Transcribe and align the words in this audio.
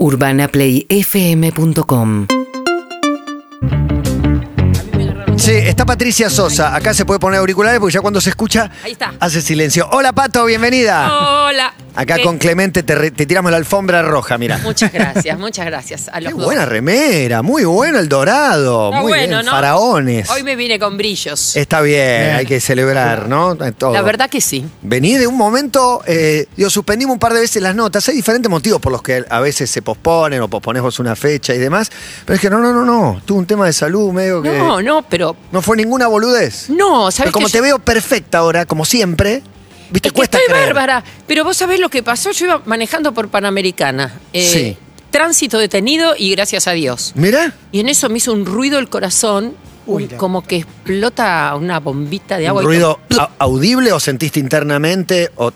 UrbanaPlayFM.com 0.00 2.26
Sí, 5.36 5.52
está 5.52 5.84
Patricia 5.86 6.28
Sosa. 6.30 6.74
Acá 6.74 6.92
se 6.94 7.04
puede 7.04 7.20
poner 7.20 7.38
auriculares 7.40 7.78
porque 7.80 7.92
ya 7.94 8.00
cuando 8.00 8.20
se 8.20 8.30
escucha 8.30 8.70
Ahí 8.82 8.92
está. 8.92 9.12
hace 9.20 9.40
silencio. 9.42 9.88
Hola 9.92 10.12
Pato, 10.12 10.44
bienvenida. 10.46 11.12
Hola. 11.44 11.72
Acá 12.00 12.16
Eh, 12.16 12.22
con 12.22 12.38
Clemente 12.38 12.82
te, 12.82 12.94
re- 12.94 13.10
te 13.10 13.26
tiramos 13.26 13.50
la 13.50 13.58
alfombra 13.58 14.00
roja, 14.02 14.38
mira. 14.38 14.56
Muchas 14.58 14.90
gracias, 14.92 15.38
muchas 15.38 15.66
gracias 15.66 16.08
a 16.08 16.14
Qué 16.18 16.20
los 16.22 16.32
dos. 16.36 16.44
buena 16.44 16.64
remera, 16.64 17.42
muy 17.42 17.64
bueno 17.64 17.98
el 17.98 18.08
dorado, 18.08 18.90
muy 18.90 19.02
bueno, 19.12 19.36
bien, 19.36 19.44
¿no? 19.46 19.50
faraones. 19.50 20.30
Hoy 20.30 20.42
me 20.42 20.56
vine 20.56 20.78
con 20.78 20.96
brillos. 20.96 21.56
Está 21.56 21.82
bien, 21.82 22.36
hay 22.36 22.46
que 22.46 22.58
celebrar, 22.60 23.28
¿no? 23.28 23.54
Todo. 23.76 23.92
La 23.92 24.00
verdad 24.02 24.30
que 24.30 24.40
sí. 24.40 24.64
Vení 24.80 25.16
de 25.18 25.26
un 25.26 25.36
momento, 25.36 26.02
eh, 26.06 26.46
digo, 26.56 26.70
suspendimos 26.70 27.12
un 27.14 27.18
par 27.18 27.34
de 27.34 27.40
veces 27.40 27.62
las 27.62 27.74
notas. 27.74 28.08
Hay 28.08 28.14
diferentes 28.16 28.50
motivos 28.50 28.80
por 28.80 28.92
los 28.92 29.02
que 29.02 29.24
a 29.28 29.40
veces 29.40 29.70
se 29.70 29.82
posponen 29.82 30.40
o 30.40 30.48
pospones 30.48 30.80
vos 30.82 30.98
una 31.00 31.14
fecha 31.16 31.54
y 31.54 31.58
demás. 31.58 31.90
Pero 32.24 32.34
es 32.36 32.40
que 32.40 32.48
no, 32.48 32.60
no, 32.60 32.72
no, 32.72 32.84
no. 32.84 33.20
Tuve 33.26 33.38
un 33.40 33.46
tema 33.46 33.66
de 33.66 33.72
salud 33.74 34.10
medio 34.12 34.40
que. 34.40 34.48
No, 34.56 34.80
no, 34.80 35.02
pero. 35.02 35.36
No 35.52 35.60
fue 35.60 35.76
ninguna 35.76 36.06
boludez. 36.06 36.70
No, 36.70 37.00
Pero 37.00 37.10
¿sabes 37.10 37.32
como 37.32 37.46
que 37.46 37.52
te 37.52 37.58
yo- 37.58 37.64
veo 37.64 37.78
perfecta 37.78 38.38
ahora, 38.38 38.64
como 38.64 38.84
siempre, 38.84 39.42
viste, 39.90 40.08
Es 40.08 40.12
que 40.12 40.16
cuesta 40.16 40.38
estoy 40.38 40.52
creer. 40.54 40.68
bárbara. 40.74 41.04
Pero 41.26 41.44
vos 41.44 41.56
sabés 41.56 41.80
lo 41.80 41.88
que 41.88 42.02
pasó. 42.02 42.30
Yo 42.32 42.46
iba 42.46 42.62
manejando 42.66 43.12
por 43.12 43.28
Panamericana. 43.28 44.20
Eh, 44.32 44.42
Sí. 44.46 44.76
Tránsito 45.10 45.58
detenido 45.58 46.14
y 46.16 46.30
gracias 46.30 46.68
a 46.68 46.72
Dios. 46.72 47.12
Mirá, 47.16 47.52
Y 47.72 47.80
en 47.80 47.88
eso 47.88 48.08
me 48.08 48.18
hizo 48.18 48.32
un 48.32 48.46
ruido 48.46 48.78
el 48.78 48.88
corazón, 48.88 49.54
un- 49.86 50.06
como 50.06 50.46
que 50.46 50.56
explota 50.58 51.52
una 51.56 51.80
bombita 51.80 52.38
de 52.38 52.46
agua. 52.46 52.62
¿un 52.62 52.66
y 52.66 52.68
ruido 52.76 53.00
como- 53.10 53.28
audible 53.38 53.92
o 53.92 53.98
sentiste 53.98 54.38
internamente? 54.38 55.30
O... 55.36 55.50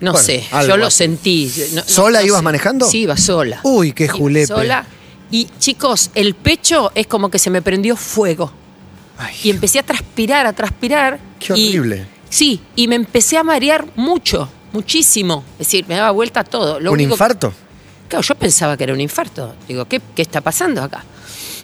No 0.00 0.12
Bueno, 0.12 0.26
sé, 0.26 0.44
algo 0.52 0.68
yo 0.70 0.76
lo 0.76 0.86
así. 0.86 0.96
sentí. 0.98 1.52
No- 1.70 1.82
no- 1.82 1.88
¿Sola 1.88 2.20
no 2.20 2.26
ibas 2.26 2.38
sé. 2.40 2.44
manejando? 2.44 2.88
Sí, 2.88 2.98
iba 3.02 3.16
sola. 3.16 3.60
Uy, 3.62 3.92
qué 3.92 4.04
Iba 4.04 4.14
julepe. 4.14 4.46
Sola. 4.48 4.84
Y 5.30 5.48
chicos, 5.60 6.10
el 6.14 6.34
pecho 6.34 6.90
es 6.94 7.06
como 7.06 7.30
que 7.30 7.38
se 7.38 7.50
me 7.50 7.62
prendió 7.62 7.94
fuego. 7.96 8.52
Ay. 9.18 9.34
Y 9.44 9.50
empecé 9.50 9.78
a 9.78 9.82
transpirar, 9.84 10.46
a 10.46 10.52
transpirar. 10.52 11.18
Qué 11.38 11.52
y- 11.56 11.68
horrible. 11.68 12.06
Sí, 12.28 12.60
y 12.76 12.88
me 12.88 12.96
empecé 12.96 13.36
a 13.38 13.44
marear 13.44 13.86
mucho, 13.96 14.48
muchísimo. 14.72 15.44
Es 15.52 15.66
decir, 15.68 15.84
me 15.88 15.96
daba 15.96 16.10
vuelta 16.10 16.44
todo. 16.44 16.80
Lo 16.80 16.90
¿Un 16.90 16.94
único- 16.94 17.14
infarto? 17.14 17.52
Claro, 18.08 18.22
yo 18.22 18.34
pensaba 18.36 18.76
que 18.76 18.84
era 18.84 18.92
un 18.94 19.00
infarto. 19.00 19.54
Digo, 19.68 19.84
¿qué, 19.86 20.00
qué 20.14 20.22
está 20.22 20.40
pasando 20.40 20.82
acá? 20.82 21.04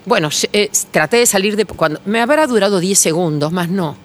Bueno, 0.04 0.28
eh, 0.52 0.70
traté 0.90 1.16
de 1.16 1.26
salir 1.26 1.56
de... 1.56 1.64
cuando 1.64 2.00
Me 2.04 2.20
habrá 2.20 2.46
durado 2.46 2.80
10 2.80 2.98
segundos, 2.98 3.50
más 3.52 3.68
no. 3.70 3.96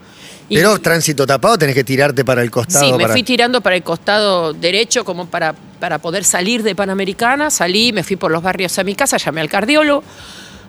Y- 0.47 0.55
Pero 0.55 0.79
tránsito 0.79 1.27
tapado, 1.27 1.57
tenés 1.57 1.75
que 1.75 1.83
tirarte 1.83 2.23
para 2.23 2.41
el 2.41 2.49
costado. 2.49 2.85
Sí, 2.85 2.91
me 2.93 2.99
para- 2.99 3.13
fui 3.13 3.23
tirando 3.23 3.59
para 3.61 3.75
el 3.75 3.83
costado 3.83 4.53
derecho 4.53 5.03
como 5.03 5.25
para, 5.27 5.53
para 5.79 5.99
poder 5.99 6.23
salir 6.23 6.63
de 6.63 6.75
Panamericana. 6.75 7.49
Salí, 7.49 7.91
me 7.91 8.03
fui 8.03 8.15
por 8.15 8.31
los 8.31 8.41
barrios 8.41 8.79
a 8.79 8.83
mi 8.85 8.95
casa, 8.95 9.17
llamé 9.17 9.41
al 9.41 9.49
cardiólogo. 9.49 10.03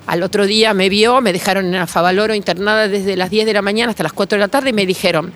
Al 0.08 0.22
otro 0.24 0.46
día 0.46 0.74
me 0.74 0.88
vio, 0.88 1.20
me 1.20 1.32
dejaron 1.32 1.72
en 1.72 1.86
Favaloro 1.86 2.34
internada 2.34 2.88
desde 2.88 3.16
las 3.16 3.30
10 3.30 3.46
de 3.46 3.52
la 3.52 3.62
mañana 3.62 3.90
hasta 3.90 4.02
las 4.02 4.12
4 4.12 4.36
de 4.36 4.40
la 4.40 4.48
tarde 4.48 4.70
y 4.70 4.72
me 4.72 4.84
dijeron, 4.86 5.32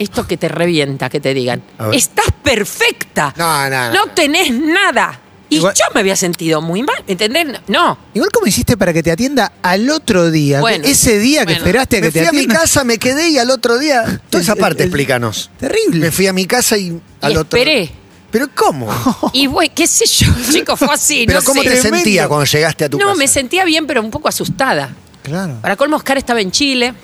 esto 0.00 0.26
que 0.26 0.36
te 0.36 0.48
revienta, 0.48 1.08
que 1.08 1.20
te 1.20 1.32
digan, 1.34 1.62
A 1.78 1.86
ver. 1.88 1.94
estás 1.96 2.26
perfecta, 2.42 3.32
No, 3.36 3.68
no, 3.70 3.92
no. 3.92 4.06
no 4.06 4.12
tenés 4.12 4.50
nada. 4.52 5.20
Y 5.48 5.56
Igual- 5.56 5.74
yo 5.74 5.84
me 5.94 6.00
había 6.00 6.14
sentido 6.14 6.62
muy 6.62 6.82
mal, 6.82 7.02
¿entendés? 7.08 7.46
No, 7.66 7.98
Igual 8.14 8.30
como 8.30 8.46
hiciste 8.46 8.76
para 8.76 8.92
que 8.92 9.02
te 9.02 9.10
atienda 9.10 9.52
al 9.62 9.90
otro 9.90 10.30
día, 10.30 10.60
Bueno, 10.60 10.84
ese 10.86 11.18
día 11.18 11.40
que 11.40 11.46
bueno. 11.46 11.58
esperaste 11.58 11.96
a 11.96 12.00
que 12.00 12.06
Me 12.06 12.12
te 12.12 12.18
fui 12.20 12.28
a 12.28 12.32
mi 12.32 12.38
atienda. 12.38 12.60
casa, 12.60 12.84
me 12.84 12.98
quedé 12.98 13.28
y 13.30 13.38
al 13.38 13.50
otro 13.50 13.76
día. 13.78 14.20
Toda 14.30 14.42
esa 14.42 14.52
El- 14.52 14.58
parte, 14.58 14.82
el- 14.84 14.88
explícanos. 14.88 15.50
Terrible. 15.58 16.00
Me 16.06 16.10
fui 16.12 16.28
a 16.28 16.32
mi 16.32 16.46
casa 16.46 16.78
y 16.78 17.00
al 17.20 17.32
y 17.32 17.36
otro. 17.36 17.58
esperé. 17.58 17.90
¿Pero 18.30 18.46
cómo? 18.54 18.86
Y 19.32 19.46
güey, 19.46 19.70
qué 19.70 19.88
sé 19.88 20.06
yo, 20.06 20.28
chicos, 20.52 20.78
fue 20.78 20.94
así. 20.94 21.24
¿Pero 21.26 21.40
no 21.40 21.44
cómo 21.44 21.62
sé. 21.64 21.68
te 21.70 21.82
sentías 21.82 22.28
cuando 22.28 22.44
llegaste 22.46 22.84
a 22.84 22.88
tu 22.88 22.98
No, 22.98 23.06
casa? 23.08 23.18
me 23.18 23.26
sentía 23.26 23.64
bien, 23.64 23.86
pero 23.88 24.00
un 24.02 24.10
poco 24.12 24.28
asustada. 24.28 24.94
Claro. 25.24 25.58
Para 25.60 25.74
colmo, 25.76 25.96
Oscar 25.96 26.16
estaba 26.16 26.40
en 26.40 26.52
Chile. 26.52 26.94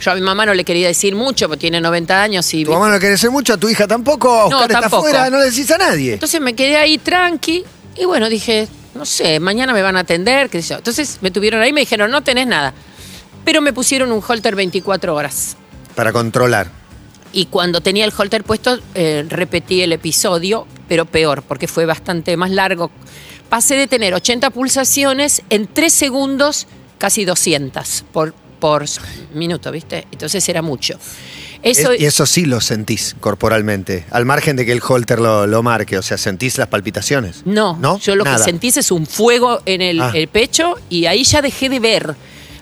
Yo 0.00 0.12
a 0.12 0.14
mi 0.14 0.22
mamá 0.22 0.46
no 0.46 0.54
le 0.54 0.64
quería 0.64 0.86
decir 0.88 1.14
mucho, 1.14 1.46
porque 1.46 1.60
tiene 1.60 1.80
90 1.80 2.22
años 2.22 2.54
y... 2.54 2.64
Tu 2.64 2.72
mamá 2.72 2.88
no 2.88 2.94
le 2.94 3.00
querés 3.00 3.30
mucho, 3.30 3.54
a 3.54 3.56
tu 3.58 3.68
hija 3.68 3.86
tampoco, 3.86 4.46
Oscar 4.46 4.62
está 4.62 4.80
tampoco. 4.80 5.06
afuera, 5.06 5.28
no 5.28 5.38
le 5.38 5.50
decís 5.50 5.70
a 5.70 5.78
nadie. 5.78 6.14
Entonces 6.14 6.40
me 6.40 6.54
quedé 6.54 6.76
ahí 6.76 6.96
tranqui 6.96 7.64
y 7.96 8.04
bueno, 8.06 8.30
dije, 8.30 8.66
no 8.94 9.04
sé, 9.04 9.40
mañana 9.40 9.74
me 9.74 9.82
van 9.82 9.96
a 9.96 10.00
atender, 10.00 10.48
qué 10.48 10.62
sé 10.62 10.70
yo. 10.70 10.76
Entonces 10.76 11.18
me 11.20 11.30
tuvieron 11.30 11.60
ahí 11.60 11.70
y 11.70 11.72
me 11.72 11.80
dijeron, 11.80 12.10
no 12.10 12.22
tenés 12.22 12.46
nada. 12.46 12.72
Pero 13.44 13.60
me 13.60 13.72
pusieron 13.72 14.10
un 14.10 14.22
holter 14.26 14.54
24 14.54 15.14
horas. 15.14 15.56
Para 15.94 16.12
controlar. 16.12 16.70
Y 17.32 17.46
cuando 17.46 17.80
tenía 17.80 18.04
el 18.04 18.12
holter 18.16 18.42
puesto, 18.42 18.78
eh, 18.94 19.24
repetí 19.28 19.82
el 19.82 19.92
episodio, 19.92 20.66
pero 20.88 21.04
peor, 21.04 21.42
porque 21.42 21.68
fue 21.68 21.86
bastante 21.86 22.36
más 22.36 22.50
largo. 22.50 22.90
Pasé 23.48 23.76
de 23.76 23.86
tener 23.86 24.14
80 24.14 24.50
pulsaciones 24.50 25.42
en 25.50 25.66
3 25.66 25.92
segundos, 25.92 26.66
casi 26.98 27.24
200 27.24 28.04
por, 28.12 28.34
por 28.60 28.84
minuto, 29.34 29.72
¿viste? 29.72 30.06
Entonces 30.12 30.48
era 30.48 30.62
mucho. 30.62 30.94
Eso, 31.62 31.92
Es- 31.92 32.00
y 32.00 32.06
eso 32.06 32.24
sí 32.26 32.44
lo 32.46 32.60
sentís 32.60 33.16
corporalmente, 33.20 34.04
al 34.10 34.24
margen 34.24 34.56
de 34.56 34.64
que 34.64 34.72
el 34.72 34.80
holter 34.86 35.18
lo, 35.18 35.46
lo 35.46 35.62
marque, 35.62 35.98
o 35.98 36.02
sea, 36.02 36.16
sentís 36.16 36.56
las 36.58 36.68
palpitaciones. 36.68 37.42
No, 37.44 37.76
¿No? 37.80 37.98
yo 37.98 38.14
lo 38.16 38.24
Nada. 38.24 38.36
que 38.38 38.44
sentí 38.44 38.68
es 38.68 38.90
un 38.90 39.06
fuego 39.06 39.60
en 39.66 39.82
el, 39.82 40.00
Ah. 40.00 40.12
el 40.14 40.28
pecho 40.28 40.74
y 40.88 41.06
ahí 41.06 41.24
ya 41.24 41.42
dejé 41.42 41.68
de 41.68 41.80
ver. 41.80 42.14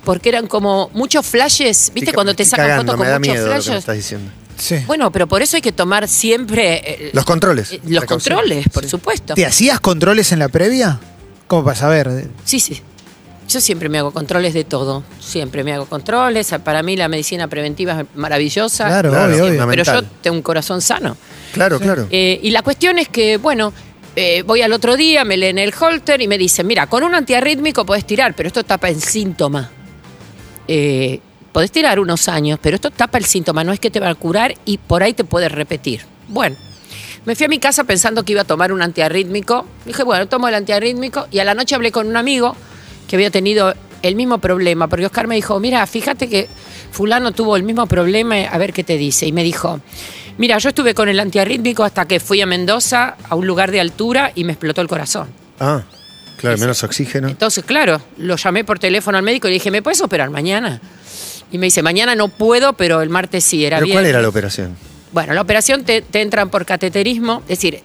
Porque 0.05 0.31
eran 0.31 0.47
como 0.47 0.91
muchos 0.95 1.27
flashes, 1.27 1.91
¿viste? 1.93 1.99
Estoy- 2.11 2.15
cuando 2.15 2.35
te 2.35 2.45
sacan 2.45 2.67
cagando, 2.67 2.93
fotos 2.93 2.97
con 2.97 3.07
me 3.07 3.11
da 3.13 3.19
muchos 3.19 3.33
miedo 3.35 3.47
lo 3.47 3.53
que 3.53 3.57
me 3.59 3.63
flashes. 3.63 3.79
estás 3.81 3.97
diciendo. 3.97 4.31
Sí. 4.57 4.77
Bueno, 4.87 5.13
pero 5.13 5.27
por 5.29 5.43
eso 5.43 5.57
hay 5.57 5.63
que 5.63 5.71
tomar 5.73 6.09
siempre. 6.09 6.83
eh, 6.85 7.11
Los 7.13 7.25
controles. 7.25 7.73
eh, 7.73 7.81
los 7.87 8.05
controles, 8.05 8.67
por 8.73 8.85
supuesto. 8.89 9.35
¿Te 9.35 9.45
hacías 9.47 9.79
controles 9.81 10.33
en 10.33 10.39
la 10.41 10.49
previa? 10.49 10.99
¿Cómo 11.47 11.63
para 11.65 11.77
saber? 11.77 12.29
Sí, 12.45 12.59
sí. 12.59 12.81
Yo 13.49 13.61
siempre 13.63 13.89
me 13.89 13.99
hago 13.99 14.11
controles 14.11 14.53
de 14.53 14.65
todo. 14.65 15.03
Siempre 15.21 15.65
me 15.65 15.73
hago 15.73 15.87
controles. 15.87 16.55
Para 16.63 16.83
mí 16.83 16.97
la 16.97 17.09
medicina 17.09 17.49
preventiva 17.49 18.01
es 18.03 18.07
maravillosa. 18.15 18.87
Claro, 18.87 19.11
Claro, 19.11 19.25
obvio, 19.33 19.45
obvio. 19.45 19.53
fundamental. 19.55 19.85
Pero 19.95 20.01
yo 20.07 20.17
tengo 20.23 20.37
un 20.37 20.43
corazón 20.43 20.83
sano. 20.83 21.17
Claro, 21.53 21.81
claro. 21.81 22.07
Eh, 22.11 22.39
y 22.43 22.51
la 22.51 22.61
cuestión 22.63 22.99
es 22.99 23.09
que, 23.09 23.39
bueno, 23.39 23.73
eh, 24.17 24.43
voy 24.43 24.61
al 24.61 24.73
otro 24.75 24.97
día, 24.97 25.25
me 25.25 25.37
leen 25.39 25.59
el 25.59 25.73
holter 25.79 26.21
y 26.21 26.29
me 26.29 26.37
dicen, 26.37 26.67
mira, 26.67 26.89
con 26.89 27.05
un 27.05 27.15
antiarrítmico 27.15 27.87
podés 27.87 28.05
tirar, 28.05 28.35
pero 28.35 28.49
esto 28.49 28.65
tapa 28.65 28.91
el 28.91 29.01
síntoma. 29.01 29.71
Eh, 30.67 31.21
podés 31.53 31.71
tirar 31.73 31.99
unos 32.01 32.29
años, 32.29 32.59
pero 32.61 32.75
esto 32.75 32.91
tapa 32.91 33.17
el 33.17 33.25
síntoma, 33.25 33.65
no 33.65 33.73
es 33.73 33.81
que 33.81 33.91
te 33.91 34.01
va 34.01 34.11
a 34.11 34.15
curar 34.15 34.55
y 34.67 34.77
por 34.77 35.03
ahí 35.03 35.15
te 35.15 35.25
puedes 35.25 35.51
repetir. 35.51 36.03
Bueno, 36.29 36.57
me 37.25 37.35
fui 37.35 37.47
a 37.47 37.49
mi 37.49 37.59
casa 37.59 37.85
pensando 37.85 38.25
que 38.25 38.33
iba 38.33 38.43
a 38.43 38.45
tomar 38.45 38.73
un 38.73 38.83
antiarrítmico. 38.83 39.65
Dije, 39.87 40.03
bueno, 40.03 40.27
tomo 40.29 40.49
el 40.49 40.55
antiarrítmico 40.55 41.27
y 41.31 41.39
a 41.39 41.45
la 41.45 41.55
noche 41.55 41.75
hablé 41.75 41.91
con 41.93 42.07
un 42.07 42.17
amigo 42.17 42.55
que 43.09 43.17
había 43.17 43.31
tenido 43.31 43.75
el 44.03 44.15
mismo 44.15 44.39
problema, 44.39 44.87
porque 44.87 45.07
Oscar 45.07 45.27
me 45.27 45.35
dijo, 45.35 45.59
mira, 45.59 45.85
fíjate 45.87 46.29
que 46.29 46.47
fulano 46.93 47.33
tuvo 47.33 47.57
el 47.57 47.65
mismo 47.65 47.87
problema, 47.87 48.37
a 48.37 48.59
ver 48.59 48.73
qué 48.73 48.85
te 48.85 48.97
dice. 48.97 49.27
Y 49.27 49.33
me 49.33 49.43
dijo, 49.43 49.81
mira, 50.37 50.59
yo 50.59 50.69
estuve 50.69 50.95
con 50.95 51.09
el 51.09 51.19
antiarrítmico 51.19 51.83
hasta 51.83 52.07
que 52.07 52.21
fui 52.21 52.41
a 52.41 52.47
Mendoza, 52.47 53.17
a 53.29 53.35
un 53.35 53.47
lugar 53.47 53.73
de 53.73 53.81
altura, 53.81 54.31
y 54.35 54.45
me 54.45 54.53
explotó 54.53 54.83
el 54.83 54.89
corazón. 54.89 55.29
Ah, 55.59 55.83
claro, 56.37 56.59
menos 56.59 56.85
oxígeno. 56.85 57.29
Entonces, 57.29 57.65
claro, 57.65 58.01
lo 58.19 58.37
llamé 58.37 58.63
por 58.63 58.79
teléfono 58.79 59.19
al 59.19 59.25
médico 59.25 59.49
y 59.49 59.51
le 59.51 59.55
dije, 59.55 59.71
¿me 59.71 59.83
puedes 59.83 60.01
operar 60.01 60.31
mañana? 60.31 60.81
Y 61.51 61.59
me 61.59 61.67
dice, 61.67 61.83
mañana 61.83 62.15
no 62.15 62.29
puedo, 62.29 62.75
pero 62.75 63.01
el 63.01 63.09
martes 63.09 63.43
sí, 63.43 63.65
era 63.65 63.79
¿Pero 63.79 63.87
bien. 63.87 63.97
cuál 63.97 64.07
era 64.07 64.23
la 64.23 64.29
operación? 64.29 64.77
Bueno, 65.13 65.33
la 65.33 65.41
operación 65.41 65.85
te, 65.85 66.03
te 66.03 66.21
entran 66.21 66.51
por 66.51 66.67
cateterismo, 66.67 67.41
es 67.45 67.59
decir, 67.59 67.81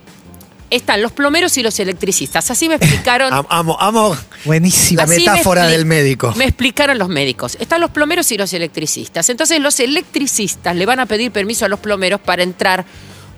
están 0.76 1.02
los 1.02 1.12
plomeros 1.12 1.58
y 1.58 1.64
los 1.64 1.80
electricistas. 1.80 2.50
Así 2.52 2.68
me 2.70 2.76
explicaron. 2.76 3.32
Am- 3.34 3.46
Amo, 3.50 3.78
amo 3.80 4.18
Buenísimo. 4.46 4.98
la 4.98 5.04
Así 5.04 5.12
me 5.14 5.20
metáfora 5.32 5.66
expli- 5.68 5.72
del 5.72 5.86
médico. 5.86 6.34
Me 6.36 6.46
explicaron 6.46 6.98
los 6.98 7.10
médicos. 7.10 7.58
Están 7.60 7.82
los 7.82 7.92
plomeros 7.92 8.32
y 8.32 8.38
los 8.38 8.52
electricistas. 8.54 9.30
Entonces 9.30 9.60
los 9.60 9.80
electricistas 9.80 10.76
le 10.76 10.86
van 10.86 11.00
a 11.00 11.06
pedir 11.06 11.32
permiso 11.32 11.66
a 11.66 11.70
los 11.70 11.80
plomeros 11.80 12.20
para 12.22 12.44
entrar 12.44 12.86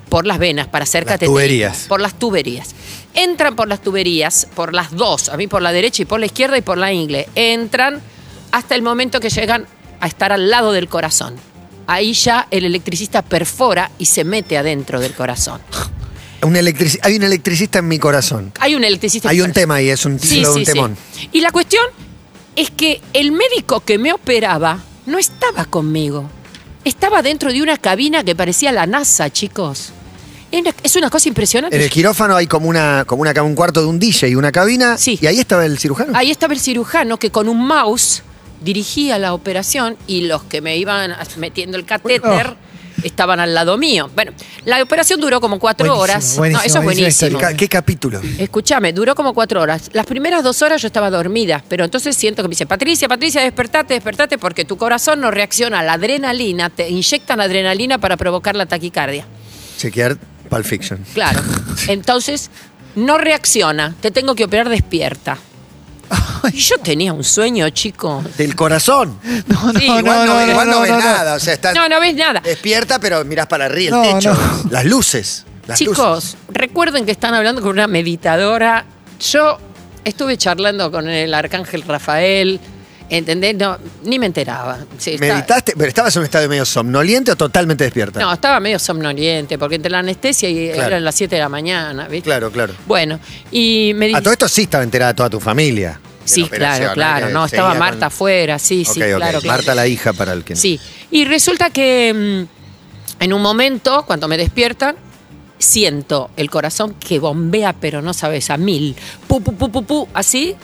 por 0.09 0.25
las 0.28 0.38
venas, 0.38 0.68
para 0.68 0.84
hacer 0.84 1.03
Las 1.03 1.13
cateterismo. 1.13 1.34
tuberías. 1.35 1.85
Por 1.88 2.00
las 2.01 2.13
tuberías. 2.19 2.69
Entran 3.13 3.56
por 3.56 3.68
las 3.68 3.81
tuberías, 3.81 4.47
por 4.56 4.74
las 4.74 4.91
dos, 4.95 5.29
a 5.29 5.38
mí 5.38 5.47
por 5.47 5.62
la 5.62 5.72
derecha 5.72 6.04
y 6.04 6.06
por 6.06 6.19
la 6.19 6.27
izquierda 6.27 6.57
y 6.57 6.62
por 6.62 6.77
la 6.77 6.92
ingle. 6.94 7.27
Entran 7.36 8.01
hasta 8.51 8.75
el 8.75 8.81
momento 8.81 9.19
que 9.19 9.30
llegan 9.30 9.65
a 10.00 10.07
estar 10.07 10.31
al 10.31 10.50
lado 10.50 10.71
del 10.74 10.88
corazón. 10.89 11.36
Ahí 11.88 12.13
ya 12.13 12.48
el 12.51 12.65
electricista 12.65 13.21
perfora 13.21 13.92
y 13.98 14.06
se 14.06 14.24
mete 14.24 14.57
adentro 14.57 15.00
del 15.00 15.13
corazón. 15.13 15.62
Un 16.45 16.56
hay 17.01 17.15
un 17.15 17.24
electricista 17.24 17.80
en 17.80 17.88
mi 17.88 18.00
corazón. 18.00 18.51
Hay 18.59 18.75
un 18.75 18.83
electricista. 18.83 19.30
Hay 19.30 19.38
en 19.38 19.44
un 19.44 19.47
corazón. 19.47 19.62
tema 19.62 19.75
ahí, 19.75 19.89
es 19.89 20.06
un 20.06 20.18
título 20.18 20.53
de 20.53 20.59
un 20.59 20.65
temón. 20.65 20.97
Y 21.31 21.42
la 21.42 21.51
cuestión 21.51 21.83
es 22.56 22.69
que 22.69 23.01
el 23.13 23.31
médico 23.31 23.81
que 23.81 23.97
me 23.97 24.13
operaba 24.13 24.80
no 25.06 25.18
estaba 25.18 25.65
conmigo. 25.65 26.30
Estaba 26.83 27.21
dentro 27.21 27.51
de 27.51 27.62
una 27.62 27.77
cabina 27.77 28.24
que 28.24 28.36
parecía 28.36 28.71
la 28.71 28.86
NASA, 28.86 29.31
chicos. 29.31 29.92
Es 30.83 30.95
una, 30.95 31.09
cosa 31.09 31.27
impresionante. 31.27 31.75
En 31.75 31.81
el 31.81 31.89
quirófano 31.89 32.36
hay 32.36 32.48
como 32.48 32.69
una, 32.69 33.03
como 33.06 33.24
una 33.24 33.44
un 33.44 33.56
cuarto 33.56 33.81
de 33.81 33.88
un 33.88 34.00
DJ 34.00 34.30
y 34.30 34.36
una 34.36 34.51
cabina. 34.51 34.98
Sí. 34.98 35.19
Y 35.21 35.27
ahí 35.27 35.39
estaba 35.39 35.65
el 35.65 35.77
cirujano. 35.77 36.13
Ahí 36.15 36.31
estaba 36.31 36.53
el 36.53 36.59
cirujano 36.59 37.18
que 37.18 37.30
con 37.30 37.50
un 37.50 37.65
mouse 37.65 38.24
dirigía 38.62 39.19
la 39.19 39.33
operación 39.33 39.98
y 40.07 40.21
los 40.21 40.44
que 40.44 40.62
me 40.62 40.77
iban 40.77 41.13
metiendo 41.38 41.77
el 41.77 41.86
catéter 41.86 42.56
estaban 43.03 43.39
al 43.39 43.53
lado 43.53 43.77
mío. 43.77 44.09
Bueno, 44.15 44.31
la 44.65 44.81
operación 44.81 45.19
duró 45.19 45.39
como 45.42 45.59
cuatro 45.59 45.86
Buenísimo, 45.88 46.03
horas. 46.03 46.38
buenísimo, 46.38 46.62
no, 46.62 46.65
eso 46.68 46.77
es 46.80 46.83
buenísimo. 46.83 47.39
Ca- 47.39 47.53
¿Qué 47.56 47.68
capítulo? 47.68 48.21
Escúchame, 48.38 48.94
duró 48.94 49.15
como 49.15 49.33
cuatro 49.33 49.62
horas. 49.62 49.89
Las 49.94 50.06
primeras 50.06 50.44
dos 50.44 50.62
horas 50.62 50.81
yo 50.81 50.88
estaba 50.88 51.09
dormida, 51.09 51.63
pero 51.68 51.83
entonces 51.86 52.15
siento 52.15 52.42
que 52.42 52.47
me 52.47 52.53
dice, 52.53 52.65
Patricia, 52.65 53.07
Patricia, 53.07 53.42
despertate, 53.42 53.94
despertate, 53.95 54.38
porque 54.38 54.65
tu 54.65 54.77
corazón 54.77 55.21
no 55.21 55.31
reacciona 55.31 55.80
a 55.80 55.83
la 55.83 55.94
adrenalina, 55.94 56.69
te 56.69 56.89
inyectan 56.89 57.42
adrenalina 57.42 57.97
para 58.00 58.18
provocar 58.18 58.56
la 58.56 58.65
taquicardia. 58.65 59.25
Chequear 59.77 60.18
Pulp 60.50 60.65
Fiction. 60.65 61.06
Claro. 61.13 61.41
Entonces, 61.88 62.50
no 62.95 63.18
reacciona, 63.18 63.94
te 64.01 64.12
tengo 64.12 64.36
que 64.36 64.45
operar 64.45 64.69
despierta. 64.69 65.38
Y 66.54 66.57
yo 66.60 66.78
tenía 66.78 67.12
un 67.13 67.24
sueño, 67.24 67.69
chico. 67.72 68.24
Del 68.38 68.56
corazón. 68.56 69.18
No, 69.48 69.74
no, 69.74 69.80
Sí, 69.80 69.88
no, 69.88 70.00
igual 70.00 70.25
no, 70.28 70.36
no, 70.46 70.48
igual 70.52 70.68
no, 70.68 70.74
no, 70.75 70.81
ves 70.81 70.92
no, 70.92 70.98
no. 71.00 71.04
nada. 71.06 71.34
O 71.36 71.40
sea, 71.40 71.54
estás 71.54 71.74
No, 71.75 71.88
no 71.90 72.00
ves 72.00 72.16
nada. 72.16 72.40
despierta, 72.42 73.00
pero 73.00 73.24
mirás 73.25 73.48
para 73.48 73.66
arriba, 73.66 73.98
No, 73.98 74.04
el 74.04 74.13
techo. 74.16 74.34
no. 74.34 74.69
Las 74.72 74.86
luces. 74.86 75.46
Las 75.68 75.80
luces. 75.81 75.96
Chicos, 75.96 76.38
recuerden 76.50 77.06
que 77.06 77.12
están 77.12 77.34
hablando 77.34 77.62
con 77.62 77.72
una 77.72 77.88
meditadora. 77.88 78.86
Yo 79.19 79.57
estuve 80.04 80.38
charlando 80.38 80.92
con 80.92 81.10
el 81.10 81.34
arcángel 81.34 81.81
Rafael, 81.84 82.60
¿entendés? 83.10 83.56
No, 83.56 83.78
ni 84.04 84.19
me 84.19 84.25
enteraba. 84.25 84.80
Sí, 84.98 85.12
está- 85.13 85.25
¿Meditaste? 85.34 85.74
¿Pero 85.78 85.88
estabas 85.88 86.16
en 86.16 86.19
un 86.22 86.25
estado 86.25 86.48
medio 86.50 86.66
somnoliente 86.66 87.31
o 87.31 87.36
totalmente 87.36 87.84
despierta? 87.84 88.19
No, 88.19 88.31
estaba 88.34 88.60
medio 88.60 88.80
somnoliente, 88.80 89.57
porque 89.57 89.75
entre 89.75 89.92
la 89.92 90.00
anestesia 90.00 90.50
y 90.50 90.72
Claro. 90.72 90.88
eran 90.88 91.04
las 91.06 91.16
7 91.16 91.36
de 91.36 91.42
la 91.42 91.50
mañana, 91.50 92.07
¿viste? 92.07 92.25
Claro, 92.30 92.52
claro. 92.52 92.74
Bueno, 92.88 93.19
y 93.52 93.92
me 93.96 94.16
A 94.16 94.22
todo 94.22 94.31
esto 94.34 94.48
sí 94.48 94.63
estaba 94.63 94.84
enterada 94.84 95.13
toda 95.13 95.30
tu 95.30 95.40
familia. 95.40 96.00
de 96.25 96.30
Sí, 96.31 96.42
operación, 96.42 96.94
claro, 96.94 96.94
claro. 96.96 97.28
Que 97.28 97.34
No, 97.34 97.46
estaba 97.46 97.74
Marta 97.75 98.07
afuera, 98.07 98.57
sí, 98.57 98.84
sí, 98.84 99.00
Ok, 99.00 99.08
ok. 99.12 99.16
claro. 99.18 99.40
claro. 99.42 99.42
Marta 99.58 99.75
la 99.75 99.86
hija 99.86 100.12
para 100.12 100.34
el 100.34 100.44
que 100.44 100.56
no. 100.56 100.60
Sí. 100.60 100.80
Y 101.12 101.24
resulta 101.25 101.69
que 101.69 102.48
mm, 103.19 103.24
en 103.24 103.34
un 103.34 103.42
momento, 103.44 104.04
cuando 104.08 104.28
me 104.28 104.36
despiertan, 104.36 104.96
siento 105.60 106.31
el 106.36 106.50
corazón 106.50 106.96
que 106.96 107.19
bombea, 107.19 107.74
pero 107.74 108.01
no 108.01 108.13
sabes, 108.13 108.50
a 108.50 108.58
mil. 108.58 108.96
Pu, 109.28 109.42
pu, 109.42 109.56
pu, 109.56 109.69
pu, 109.72 109.84
pu, 109.86 110.08
así. 110.13 110.56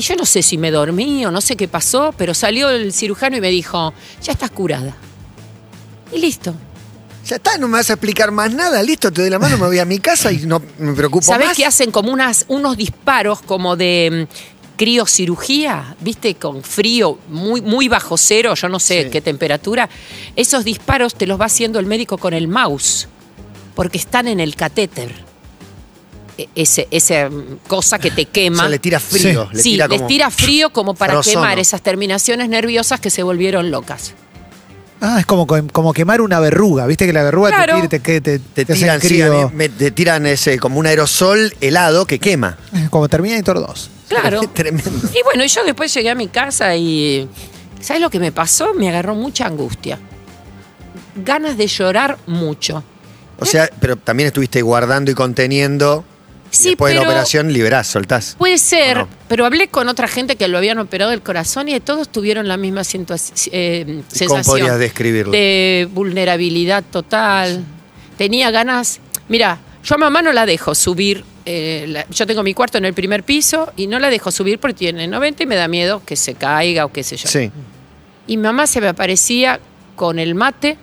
Y 0.00 0.02
yo 0.02 0.16
no 0.16 0.24
sé 0.24 0.42
si 0.42 0.56
me 0.56 0.70
dormí 0.70 1.26
o 1.26 1.30
no 1.30 1.42
sé 1.42 1.56
qué 1.56 1.68
pasó, 1.68 2.14
pero 2.16 2.32
salió 2.32 2.70
el 2.70 2.90
cirujano 2.94 3.36
y 3.36 3.42
me 3.42 3.50
dijo, 3.50 3.92
ya 4.22 4.32
estás 4.32 4.50
curada. 4.50 4.96
Y 6.10 6.18
listo. 6.20 6.54
Ya 7.26 7.36
está, 7.36 7.58
no 7.58 7.68
me 7.68 7.74
vas 7.76 7.90
a 7.90 7.92
explicar 7.92 8.30
más 8.30 8.50
nada. 8.54 8.82
Listo, 8.82 9.12
te 9.12 9.20
doy 9.20 9.28
la 9.28 9.38
mano, 9.38 9.58
me 9.58 9.66
voy 9.66 9.78
a 9.78 9.84
mi 9.84 9.98
casa 9.98 10.32
y 10.32 10.38
no 10.46 10.62
me 10.78 10.94
preocupo 10.94 11.26
¿Sabés 11.26 11.48
más. 11.48 11.56
que 11.58 11.66
hacen 11.66 11.90
como 11.90 12.10
unas, 12.10 12.46
unos 12.48 12.78
disparos 12.78 13.42
como 13.42 13.76
de 13.76 14.26
mm, 14.26 14.76
criocirugía? 14.78 15.94
¿Viste? 16.00 16.34
Con 16.36 16.62
frío 16.62 17.18
muy, 17.28 17.60
muy 17.60 17.88
bajo 17.88 18.16
cero, 18.16 18.54
yo 18.54 18.70
no 18.70 18.80
sé 18.80 19.02
Sí. 19.04 19.10
qué 19.10 19.20
temperatura. 19.20 19.90
Esos 20.34 20.64
disparos 20.64 21.14
te 21.14 21.26
los 21.26 21.38
va 21.38 21.44
haciendo 21.44 21.78
el 21.78 21.84
médico 21.84 22.16
con 22.16 22.32
el 22.32 22.48
mouse, 22.48 23.06
porque 23.74 23.98
están 23.98 24.28
en 24.28 24.40
el 24.40 24.56
catéter. 24.56 25.28
E- 26.42 26.48
Ese, 26.62 26.88
esa 26.90 27.28
mm, 27.28 27.58
cosa 27.68 27.98
que 27.98 28.10
te 28.10 28.22
O 28.22 28.30
quema. 28.32 28.58
sea, 28.62 28.68
le 28.68 28.78
tira 28.78 28.98
frío. 29.00 29.48
Le 29.52 29.62
sí, 29.62 29.70
tira 29.72 29.86
les 29.88 29.96
como 29.98 30.08
tira 30.08 30.30
frío 30.30 30.70
como 30.70 30.94
para 30.94 31.14
frozono. 31.14 31.34
quemar 31.42 31.58
esas 31.58 31.82
terminaciones 31.82 32.48
nerviosas 32.48 33.00
que 33.00 33.10
se 33.10 33.22
volvieron 33.22 33.70
locas. 33.70 34.14
Ah, 35.02 35.16
es 35.18 35.24
como, 35.26 35.46
como 35.46 35.92
quemar 35.94 36.20
una 36.20 36.40
verruga. 36.40 36.86
Viste 36.86 37.06
que 37.06 37.12
la 37.12 37.22
verruga 37.22 37.48
Claro. 37.50 37.80
te, 37.88 37.98
tira- 37.98 38.20
te, 38.20 38.20
te, 38.20 38.38
te, 38.38 38.38
Te 38.38 38.64
te 38.66 38.72
hace 38.74 38.82
tiran, 38.82 39.00
sí, 39.00 39.22
me- 39.54 39.68
te 39.70 39.90
tiran 39.90 40.26
ese, 40.26 40.58
como 40.58 40.78
un 40.78 40.86
aerosol 40.86 41.54
helado 41.60 42.04
que 42.06 42.18
quema. 42.18 42.58
Como 42.90 43.08
Terminator 43.08 43.58
2. 43.66 43.90
Claro. 44.08 44.40
Tremendo. 44.54 44.90
Y 45.14 45.22
bueno, 45.24 45.44
yo 45.46 45.64
después 45.64 45.92
llegué 45.94 46.10
a 46.10 46.14
mi 46.14 46.28
casa 46.28 46.76
y. 46.76 47.28
¿Sabes 47.80 48.02
lo 48.02 48.10
que 48.10 48.20
me 48.20 48.30
pasó? 48.30 48.74
Me 48.74 48.90
agarró 48.90 49.14
mucha 49.14 49.46
angustia. 49.46 49.98
Ganas 51.16 51.56
de 51.56 51.66
llorar 51.66 52.18
mucho. 52.26 52.82
O 53.38 53.46
sea, 53.46 53.70
pero 53.80 53.96
también 53.96 54.26
estuviste 54.26 54.60
guardando 54.60 55.10
y 55.10 55.14
conteniendo. 55.14 56.04
Y 56.52 56.56
Sí, 56.56 56.68
después 56.70 56.92
de 56.94 57.00
la 57.00 57.06
operación 57.06 57.52
liberás, 57.52 57.86
soltás. 57.86 58.34
Puede 58.38 58.58
ser, 58.58 59.06
pero 59.28 59.46
hablé 59.46 59.68
con 59.68 59.88
otra 59.88 60.08
gente 60.08 60.36
que 60.36 60.48
lo 60.48 60.58
habían 60.58 60.78
operado 60.78 61.10
del 61.12 61.22
corazón 61.22 61.68
y 61.68 61.78
todos 61.80 62.08
tuvieron 62.08 62.48
la 62.48 62.56
misma 62.56 62.82
eh, 62.82 64.02
sensación. 64.08 64.42
podrías 64.44 64.78
describirlo? 64.78 65.32
De 65.32 65.88
vulnerabilidad 65.92 66.82
total. 66.90 67.64
Tenía 68.18 68.50
ganas. 68.50 69.00
Mira, 69.28 69.58
yo 69.84 69.94
a 69.94 69.98
mamá 69.98 70.22
no 70.22 70.32
la 70.32 70.44
dejo 70.46 70.74
subir. 70.74 71.24
eh, 71.46 71.86
la- 71.88 72.06
yo 72.10 72.26
tengo 72.26 72.42
mi 72.42 72.52
cuarto 72.52 72.76
en 72.78 72.84
el 72.84 72.92
primer 72.92 73.22
piso 73.24 73.72
y 73.76 73.86
no 73.86 73.98
la 73.98 74.10
dejo 74.10 74.30
subir 74.30 74.58
porque 74.60 74.74
tiene 74.74 75.08
90 75.08 75.42
y 75.42 75.46
me 75.46 75.56
da 75.56 75.68
miedo 75.68 76.02
que 76.04 76.14
se 76.14 76.34
caiga 76.34 76.84
o 76.84 76.92
qué 76.92 77.02
sé 77.02 77.16
yo. 77.16 77.28
Sí. 77.28 77.50
Y 78.26 78.36
mamá 78.36 78.66
se 78.66 78.80
me 78.80 78.88
aparecía 78.88 79.58
con 79.96 80.18
el 80.18 80.34
mate 80.34 80.76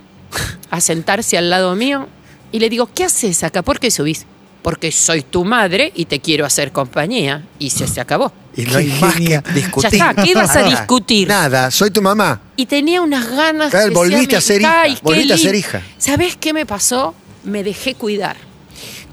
a 0.72 0.82
sentarse 0.82 1.38
al 1.38 1.50
lado 1.52 1.76
mío 1.76 2.08
y 2.52 2.60
le 2.60 2.70
digo, 2.70 2.90
¿qué 2.94 3.04
haces 3.04 3.44
acá? 3.44 3.62
¿Por 3.62 3.80
qué 3.80 3.92
subís? 3.92 4.26
Porque 4.68 4.92
soy 4.92 5.22
tu 5.22 5.46
madre 5.46 5.94
y 5.96 6.04
te 6.04 6.20
quiero 6.20 6.46
hacer 6.46 6.74
compañía. 6.74 7.42
Y 7.58 7.70
se, 7.70 7.88
se 7.88 8.02
acabó. 8.02 8.34
Y 8.54 8.64
no 8.64 8.80
hay 8.80 8.88
más 9.00 9.16
que 9.16 9.42
discutir. 9.54 9.92
Ya 9.92 10.10
está, 10.10 10.24
¿qué 10.24 10.36
vas 10.36 10.54
a 10.58 10.64
discutir? 10.64 11.26
Nada, 11.26 11.72
soy 11.72 11.90
tu 11.90 12.02
mamá. 12.02 12.42
Y 12.58 12.66
tenía 12.66 13.02
unas 13.02 13.30
ganas. 13.30 13.72
Claro, 13.72 13.88
que 13.88 13.94
volviste 13.96 14.36
a 14.36 14.42
ser 14.42 14.62
"Me- 14.62 14.68
hija, 14.90 15.00
volviste 15.04 15.34
a 15.34 15.38
ser 15.38 15.54
lindo". 15.54 15.58
hija. 15.60 15.82
¿Sabés 15.98 16.36
qué 16.36 16.52
me 16.52 16.66
pasó? 16.66 17.16
Me 17.46 17.64
dejé 17.64 17.96
cuidar. 17.96 18.36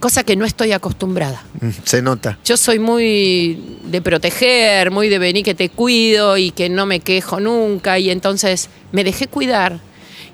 Cosa 0.01 0.25
que 0.25 0.35
no 0.35 0.45
estoy 0.45 0.73
acostumbrada. 0.73 1.45
Mm, 1.61 1.69
Se 1.85 2.03
nota. 2.03 2.37
Yo 2.45 2.57
soy 2.57 2.81
muy 2.81 3.79
de 3.85 4.03
proteger, 4.03 4.91
muy 4.91 5.09
de 5.09 5.21
venir 5.21 5.45
que 5.45 5.55
te 5.55 5.69
cuido 5.69 6.37
y 6.37 6.51
que 6.51 6.69
no 6.69 6.85
me 6.85 6.99
quejo 6.99 7.39
nunca. 7.39 7.97
Y 8.01 8.11
entonces 8.11 8.71
me 8.91 9.05
dejé 9.05 9.29
cuidar. 9.29 9.79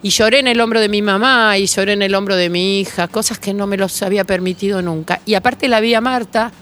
Y 0.02 0.10
lloré 0.10 0.38
en 0.38 0.46
el 0.46 0.60
hombro 0.60 0.80
de 0.80 0.88
mi 0.88 1.02
mamá 1.02 1.58
y 1.58 1.66
lloré 1.66 1.92
en 1.92 2.02
el 2.02 2.14
hombro 2.14 2.34
de 2.36 2.48
mi 2.48 2.80
hija, 2.80 3.06
cosas 3.08 3.38
que 3.38 3.52
no 3.52 3.66
me 3.66 3.76
los 3.76 4.00
había 4.02 4.24
permitido 4.24 4.80
nunca. 4.80 5.20
Y 5.26 5.34
aparte 5.34 5.68
la 5.68 5.80
vi 5.80 5.92
a 5.94 6.00
Marta, 6.00 6.52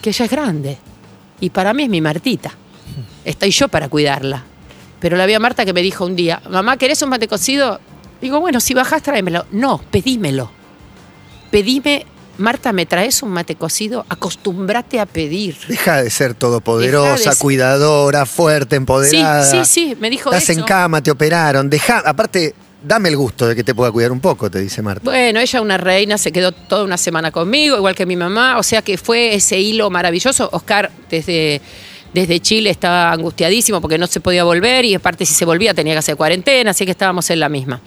que 0.00 0.10
ella 0.10 0.24
es 0.24 0.30
grande. 0.30 0.78
Y 1.40 1.50
para 1.50 1.74
mí 1.74 1.84
es 1.84 1.88
mi 1.88 2.00
Martita. 2.00 2.52
Estoy 3.24 3.50
yo 3.50 3.68
para 3.68 3.88
cuidarla. 3.88 4.44
Pero 5.00 5.16
la 5.16 5.26
vi 5.26 5.34
a 5.34 5.40
Marta 5.40 5.64
que 5.64 5.72
me 5.72 5.82
dijo 5.82 6.04
un 6.04 6.14
día, 6.16 6.40
mamá, 6.50 6.76
¿querés 6.76 7.02
un 7.02 7.08
mate 7.10 7.26
cocido? 7.28 7.80
Digo, 8.20 8.40
bueno, 8.40 8.60
si 8.60 8.74
bajás, 8.74 9.02
tráemelo. 9.02 9.46
No, 9.52 9.78
pedímelo. 9.90 10.50
Pedime, 11.50 12.04
Marta, 12.38 12.72
¿me 12.72 12.86
traes 12.86 13.22
un 13.22 13.30
mate 13.30 13.56
cocido? 13.56 14.04
Acostúmbrate 14.08 15.00
a 15.00 15.06
pedir. 15.06 15.56
Deja 15.68 16.02
de 16.02 16.10
ser 16.10 16.34
todopoderosa, 16.34 17.14
de 17.14 17.18
ser- 17.18 17.36
cuidadora, 17.38 18.26
fuerte, 18.26 18.76
empoderada. 18.76 19.44
Sí, 19.44 19.58
sí, 19.64 19.90
sí, 19.90 19.96
me 20.00 20.10
dijo 20.10 20.30
Estás 20.32 20.50
en 20.56 20.62
cama, 20.62 21.02
te 21.02 21.10
operaron. 21.10 21.68
Deja, 21.70 21.98
aparte, 22.04 22.54
dame 22.82 23.08
el 23.08 23.16
gusto 23.16 23.46
de 23.46 23.56
que 23.56 23.64
te 23.64 23.74
pueda 23.74 23.90
cuidar 23.90 24.12
un 24.12 24.20
poco, 24.20 24.50
te 24.50 24.60
dice 24.60 24.82
Marta. 24.82 25.02
Bueno, 25.04 25.40
ella, 25.40 25.60
una 25.60 25.76
reina, 25.76 26.18
se 26.18 26.32
quedó 26.32 26.52
toda 26.52 26.84
una 26.84 26.96
semana 26.96 27.30
conmigo, 27.30 27.76
igual 27.76 27.94
que 27.94 28.06
mi 28.06 28.16
mamá. 28.16 28.58
O 28.58 28.62
sea 28.62 28.82
que 28.82 28.98
fue 28.98 29.34
ese 29.34 29.58
hilo 29.58 29.90
maravilloso. 29.90 30.48
Oscar, 30.52 30.90
desde, 31.10 31.60
desde 32.14 32.40
Chile, 32.40 32.70
estaba 32.70 33.12
angustiadísimo 33.12 33.80
porque 33.80 33.98
no 33.98 34.06
se 34.06 34.20
podía 34.20 34.44
volver 34.44 34.84
y 34.84 34.94
aparte, 34.94 35.26
si 35.26 35.34
se 35.34 35.44
volvía, 35.44 35.74
tenía 35.74 35.94
que 35.94 35.98
hacer 35.98 36.16
cuarentena, 36.16 36.70
así 36.70 36.84
que 36.84 36.92
estábamos 36.92 37.28
en 37.30 37.40
la 37.40 37.48
misma. 37.48 37.80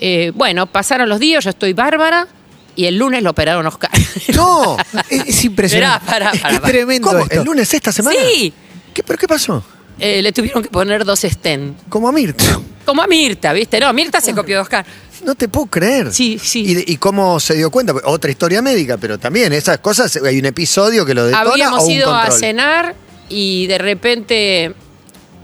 Eh, 0.00 0.32
bueno, 0.34 0.66
pasaron 0.66 1.08
los 1.08 1.20
días, 1.20 1.44
yo 1.44 1.50
estoy 1.50 1.72
bárbara 1.72 2.26
y 2.74 2.84
el 2.84 2.96
lunes 2.98 3.22
lo 3.22 3.30
operaron 3.30 3.66
Oscar. 3.66 3.90
¡No! 4.34 4.76
Es, 5.08 5.28
es 5.28 5.44
impresionante. 5.44 6.04
Pará, 6.06 6.30
es, 6.32 6.40
pará, 6.40 6.54
es 6.54 6.60
pará. 6.60 6.72
tremendo 6.72 7.08
¿Cómo? 7.08 7.20
esto. 7.20 7.40
¿El 7.40 7.44
lunes 7.44 7.72
esta 7.72 7.92
semana? 7.92 8.16
Sí. 8.34 8.52
¿Qué, 8.92 9.02
¿Pero 9.02 9.18
qué 9.18 9.26
pasó? 9.28 9.62
Eh, 9.98 10.20
le 10.20 10.32
tuvieron 10.32 10.62
que 10.62 10.68
poner 10.68 11.04
dos 11.06 11.20
stents. 11.20 11.82
Como 11.88 12.08
a 12.08 12.12
Mirta. 12.12 12.60
Como 12.86 13.02
a 13.02 13.06
Mirta, 13.06 13.52
¿viste? 13.52 13.78
No, 13.80 13.92
Mirta 13.92 14.20
se 14.22 14.32
copió 14.34 14.56
de 14.56 14.62
Oscar. 14.62 14.86
No 15.24 15.34
te 15.34 15.48
puedo 15.48 15.66
creer. 15.66 16.12
Sí, 16.14 16.38
sí. 16.42 16.60
¿Y, 16.64 16.74
de- 16.74 16.84
y 16.86 16.96
cómo 16.96 17.38
se 17.40 17.54
dio 17.54 17.70
cuenta? 17.70 17.92
Otra 18.04 18.30
historia 18.30 18.62
médica, 18.62 18.96
pero 18.96 19.18
también 19.18 19.52
esas 19.52 19.78
cosas, 19.78 20.16
hay 20.24 20.38
un 20.38 20.46
episodio 20.46 21.04
que 21.04 21.12
lo 21.14 21.24
detona 21.26 21.50
Habíamos 21.50 21.82
o 21.82 21.86
un 21.86 21.92
ido 21.92 22.14
a 22.14 22.20
control. 22.22 22.38
cenar 22.40 22.94
y 23.28 23.66
de 23.66 23.78
repente 23.78 24.74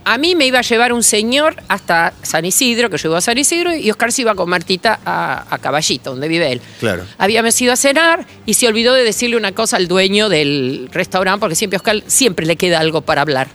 a 0.05 0.17
mí 0.17 0.35
me 0.35 0.45
iba 0.45 0.59
a 0.59 0.61
llevar 0.63 0.91
un 0.91 1.01
señor 1.01 1.55
hasta 1.69 2.13
San 2.23 2.43
Isidro, 2.43 2.89
que 2.89 2.97
yo 2.97 3.07
iba 3.09 3.17
a 3.19 3.21
San 3.21 3.37
Isidro, 3.37 3.73
y 3.73 3.89
Oscar 3.89 4.11
se 4.11 4.21
iba 4.23 4.35
con 4.35 4.49
Martita 4.49 4.99
a, 5.05 5.45
a 5.49 5.57
Caballito, 5.59 6.09
donde 6.11 6.27
vive 6.27 6.51
él. 6.51 6.61
Claro. 6.81 7.05
Habíamos 7.17 7.59
ido 7.61 7.71
a 7.71 7.77
cenar 7.77 8.25
y 8.45 8.55
se 8.55 8.67
olvidó 8.67 8.93
de 8.93 9.03
decirle 9.03 9.37
una 9.37 9.53
cosa 9.53 9.77
al 9.77 9.87
dueño 9.87 10.27
del 10.27 10.89
restaurante, 10.91 11.39
porque 11.39 11.55
siempre 11.55 11.77
a 11.77 11.79
Oscar 11.79 12.03
siempre 12.07 12.45
le 12.45 12.57
queda 12.57 12.79
algo 12.79 13.01
para 13.01 13.21
hablar. 13.21 13.47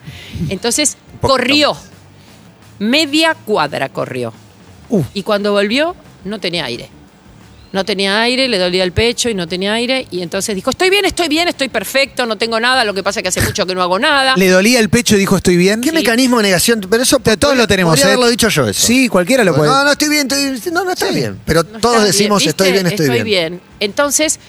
Entonces 0.49 0.97
poquito 1.21 1.29
corrió, 1.35 1.77
media 2.79 3.35
cuadra 3.35 3.89
corrió. 3.89 4.33
Uf. 4.89 5.07
Y 5.15 5.23
cuando 5.23 5.53
volvió, 5.53 5.95
no 6.25 6.39
tenía 6.41 6.65
aire. 6.65 6.91
No 7.71 7.85
tenía 7.85 8.23
aire, 8.23 8.49
le 8.49 8.57
dolía 8.59 8.83
el 8.83 8.93
pecho 8.93 9.29
y 9.29 9.35
no 9.35 9.47
tenía 9.47 9.75
aire. 9.75 10.07
Y 10.11 10.23
entonces 10.23 10.55
dijo, 10.55 10.71
estoy 10.71 10.89
bien, 10.89 11.05
estoy 11.05 11.29
bien, 11.29 11.49
estoy 11.49 11.69
perfecto, 11.69 12.25
no 12.25 12.37
tengo 12.39 12.59
nada, 12.59 12.83
lo 12.85 12.95
que 12.95 13.03
pasa 13.03 13.21
es 13.21 13.23
que 13.23 13.29
hace 13.29 13.43
mucho 13.43 13.67
que 13.67 13.75
no 13.75 13.83
hago 13.83 13.99
nada. 13.99 14.37
Le 14.37 14.49
dolía 14.49 14.81
el 14.81 14.89
pecho 14.89 15.17
y 15.17 15.19
dijo, 15.19 15.37
¿estoy 15.37 15.59
bien? 15.59 15.83
¿Qué 15.83 15.93
mecanismo 15.93 16.39
de 16.39 16.45
negación? 16.45 16.81
Pero 16.89 17.03
eso 17.03 17.19
todos 17.19 17.57
lo 17.59 17.67
tenemos, 17.67 17.93
Podría 17.93 18.07
¿eh? 18.07 18.09
haberlo 18.15 18.31
dicho 18.31 18.49
yo 18.49 18.67
eso. 18.67 18.87
Sí, 18.87 19.09
cualquiera 19.11 19.45
lo 19.45 19.55
puede. 19.55 19.69
No, 19.71 19.85
no 19.85 19.93
estoy 19.93 20.09
bien, 20.09 20.27
estoy 20.31 20.73
No, 20.73 20.85
no 20.85 20.93
está 20.93 21.09
Sí. 21.09 21.15
bien. 21.15 21.39
Pero 21.45 21.63
No 21.63 21.79
todos 21.79 22.03
decimos 22.05 22.39
bien, 22.43 22.49
estoy 22.49 22.73
bien, 22.73 22.87
estoy, 22.87 23.23
bien. 23.23 23.61
Entonces, 23.81 24.41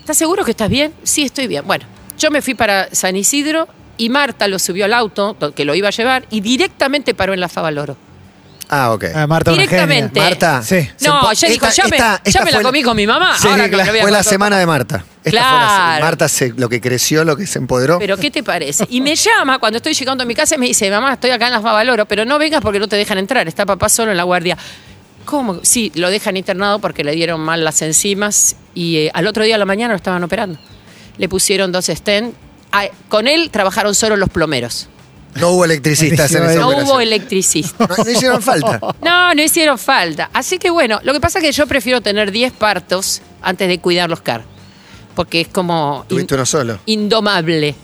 ¿estás 0.00 0.16
seguro 0.16 0.44
que 0.44 0.50
estás 0.50 0.68
bien? 0.68 0.92
Sí, 1.04 1.22
estoy 1.22 1.46
bien. 1.46 1.64
Bueno, 1.64 1.84
yo 2.18 2.32
me 2.32 2.42
fui 2.42 2.54
para 2.54 2.88
San 2.92 3.14
Isidro 3.14 3.68
y 3.98 4.08
Marta 4.08 4.48
lo 4.48 4.58
subió 4.58 4.84
al 4.84 4.92
auto, 4.92 5.36
que 5.54 5.64
lo 5.64 5.74
iba 5.74 5.88
a 5.88 5.90
llevar, 5.92 6.26
y 6.30 6.40
directamente 6.40 7.14
paró 7.14 7.34
en 7.34 7.40
la 7.40 7.48
Favaloro. 7.48 7.96
Ah, 8.68 8.90
ok. 8.92 9.04
Ah, 9.14 9.26
Marta, 9.28 9.52
una 9.52 9.62
Directamente. 9.62 10.08
genia. 10.18 10.28
Marta. 10.30 10.62
Sí. 10.62 10.88
se 10.96 11.06
No, 11.08 11.20
empo- 11.20 11.32
ya 11.34 11.48
dijo, 11.48 11.66
esta- 11.66 11.82
ya 11.82 11.88
me, 11.88 11.96
esta- 11.96 12.14
ya 12.16 12.20
esta 12.24 12.44
me 12.44 12.50
la 12.50 12.56
fue 12.56 12.64
comí 12.64 12.82
con 12.82 12.96
mi 12.96 13.06
mamá. 13.06 13.36
Sí, 13.38 13.46
ahora 13.46 13.58
no 13.58 13.62
me 13.62 13.68
claro, 13.70 13.84
lo 13.86 13.92
voy 13.92 13.98
a 14.00 14.02
fue 14.02 14.10
la 14.10 14.18
comer. 14.18 14.24
semana 14.32 14.58
de 14.58 14.66
Marta. 14.66 14.96
Esta 15.22 15.30
fue 15.30 15.32
la- 15.32 15.40
Claro. 15.40 16.04
Marta 16.04 16.28
se- 16.28 16.52
lo 16.56 16.68
que 16.68 16.80
creció, 16.80 17.22
lo 17.24 17.36
que 17.36 17.46
se 17.46 17.60
empoderó. 17.60 18.00
Pero 18.00 18.16
¿qué 18.16 18.28
te 18.32 18.42
parece? 18.42 18.84
Y 18.90 19.00
me 19.00 19.14
llama 19.14 19.60
cuando 19.60 19.76
estoy 19.76 19.94
llegando 19.94 20.24
a 20.24 20.26
mi 20.26 20.34
casa 20.34 20.56
y 20.56 20.58
me 20.58 20.66
dice, 20.66 20.90
mamá, 20.90 21.12
estoy 21.12 21.30
acá 21.30 21.46
en 21.46 21.52
las 21.52 21.62
Bavaloro, 21.62 22.06
pero 22.06 22.24
no 22.24 22.40
vengas 22.40 22.60
porque 22.60 22.80
no 22.80 22.88
te 22.88 22.96
dejan 22.96 23.18
entrar, 23.18 23.46
está 23.46 23.64
papá 23.66 23.88
solo 23.88 24.10
en 24.10 24.16
la 24.16 24.24
guardia. 24.24 24.58
¿Cómo? 25.24 25.60
Sí, 25.62 25.92
lo 25.94 26.10
dejan 26.10 26.36
internado 26.36 26.80
porque 26.80 27.04
le 27.04 27.12
dieron 27.12 27.40
mal 27.40 27.62
las 27.64 27.82
enzimas 27.82 28.56
y 28.74 28.96
eh, 28.96 29.10
al 29.14 29.28
otro 29.28 29.44
día 29.44 29.54
a 29.54 29.58
la 29.58 29.64
mañana 29.64 29.92
lo 29.92 29.96
estaban 29.96 30.24
operando. 30.24 30.58
Le 31.18 31.28
pusieron 31.28 31.70
dos 31.70 31.86
stents. 31.86 32.36
Ah, 32.84 32.88
con 33.08 33.28
él 33.28 33.50
trabajaron 33.50 33.94
solo 33.94 34.16
los 34.16 34.28
plomeros. 34.28 34.88
no 35.36 35.50
hubo 35.50 35.64
electricistas 35.64 36.32
en 36.34 36.44
esa 36.44 36.54
No 36.60 36.68
operación. 36.68 36.88
hubo 36.90 37.00
electricista. 37.00 37.86
No, 37.88 37.96
no 38.04 38.10
hicieron 38.10 38.42
falta. 38.42 38.80
No, 39.02 39.34
no 39.34 39.42
hicieron 39.42 39.78
falta. 39.78 40.30
Así 40.32 40.58
que 40.58 40.70
bueno, 40.70 40.98
lo 41.02 41.12
que 41.12 41.20
pasa 41.20 41.38
es 41.38 41.44
que 41.44 41.52
yo 41.52 41.66
prefiero 41.66 42.00
tener 42.00 42.30
10 42.32 42.52
partos 42.52 43.20
antes 43.42 43.68
de 43.68 43.78
cuidar 43.80 44.08
los 44.10 44.20
car. 44.22 44.44
Porque 45.14 45.40
es 45.42 45.48
como 45.48 46.04
Tuviste 46.08 46.34
uno 46.34 46.44
solo. 46.46 46.78
indomable. 46.86 47.74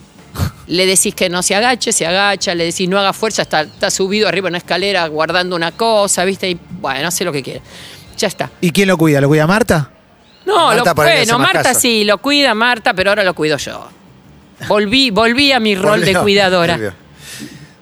Le 0.66 0.87
decís 0.87 1.14
que 1.14 1.28
no 1.28 1.42
se 1.42 1.54
agache, 1.54 1.92
se 1.92 2.06
agacha, 2.06 2.54
le 2.54 2.64
decís 2.64 2.88
no 2.88 2.99
haga 2.99 3.12
fuerza, 3.12 3.42
está, 3.42 3.62
está 3.62 3.90
subido 3.90 4.28
arriba 4.28 4.49
en 4.49 4.52
una 4.52 4.58
escalera 4.58 5.06
guardando 5.08 5.54
una 5.56 5.72
cosa, 5.72 6.25
¿viste? 6.25 6.49
Y 6.50 6.58
bueno, 6.80 7.08
hace 7.08 7.25
lo 7.25 7.32
que 7.32 7.42
quiere. 7.42 7.61
Ya 8.16 8.28
está. 8.28 8.50
¿Y 8.61 8.70
quién 8.70 8.88
lo 8.88 8.96
cuida? 8.96 9.20
¿Lo 9.20 9.28
cuida 9.28 9.46
Marta? 9.46 9.90
No, 10.46 10.68
Marta 10.68 10.84
lo, 10.90 10.94
por 10.94 11.06
ahí 11.06 11.14
le 11.16 11.20
hace 11.22 11.32
bueno, 11.32 11.38
más 11.44 11.54
Marta 11.54 11.68
caso. 11.70 11.80
sí, 11.80 12.04
lo 12.04 12.18
cuida 12.18 12.54
Marta, 12.54 12.94
pero 12.94 13.11
ahora 13.11 13.25
lo 13.25 13.34
cuido 13.34 13.56
yo. 13.58 13.88
Volví, 14.69 15.11
volví 15.11 15.52
a 15.52 15.61
mi 15.61 15.75
rol 15.75 16.00
de 16.00 16.07
Volvió, 16.07 16.23
cuidadora. 16.23 16.75
volvió. 16.75 16.95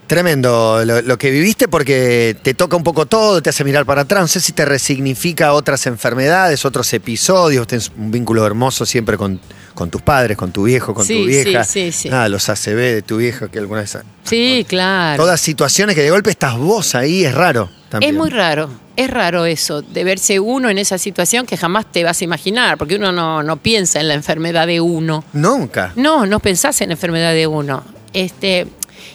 Tremendo 0.07 0.83
lo, 0.85 1.03
lo 1.03 1.17
que 1.19 1.31
viviste 1.31 1.69
porque 1.69 2.37
te 2.43 2.53
toca 2.55 2.77
un 2.77 2.83
poco 2.83 3.07
todo, 3.07 3.41
te 3.41 3.51
hace 3.51 3.63
mirar 3.63 3.87
para 3.87 4.03
atrás. 4.03 4.23
No 4.23 4.27
sé 4.27 4.41
si 4.41 4.51
te 4.51 4.65
resignifica 4.65 5.53
otras 5.53 5.87
enfermedades, 5.87 6.65
otros 6.65 6.93
episodios. 6.93 7.65
Tienes 7.69 7.93
un 7.97 8.11
vínculo 8.11 8.45
hermoso 8.45 8.85
siempre 8.85 9.17
con, 9.17 9.41
con 9.73 9.89
tus 9.89 10.03
padres, 10.03 10.37
con 10.37 10.51
tu 10.51 10.65
viejo, 10.65 10.95
con 10.95 11.07
Sí, 11.07 11.15
tu 11.23 11.27
vieja. 11.29 11.63
sí, 11.63 11.93
sí, 11.93 12.03
sí. 12.03 12.09
Nada, 12.11 12.29
los 12.29 12.49
ACV 12.49 12.75
de 12.77 13.03
tu 13.03 13.19
vieja 13.19 13.47
que 13.49 13.61
alguna 13.61 13.83
vez. 13.83 13.97
Sí, 14.25 14.67
claro. 14.69 15.23
Todas 15.23 15.41
situaciones 15.41 15.95
que 15.95 16.03
de 16.03 16.11
golpe 16.11 16.31
estás 16.31 16.57
vos 16.59 16.97
ahí, 16.97 17.25
es 17.25 17.33
raro. 17.33 17.71
También. 17.89 18.13
Es 18.13 18.19
muy 18.19 18.31
raro, 18.31 18.69
es 19.05 19.11
raro 19.11 19.45
eso, 19.45 19.83
de 19.83 20.05
verse 20.05 20.41
uno 20.41 20.69
en 20.71 20.79
esa 20.79 20.99
situación 20.99 21.47
que 21.47 21.57
jamás 21.57 21.91
te 21.91 22.05
vas 22.05 22.21
a 22.21 22.25
imaginar, 22.25 22.79
porque 22.79 22.97
uno 22.97 23.13
no, 23.13 23.43
no 23.43 23.57
piensa 23.57 24.01
en 24.01 24.09
la 24.09 24.15
enfermedad 24.15 24.67
de 24.67 24.81
uno. 24.81 25.25
Nunca. 25.33 25.93
No, 25.97 26.27
no 26.27 26.41
pensás 26.41 26.81
en 26.81 26.89
la 26.89 26.95
enfermedad 26.95 27.33
de 27.33 27.47
uno. 27.47 27.83
Este, 28.13 28.67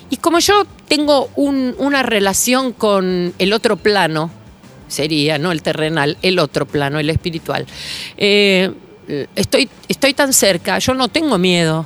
y 0.10 0.18
como 0.18 0.40
yo 0.40 0.66
tengo 0.88 1.30
un- 1.36 1.76
una 1.78 2.04
relación 2.04 2.74
con 2.74 3.34
el 3.38 3.54
otro 3.54 3.78
plano, 3.78 4.30
sería, 4.88 5.38
no 5.38 5.52
el 5.52 5.62
terrenal, 5.62 6.18
el 6.22 6.40
otro 6.40 6.66
plano, 6.66 7.00
el 7.00 7.10
espiritual, 7.10 7.66
eh, 8.18 8.72
estoy, 9.36 9.70
estoy 9.88 10.14
tan 10.14 10.32
cerca, 10.34 10.78
yo 10.80 10.94
no 10.94 11.08
tengo 11.10 11.38
miedo. 11.38 11.86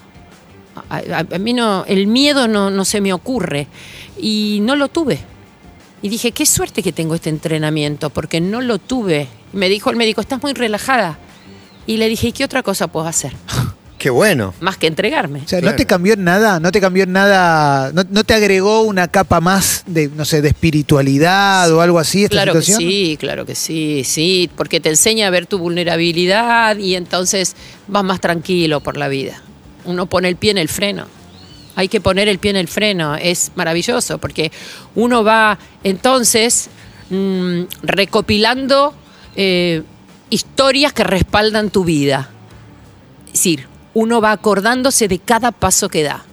A, 0.90 0.98
a- 0.98 1.36
a 1.36 1.40
mí 1.40 1.54
no, 1.54 1.84
el 1.88 2.08
miedo 2.08 2.48
no, 2.48 2.70
no 2.72 2.86
se 2.86 3.02
me 3.02 3.12
ocurre. 3.14 3.68
Y 4.22 4.60
no 4.64 4.76
lo 4.76 4.88
tuve. 4.90 5.18
Y 6.02 6.10
dije, 6.10 6.32
qué 6.32 6.46
suerte 6.46 6.82
que 6.82 6.94
tengo 6.94 7.16
este 7.16 7.30
entrenamiento, 7.30 8.10
porque 8.10 8.40
no 8.42 8.62
lo 8.62 8.78
tuve. 8.80 9.28
Y 9.54 9.58
me 9.58 9.68
dijo 9.70 9.90
el 9.90 9.96
médico, 9.98 10.22
estás 10.22 10.42
muy 10.42 10.54
relajada. 10.54 11.18
Y 11.86 11.98
le 11.98 12.08
dije, 12.08 12.28
¿y 12.28 12.32
qué 12.32 12.46
otra 12.46 12.64
cosa 12.64 12.88
puedo 12.88 13.08
hacer? 13.08 13.34
Qué 14.00 14.10
bueno. 14.10 14.54
Más 14.62 14.78
que 14.78 14.88
entregarme. 14.88 15.40
O 15.40 15.48
sea, 15.50 15.60
Claro. 15.60 15.74
¿no 15.74 15.76
te 15.78 15.86
cambió 15.86 16.14
en 16.14 16.24
nada? 16.24 16.62
¿No 16.62 16.72
te 16.72 16.80
cambió 16.80 17.04
en 17.04 17.12
nada? 17.12 17.92
¿No, 17.92 18.06
no 18.10 18.24
te 18.24 18.34
agregó 18.34 18.84
una 18.84 19.10
capa 19.10 19.42
más 19.42 19.84
de, 19.88 20.08
no 20.16 20.24
sé, 20.24 20.42
de 20.42 20.48
espiritualidad 20.48 21.70
o 21.74 21.82
algo 21.82 22.00
así 22.00 22.24
esta 22.24 22.36
Claro 22.38 22.54
que 22.54 22.62
situación? 22.62 22.90
sí, 22.90 23.18
claro 23.20 23.46
que 23.46 23.56
sí, 23.56 24.04
sí, 24.06 24.50
porque 24.56 24.80
te 24.80 24.88
enseña 24.88 25.28
a 25.28 25.30
ver 25.32 25.48
tu 25.48 25.58
vulnerabilidad 25.60 26.78
y 26.78 26.96
entonces 26.96 27.58
vas 27.90 28.06
más 28.06 28.22
tranquilo 28.22 28.80
por 28.80 28.96
la 28.96 29.10
vida. 29.10 29.42
Uno 29.84 30.06
pone 30.06 30.30
el 30.30 30.38
pie 30.38 30.52
en 30.52 30.60
el 30.60 30.70
freno. 30.70 31.06
Hay 31.76 31.88
que 31.88 32.02
poner 32.02 32.28
el 32.28 32.40
pie 32.40 32.52
en 32.52 32.58
el 32.58 32.68
freno, 32.68 33.16
es 33.16 33.52
maravilloso, 33.56 34.18
porque 34.18 34.52
uno 34.96 35.24
va 35.24 35.58
entonces 35.84 36.70
mm, 37.10 37.62
recopilando 37.84 38.94
eh, 39.36 39.84
historias 40.30 40.94
que 40.94 41.04
respaldan 41.04 41.70
tu 41.70 41.84
vida. 41.84 42.30
Es 43.28 43.34
decir, 43.34 43.68
uno 43.94 44.22
va 44.22 44.32
acordándose 44.32 45.08
de 45.08 45.20
cada 45.20 45.52
paso 45.52 45.90
que 45.90 46.04
da. 46.04 46.26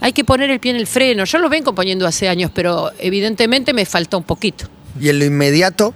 Hay 0.00 0.12
que 0.12 0.24
poner 0.24 0.50
el 0.50 0.60
pie 0.60 0.72
en 0.72 0.76
el 0.76 0.86
freno. 0.86 1.24
Yo 1.24 1.38
lo 1.38 1.48
vengo 1.48 1.74
poniendo 1.74 2.06
hace 2.06 2.28
años, 2.28 2.50
pero 2.54 2.92
evidentemente 2.98 3.72
me 3.72 3.86
falta 3.86 4.16
un 4.16 4.24
poquito. 4.24 4.66
Y 5.00 5.08
en 5.08 5.18
lo 5.18 5.24
inmediato, 5.24 5.94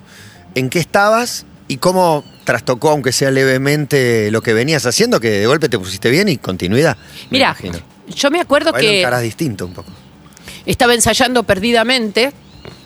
¿en 0.55 0.71
qué 0.71 0.79
estabas 0.79 1.47
y 1.69 1.77
cómo 1.77 2.25
trastocó, 2.45 2.91
aunque 2.91 3.13
sea 3.13 3.31
levemente, 3.31 4.31
lo 4.31 4.43
que 4.43 4.53
venías 4.53 4.87
haciendo, 4.87 5.21
que 5.21 5.31
de 5.31 5.47
golpe 5.47 5.69
te 5.69 5.79
pusiste 5.79 6.11
bien 6.11 6.29
y 6.29 6.37
continuidad? 6.37 6.97
Mira. 7.31 7.57
Yo 8.15 8.31
me 8.31 8.41
acuerdo 8.41 8.73
que 8.73 9.01
encarás 9.01 9.23
distinto 9.23 9.67
un 9.67 9.73
poco. 9.73 9.91
estaba 10.67 10.95
ensayando 10.95 11.43
perdidamente. 11.43 12.33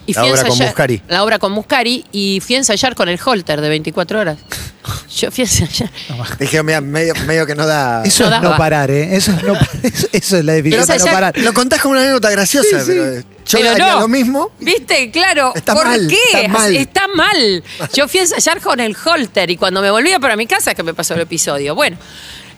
Y 0.06 0.12
La 0.12 0.20
fui 0.20 0.30
obra 0.32 0.44
con 0.44 0.58
Muscari. 0.58 1.02
La 1.08 1.24
obra 1.24 1.38
con 1.38 1.52
Muscari 1.52 2.04
y 2.12 2.42
fui 2.44 2.56
a 2.56 2.58
ensayar 2.58 2.94
con 2.94 3.08
el 3.08 3.18
Holter 3.24 3.62
de 3.62 3.68
24 3.70 4.20
horas. 4.20 4.36
Yo 5.16 5.30
fui 5.30 5.44
a 5.44 5.46
ensayar. 5.46 5.90
Dije, 6.38 6.62
mira, 6.62 6.82
medio, 6.82 7.14
medio 7.26 7.46
que 7.46 7.54
no 7.54 7.66
da. 7.66 8.02
Eso 8.04 8.28
No 8.28 8.36
es 8.36 8.42
no 8.42 8.54
parar, 8.58 8.90
¿eh? 8.90 9.16
Eso 9.16 9.32
es, 9.32 9.42
no, 9.42 9.54
eso, 9.82 10.06
eso 10.12 10.36
es 10.36 10.44
la 10.44 10.52
definición 10.52 10.86
de 10.86 10.98
no 10.98 11.04
parar. 11.06 11.38
Lo 11.38 11.54
contás 11.54 11.80
como 11.80 11.92
una 11.92 12.02
anécdota 12.02 12.28
graciosa, 12.30 12.80
Sí, 12.80 12.84
sí. 12.84 12.92
pero 12.92 13.12
eh, 13.14 13.24
yo 13.46 13.58
Pero 13.58 13.70
haría 13.70 13.92
no. 13.94 14.00
lo 14.00 14.08
mismo. 14.08 14.50
¿Viste? 14.60 15.10
Claro. 15.10 15.52
Está 15.54 15.72
¿Por 15.74 15.86
mal, 15.86 16.06
qué? 16.06 16.18
está 16.34 16.48
mal. 16.48 16.76
Está 16.76 17.08
mal. 17.08 17.64
Yo 17.94 18.06
fui 18.06 18.20
a 18.20 18.22
ensayar 18.24 18.60
con 18.60 18.80
el 18.80 18.94
Holter 19.02 19.50
y 19.50 19.56
cuando 19.56 19.80
me 19.80 19.90
volvía 19.90 20.20
para 20.20 20.36
mi 20.36 20.46
casa 20.46 20.72
es 20.72 20.76
que 20.76 20.82
me 20.82 20.92
pasó 20.92 21.14
el 21.14 21.20
episodio. 21.22 21.74
Bueno, 21.74 21.96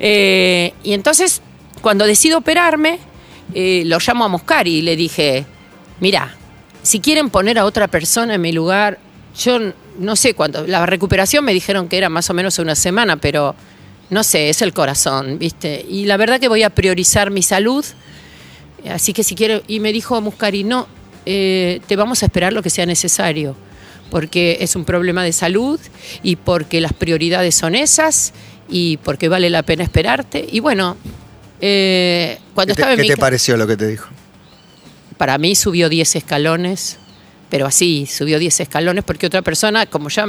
eh, 0.00 0.74
y 0.82 0.94
entonces 0.94 1.42
cuando 1.86 2.04
decido 2.04 2.38
operarme, 2.38 2.98
eh, 3.54 3.84
lo 3.86 3.98
llamo 4.00 4.24
a 4.24 4.28
Muscari 4.28 4.78
y 4.78 4.82
le 4.82 4.96
dije, 4.96 5.46
mira, 6.00 6.34
si 6.82 6.98
quieren 6.98 7.30
poner 7.30 7.60
a 7.60 7.64
otra 7.64 7.86
persona 7.86 8.34
en 8.34 8.40
mi 8.40 8.50
lugar, 8.50 8.98
yo 9.38 9.60
no 10.00 10.16
sé 10.16 10.34
cuánto. 10.34 10.66
La 10.66 10.84
recuperación 10.84 11.44
me 11.44 11.54
dijeron 11.54 11.88
que 11.88 11.96
era 11.96 12.08
más 12.08 12.28
o 12.28 12.34
menos 12.34 12.58
una 12.58 12.74
semana, 12.74 13.18
pero 13.18 13.54
no 14.10 14.24
sé, 14.24 14.48
es 14.48 14.62
el 14.62 14.72
corazón, 14.72 15.38
¿viste? 15.38 15.86
Y 15.88 16.06
la 16.06 16.16
verdad 16.16 16.40
que 16.40 16.48
voy 16.48 16.64
a 16.64 16.70
priorizar 16.70 17.30
mi 17.30 17.42
salud. 17.42 17.84
Así 18.90 19.12
que 19.12 19.22
si 19.22 19.36
quiere, 19.36 19.62
y 19.68 19.78
me 19.78 19.92
dijo 19.92 20.20
Muscari, 20.20 20.64
no, 20.64 20.88
eh, 21.24 21.80
te 21.86 21.94
vamos 21.94 22.20
a 22.24 22.26
esperar 22.26 22.52
lo 22.52 22.64
que 22.64 22.70
sea 22.70 22.86
necesario, 22.86 23.54
porque 24.10 24.58
es 24.60 24.74
un 24.74 24.84
problema 24.84 25.22
de 25.22 25.32
salud 25.32 25.78
y 26.24 26.34
porque 26.34 26.80
las 26.80 26.94
prioridades 26.94 27.54
son 27.54 27.76
esas 27.76 28.32
y 28.68 28.96
porque 28.96 29.28
vale 29.28 29.50
la 29.50 29.62
pena 29.62 29.84
esperarte. 29.84 30.44
Y 30.50 30.58
bueno, 30.58 30.96
eh, 31.60 32.38
cuando 32.54 32.74
¿Qué 32.74 32.82
te, 32.82 32.92
estaba 32.92 33.02
qué 33.02 33.16
pareció 33.16 33.56
lo 33.56 33.66
que 33.66 33.76
te 33.76 33.86
dijo? 33.86 34.08
para 35.16 35.38
mí 35.38 35.54
subió 35.54 35.88
10 35.88 36.16
escalones, 36.16 36.98
pero 37.48 37.66
así, 37.66 38.06
subió 38.06 38.38
10 38.38 38.60
escalones 38.60 39.04
porque 39.04 39.26
otra 39.26 39.42
persona, 39.42 39.86
como 39.86 40.08
ya 40.08 40.26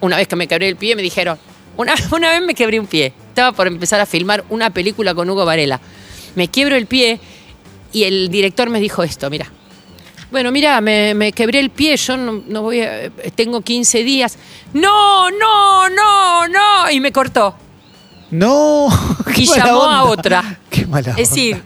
una 0.00 0.16
vez 0.16 0.28
que 0.28 0.36
me 0.36 0.46
quebré 0.46 0.68
el 0.68 0.76
pie, 0.76 0.96
me 0.96 1.02
dijeron, 1.02 1.38
una, 1.76 1.94
una 2.12 2.30
vez 2.30 2.42
me 2.42 2.54
quebré 2.54 2.80
un 2.80 2.86
pie, 2.86 3.12
estaba 3.28 3.52
por 3.52 3.66
empezar 3.66 4.00
a 4.00 4.06
filmar 4.06 4.44
una 4.48 4.70
película 4.70 5.14
con 5.14 5.28
Hugo 5.28 5.44
Varela, 5.44 5.80
me 6.34 6.48
quiebro 6.48 6.76
el 6.76 6.86
pie 6.86 7.20
y 7.92 8.04
el 8.04 8.28
director 8.28 8.70
me 8.70 8.80
dijo 8.80 9.02
esto, 9.02 9.30
mira. 9.30 9.50
Bueno, 10.30 10.50
mira, 10.50 10.80
me, 10.80 11.14
me 11.14 11.30
quebré 11.30 11.60
el 11.60 11.70
pie, 11.70 11.96
yo 11.96 12.16
no, 12.16 12.42
no 12.48 12.62
voy 12.62 12.80
a, 12.80 13.08
tengo 13.36 13.60
15 13.60 14.02
días. 14.02 14.36
No, 14.72 15.30
no, 15.30 15.88
no, 15.88 16.48
no. 16.48 16.90
Y 16.90 16.98
me 16.98 17.12
cortó. 17.12 17.54
No. 18.34 18.88
qué 19.34 19.42
Y 19.42 19.46
mala 19.46 19.64
llamó 19.64 19.82
a 19.84 20.04
otra. 20.04 20.58
Qué 20.70 20.86
mala 20.86 21.10
Es 21.12 21.30
decir, 21.30 21.62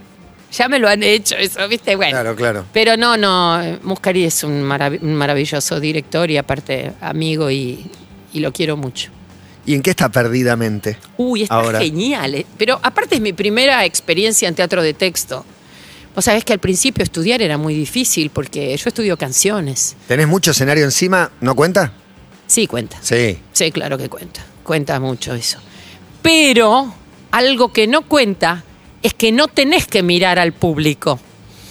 ya 0.52 0.68
me 0.68 0.78
lo 0.78 0.88
han 0.88 1.02
hecho 1.02 1.34
eso, 1.36 1.66
¿viste? 1.68 1.96
Bueno. 1.96 2.12
Claro, 2.12 2.36
claro. 2.36 2.64
Pero 2.72 2.96
no, 2.96 3.16
no, 3.16 3.60
Muscari 3.82 4.24
es 4.24 4.42
un, 4.44 4.62
marav- 4.64 5.00
un 5.00 5.14
maravilloso 5.14 5.80
director 5.80 6.30
y 6.30 6.36
aparte 6.36 6.92
amigo 7.00 7.50
y, 7.50 7.90
y 8.32 8.40
lo 8.40 8.52
quiero 8.52 8.76
mucho. 8.76 9.10
¿Y 9.66 9.74
en 9.74 9.82
qué 9.82 9.90
está 9.90 10.08
perdidamente? 10.08 10.96
Uy, 11.18 11.42
está 11.42 11.56
Ahora. 11.56 11.78
genial. 11.80 12.34
eh. 12.34 12.46
Pero 12.56 12.78
aparte 12.82 13.16
es 13.16 13.20
mi 13.20 13.32
primera 13.34 13.84
experiencia 13.84 14.48
en 14.48 14.54
teatro 14.54 14.82
de 14.82 14.94
texto. 14.94 15.44
Vos 16.14 16.24
sabés 16.24 16.42
que 16.44 16.52
al 16.54 16.58
principio 16.58 17.04
estudiar 17.04 17.42
era 17.42 17.58
muy 17.58 17.74
difícil 17.74 18.30
porque 18.30 18.76
yo 18.76 18.88
estudio 18.88 19.16
canciones. 19.18 19.94
¿Tenés 20.08 20.26
mucho 20.26 20.50
escenario 20.52 20.84
encima? 20.84 21.30
¿No 21.40 21.54
cuenta? 21.54 21.92
Sí, 22.46 22.66
cuenta. 22.66 22.96
Sí. 23.02 23.38
Sí, 23.52 23.70
claro 23.70 23.98
que 23.98 24.08
cuenta. 24.08 24.40
Cuenta 24.64 24.98
mucho 25.00 25.34
eso. 25.34 25.58
Pero 26.28 26.92
algo 27.30 27.72
que 27.72 27.86
no 27.86 28.02
cuenta 28.02 28.62
es 29.02 29.14
que 29.14 29.32
no 29.32 29.48
tenés 29.48 29.86
que 29.86 30.02
mirar 30.02 30.38
al 30.38 30.52
público. 30.52 31.18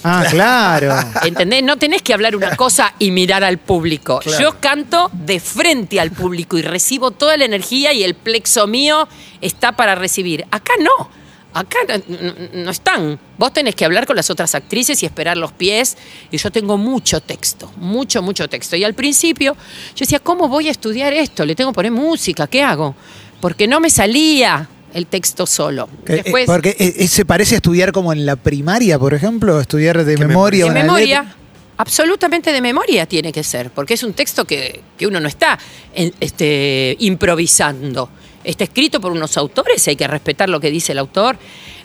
Ah, 0.03 0.25
claro. 0.31 0.95
¿Entendés? 1.23 1.61
No 1.61 1.77
tenés 1.77 2.01
que 2.01 2.11
hablar 2.11 2.35
una 2.35 2.55
cosa 2.55 2.91
y 2.97 3.11
mirar 3.11 3.43
al 3.43 3.59
público. 3.59 4.17
Claro. 4.17 4.39
Yo 4.41 4.59
canto 4.59 5.11
de 5.13 5.39
frente 5.39 5.99
al 5.99 6.09
público 6.09 6.57
y 6.57 6.63
recibo 6.63 7.11
toda 7.11 7.37
la 7.37 7.45
energía 7.45 7.93
y 7.93 8.01
el 8.03 8.15
plexo 8.15 8.65
mío 8.65 9.07
está 9.41 9.73
para 9.73 9.93
recibir. 9.93 10.43
Acá 10.49 10.73
no. 10.79 11.07
Acá 11.53 11.77
no, 11.87 12.17
no- 12.17 12.63
no 12.65 12.71
están. 12.71 13.19
Vos 13.37 13.53
tenés 13.53 13.75
que 13.75 13.85
hablar 13.85 14.07
con 14.07 14.15
las 14.15 14.31
otras 14.31 14.55
actrices 14.55 15.03
y 15.03 15.05
esperar 15.05 15.37
los 15.37 15.51
pies. 15.51 15.97
Y 16.31 16.37
yo 16.37 16.49
tengo 16.49 16.77
mucho 16.77 17.21
texto, 17.21 17.71
mucho, 17.77 18.23
mucho 18.23 18.47
texto. 18.49 18.75
Y 18.75 18.83
al 18.83 18.95
principio 18.95 19.53
yo 19.53 19.99
decía, 19.99 20.17
¿cómo 20.19 20.47
voy 20.47 20.67
a 20.67 20.71
estudiar 20.71 21.13
esto? 21.13 21.45
Le 21.45 21.53
tengo 21.53 21.69
que 21.71 21.75
poner 21.75 21.91
música, 21.91 22.47
¿qué 22.47 22.63
hago? 22.63 22.95
Porque 23.39 23.67
no 23.67 23.79
me 23.79 23.89
salía 23.89 24.67
el 24.93 25.05
texto 25.07 25.45
solo. 25.45 25.89
Eh, 26.07 26.21
Después, 26.23 26.45
porque 26.45 26.69
eh, 26.79 26.93
eh, 26.97 27.07
se 27.07 27.23
parece 27.25 27.55
a 27.55 27.57
estudiar 27.57 27.91
como 27.91 28.11
en 28.13 28.25
la 28.25 28.35
primaria, 28.35 28.97
por 28.97 29.13
ejemplo, 29.13 29.59
estudiar 29.61 30.03
de 30.03 30.15
¿Qué 30.15 30.25
memoria. 30.25 30.65
de 30.65 30.71
memoria, 30.71 31.21
letra. 31.21 31.35
absolutamente 31.77 32.51
de 32.51 32.61
memoria 32.61 33.05
tiene 33.05 33.31
que 33.31 33.43
ser, 33.43 33.69
porque 33.69 33.93
es 33.93 34.03
un 34.03 34.13
texto 34.13 34.45
que, 34.45 34.81
que 34.97 35.05
uno 35.05 35.19
no 35.19 35.27
está 35.27 35.59
en- 35.93 36.13
este, 36.19 36.95
improvisando. 36.99 38.09
Está 38.43 38.63
escrito 38.63 39.01
por 39.01 39.11
unos 39.11 39.35
autores, 39.37 39.87
hay 39.87 39.95
que 39.95 40.07
respetar 40.07 40.47
lo 40.49 40.59
que 40.59 40.71
dice 40.71 40.93
el 40.93 40.99
autor. 40.99 41.37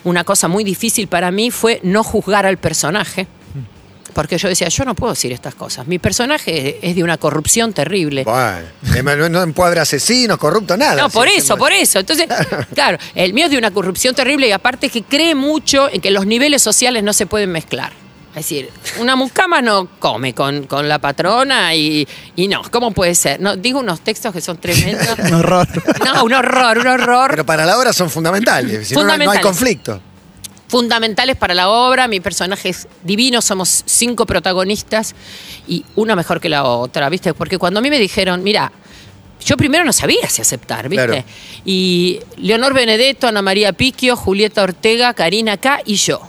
Una 0.05 0.23
cosa 0.23 0.47
muy 0.47 0.63
difícil 0.63 1.07
para 1.07 1.29
mí 1.29 1.51
fue 1.51 1.79
no 1.83 2.03
juzgar 2.03 2.45
al 2.45 2.57
personaje, 2.57 3.27
porque 4.13 4.37
yo 4.37 4.47
decía, 4.47 4.67
yo 4.69 4.85
no 4.85 4.95
puedo 4.95 5.13
decir 5.13 5.31
estas 5.31 5.55
cosas. 5.55 5.87
Mi 5.87 5.99
personaje 5.99 6.79
es 6.81 6.95
de 6.95 7.03
una 7.03 7.17
corrupción 7.17 7.73
terrible. 7.73 8.23
Bueno, 8.23 9.29
no 9.29 9.43
encuadra 9.43 9.81
asesinos, 9.81 10.37
corruptos, 10.37 10.77
nada. 10.77 11.01
No, 11.01 11.09
por 11.09 11.27
eso, 11.27 11.57
por 11.57 11.71
eso. 11.73 11.99
Entonces, 11.99 12.27
claro, 12.73 12.97
el 13.15 13.33
mío 13.33 13.45
es 13.45 13.51
de 13.51 13.57
una 13.57 13.71
corrupción 13.71 14.15
terrible 14.15 14.47
y 14.47 14.51
aparte 14.51 14.89
que 14.89 15.03
cree 15.03 15.35
mucho 15.35 15.89
en 15.91 15.99
que 16.01 16.11
los 16.11 16.25
niveles 16.25 16.61
sociales 16.61 17.03
no 17.03 17.13
se 17.13 17.25
pueden 17.25 17.51
mezclar. 17.51 17.91
Es 18.31 18.37
decir, 18.37 18.71
una 18.99 19.15
mucama 19.15 19.61
no 19.61 19.87
come 19.99 20.33
con, 20.33 20.63
con 20.65 20.89
la 20.89 20.97
patrona 20.97 21.75
y, 21.75 22.07
y 22.35 22.47
no, 22.47 22.63
¿cómo 22.71 22.89
puede 22.91 23.13
ser? 23.13 23.39
No, 23.39 23.55
digo 23.55 23.79
unos 23.79 24.01
textos 24.01 24.33
que 24.33 24.41
son 24.41 24.57
tremendos. 24.57 25.07
Un 25.19 25.33
horror. 25.35 25.67
No, 26.03 26.23
un 26.23 26.33
horror, 26.33 26.79
un 26.79 26.87
horror. 26.87 27.29
Pero 27.29 27.45
para 27.45 27.63
la 27.63 27.77
obra 27.77 27.93
son 27.93 28.09
fundamentales. 28.09 28.87
Si 28.87 28.95
no, 28.95 29.03
no 29.03 29.11
hay- 29.13 29.19
no 29.19 29.23
hay 29.23 29.27
Fundamentales. 29.37 29.45
conflicto. 29.45 30.01
Fundamentales 30.67 31.35
para 31.35 31.53
la 31.53 31.69
obra. 31.69 32.07
Mi 32.07 32.19
personaje 32.19 32.69
es 32.69 32.87
divino, 33.03 33.41
somos 33.41 33.83
cinco 33.85 34.25
protagonistas 34.25 35.15
y 35.67 35.85
una 35.95 36.15
mejor 36.15 36.39
que 36.39 36.49
la 36.49 36.63
otra, 36.63 37.09
¿viste? 37.09 37.33
Porque 37.33 37.57
cuando 37.57 37.79
a 37.79 37.81
mí 37.81 37.89
me 37.89 37.99
dijeron, 37.99 38.43
mira, 38.43 38.71
yo 39.45 39.57
primero 39.57 39.83
no 39.83 39.93
sabía 39.93 40.27
si 40.29 40.41
aceptar, 40.41 40.89
¿viste? 40.89 41.05
Claro. 41.05 41.23
Y 41.65 42.19
Leonor 42.37 42.73
Benedetto, 42.73 43.27
Ana 43.27 43.41
María 43.41 43.73
Piquio, 43.73 44.15
Julieta 44.15 44.63
Ortega, 44.63 45.13
Karina 45.13 45.57
K 45.57 45.81
y 45.85 45.95
yo. 45.95 46.21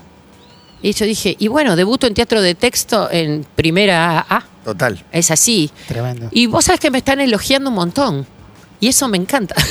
Y 0.83 0.93
yo 0.93 1.07
dije, 1.07 1.35
y 1.39 1.49
bueno, 1.49 1.77
debuto 1.77 2.07
en 2.07 2.13
teatro 2.13 2.43
de 2.43 2.55
texto 2.55 3.09
en 3.11 3.47
primera 3.57 4.27
A. 4.29 4.45
Total. 4.65 5.03
Es 5.13 5.31
así. 5.31 5.71
Tremendo. 5.89 6.29
Y 6.31 6.47
vos 6.47 6.67
sabés 6.67 6.81
que 6.81 6.91
me 6.91 6.99
están 6.99 7.21
elogiando 7.21 7.71
un 7.71 7.77
montón. 7.77 8.27
Y 8.85 8.89
eso 8.89 9.09
me 9.09 9.17
encanta. 9.17 9.55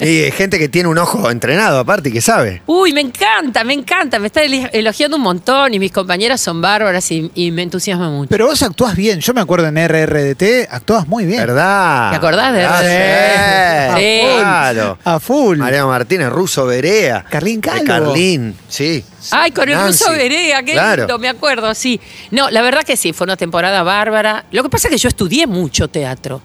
Y 0.00 0.22
hay 0.24 0.30
gente 0.32 0.58
que 0.58 0.68
tiene 0.68 0.88
un 0.88 0.96
ojo 0.98 1.30
entrenado 1.30 1.78
aparte 1.80 2.08
y 2.08 2.12
que 2.12 2.20
sabe. 2.20 2.62
Uy, 2.66 2.92
me 2.92 3.00
encanta, 3.00 3.62
me 3.62 3.74
encanta. 3.74 4.18
Me 4.18 4.28
están 4.28 4.44
eli- 4.44 4.68
elogiando 4.72 5.16
un 5.18 5.22
montón 5.22 5.74
y 5.74 5.78
mis 5.78 5.92
compañeras 5.92 6.40
son 6.40 6.60
bárbaras 6.62 7.10
y, 7.10 7.30
y 7.34 7.50
me 7.50 7.62
entusiasma 7.62 8.08
mucho. 8.10 8.28
Pero 8.30 8.46
vos 8.46 8.62
actuás 8.62 8.96
bien. 8.96 9.20
Yo 9.20 9.34
me 9.34 9.40
acuerdo 9.40 9.66
en 9.68 9.76
RRDT, 9.76 10.68
actuabas 10.70 11.06
muy 11.08 11.26
bien. 11.26 11.38
¿Verdad? 11.40 12.10
¿Te 12.10 12.16
acordás 12.16 12.52
de 12.54 12.64
Ah, 12.64 12.80
RRD? 12.80 13.96
sí. 13.96 14.02
Sí. 14.02 14.36
Claro. 14.38 14.98
A 15.04 15.20
full. 15.20 15.58
Mariano 15.58 15.88
Martínez, 15.88 16.28
Ruso 16.30 16.64
Berea. 16.66 17.24
Carlín 17.28 17.60
De 17.60 17.68
Calvo. 17.68 17.84
Carlín, 17.86 18.56
sí. 18.68 19.04
Ay, 19.30 19.50
con 19.50 19.68
el 19.68 19.74
Nancy. 19.76 20.04
ruso 20.04 20.12
Berea, 20.16 20.62
qué 20.62 20.72
Claro. 20.72 21.02
lindo, 21.02 21.18
me 21.18 21.28
acuerdo, 21.28 21.74
sí. 21.74 22.00
No, 22.30 22.48
la 22.50 22.62
verdad 22.62 22.82
que 22.84 22.96
sí, 22.96 23.12
fue 23.12 23.24
una 23.26 23.36
temporada 23.36 23.82
bárbara. 23.82 24.46
Lo 24.52 24.62
que 24.62 24.70
pasa 24.70 24.88
es 24.88 24.92
que 24.92 24.98
yo 24.98 25.08
estudié 25.08 25.46
mucho 25.46 25.88
teatro. 25.88 26.40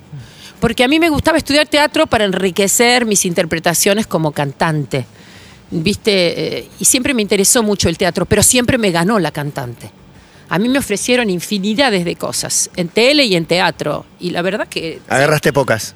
Porque 0.63 0.86
a 0.86 0.88
mí 0.88 0.98
me 0.98 1.10
gustaba 1.10 1.38
estudiar 1.38 1.67
teatro 1.67 2.08
para 2.08 2.24
enriquecer 2.24 3.05
mis 3.05 3.25
interpretaciones 3.25 4.08
como 4.08 4.32
cantante. 4.32 5.05
¿Viste? 5.70 6.60
Eh, 6.60 6.70
y 6.79 6.86
siempre 6.86 7.13
me 7.13 7.22
interesó 7.22 7.63
mucho 7.63 7.89
el 7.89 7.98
teatro, 7.98 8.25
pero 8.25 8.41
siempre 8.41 8.77
me 8.77 8.89
ganó 8.89 9.20
la 9.20 9.32
cantante. 9.32 9.91
A 10.48 10.60
mí 10.60 10.70
me 10.70 10.79
ofrecieron 10.79 11.29
infinidades 11.29 12.05
de 12.05 12.15
cosas, 12.15 12.70
en 12.77 12.88
tele 12.88 13.25
y 13.25 13.36
en 13.36 13.46
teatro. 13.46 14.05
Y 14.22 14.29
la 14.29 14.41
verdad 14.41 14.70
que 14.70 15.01
Agarraste 15.10 15.51
pocas. 15.51 15.96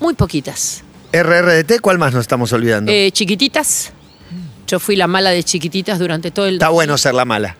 muy 0.00 0.12
poquitas. 0.12 0.84
RRDT, 1.14 1.80
¿cuál 1.80 1.96
más 1.96 2.12
nos 2.12 2.20
estamos 2.20 2.52
olvidando? 2.52 2.92
Eh, 2.92 3.10
chiquititas. 3.10 3.92
Yo 4.66 4.80
fui 4.80 4.96
la 4.96 5.06
mala 5.06 5.30
de 5.30 5.42
chiquititas 5.42 5.98
durante 5.98 6.30
todo 6.30 6.44
el 6.44 6.56
Está 6.56 6.68
bueno 6.68 6.98
ser 6.98 7.14
la 7.14 7.24
mala. 7.24 7.56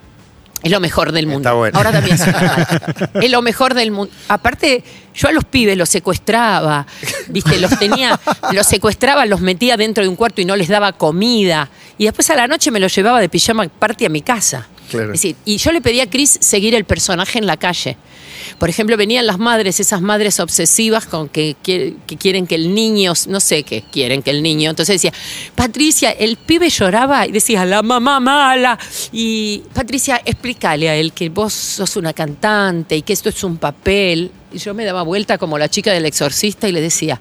Es 0.63 0.71
lo 0.73 0.81
mejor 0.81 1.13
del 1.13 1.27
mundo. 1.27 1.49
Está 1.49 1.53
bueno. 1.53 1.77
Ahora 1.79 1.93
también 1.93 2.19
soy. 2.19 2.33
Es 3.23 3.31
lo 3.31 3.43
mejor 3.43 3.75
del 3.75 3.91
mundo. 3.91 4.13
Aparte, 4.29 4.83
yo 5.15 5.29
a 5.29 5.33
los 5.33 5.45
pibes 5.45 5.77
los 5.77 5.89
secuestraba, 5.89 6.87
¿viste? 7.29 7.59
Los 7.59 7.79
tenía, 7.79 8.19
los 8.53 8.67
secuestraba, 8.67 9.25
los 9.27 9.41
metía 9.41 9.77
dentro 9.77 10.03
de 10.03 10.09
un 10.09 10.17
cuarto 10.17 10.41
y 10.41 10.45
no 10.45 10.57
les 10.57 10.69
daba 10.69 10.93
comida. 10.93 11.69
Y 11.97 12.05
después 12.05 12.29
a 12.31 12.35
la 12.35 12.47
noche 12.47 12.71
me 12.71 12.81
los 12.81 12.95
llevaba 12.95 13.21
de 13.21 13.29
pijama 13.29 13.69
party 13.69 14.07
a 14.07 14.09
mi 14.09 14.23
casa. 14.23 14.67
Claro. 14.91 15.13
Es 15.13 15.21
decir, 15.23 15.37
y 15.45 15.57
yo 15.59 15.73
le 15.73 15.81
pedía 15.81 16.05
a 16.05 16.11
Chris 16.11 16.39
seguir 16.41 16.75
el 16.75 16.85
personaje 16.85 17.39
en 17.39 17.47
la 17.47 17.57
calle. 17.57 17.97
Por 18.59 18.69
ejemplo, 18.71 18.97
venían 18.97 19.27
las 19.27 19.39
madres, 19.39 19.79
esas 19.81 20.01
madres 20.01 20.41
obsesivas 20.41 21.07
con 21.07 21.29
que, 21.29 21.57
que- 21.63 21.97
que 22.07 22.17
quieren 22.17 22.47
que 22.47 22.55
el 22.55 22.75
niño, 22.75 23.13
no 23.29 23.41
sé 23.41 23.63
qué 23.65 23.83
quieren 23.93 24.23
que 24.23 24.31
el 24.31 24.43
niño. 24.43 24.71
Entonces 24.71 24.95
decía, 25.03 25.13
Patricia, 25.55 26.11
el 26.13 26.37
pibe 26.37 26.71
lloraba 26.71 27.27
y 27.27 27.33
decía, 27.33 27.65
la 27.65 27.83
mamá 27.83 28.21
mala. 28.21 28.79
Y 29.13 29.63
Patricia, 29.75 30.21
explícale 30.25 30.89
a 30.89 30.95
él 30.97 31.13
que 31.13 31.29
vos 31.29 31.53
sos 31.53 31.97
una 31.97 32.13
cantante 32.13 32.97
y 32.97 33.03
que 33.03 33.13
esto 33.13 33.29
es 33.29 33.45
un 33.45 33.59
papel. 33.59 34.31
Y 34.53 34.59
yo 34.59 34.73
me 34.73 34.85
daba 34.85 35.03
vuelta 35.03 35.37
como 35.37 35.59
la 35.59 35.69
chica 35.69 35.93
del 35.93 36.07
exorcista 36.07 36.69
y 36.69 36.73
le 36.73 36.81
decía, 36.81 37.21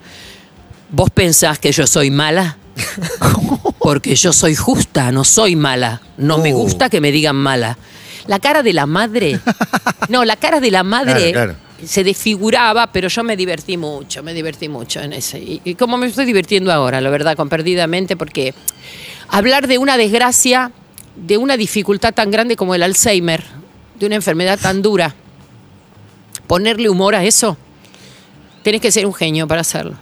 ¿vos 0.91 1.10
pensás 1.10 1.60
que 1.60 1.71
yo 1.71 1.86
soy 1.88 2.10
mala? 2.12 2.58
Porque 3.88 4.15
yo 4.17 4.34
soy 4.34 4.54
justa, 4.54 5.13
no 5.13 5.23
soy 5.23 5.56
mala. 5.56 6.02
No 6.17 6.39
me 6.39 6.54
Oh. 6.54 6.58
gusta 6.58 6.89
que 6.89 7.00
me 7.00 7.10
digan 7.10 7.38
mala. 7.38 7.78
La 8.26 8.38
cara 8.38 8.62
de 8.62 8.73
la 8.73 8.86
madre. 8.86 9.39
No, 10.10 10.26
la 10.26 10.36
cara 10.36 10.60
de 10.60 10.71
la 10.71 10.84
madre 10.84 11.32
Claro, 11.32 11.54
claro. 11.54 11.56
se 11.88 12.04
desfiguraba, 12.04 12.88
pero 12.91 13.08
yo 13.08 13.23
me 13.23 13.38
divertí 13.38 13.78
mucho, 13.78 14.23
me 14.23 14.34
divertí 14.34 14.67
mucho 14.67 15.00
en 15.00 15.13
ese. 15.13 15.39
Y, 15.39 15.62
y 15.63 15.76
como 15.76 15.97
me 15.97 16.08
estoy 16.08 16.26
divirtiendo 16.26 16.69
ahora, 16.73 17.00
la 17.00 17.10
verdad, 17.10 17.38
con 17.38 17.47
Perdidamente, 17.47 18.17
porque 18.17 18.54
hablar 19.30 19.67
de 19.67 19.78
una 19.78 19.95
desgracia, 19.95 20.73
de 21.15 21.38
una 21.38 21.56
dificultad 21.56 22.13
tan 22.13 22.30
grande 22.30 22.58
como 22.58 22.76
el 22.76 22.84
Alzheimer, 22.84 23.41
de 23.97 24.06
una 24.06 24.15
enfermedad 24.15 24.60
tan 24.60 24.82
dura, 24.82 25.15
ponerle 26.45 26.89
humor 26.89 27.15
a 27.15 27.23
eso, 27.23 27.56
tenés 28.63 28.82
que 28.82 28.91
ser 28.91 29.06
un 29.06 29.13
genio 29.13 29.47
para 29.47 29.62
hacerlo. 29.62 29.95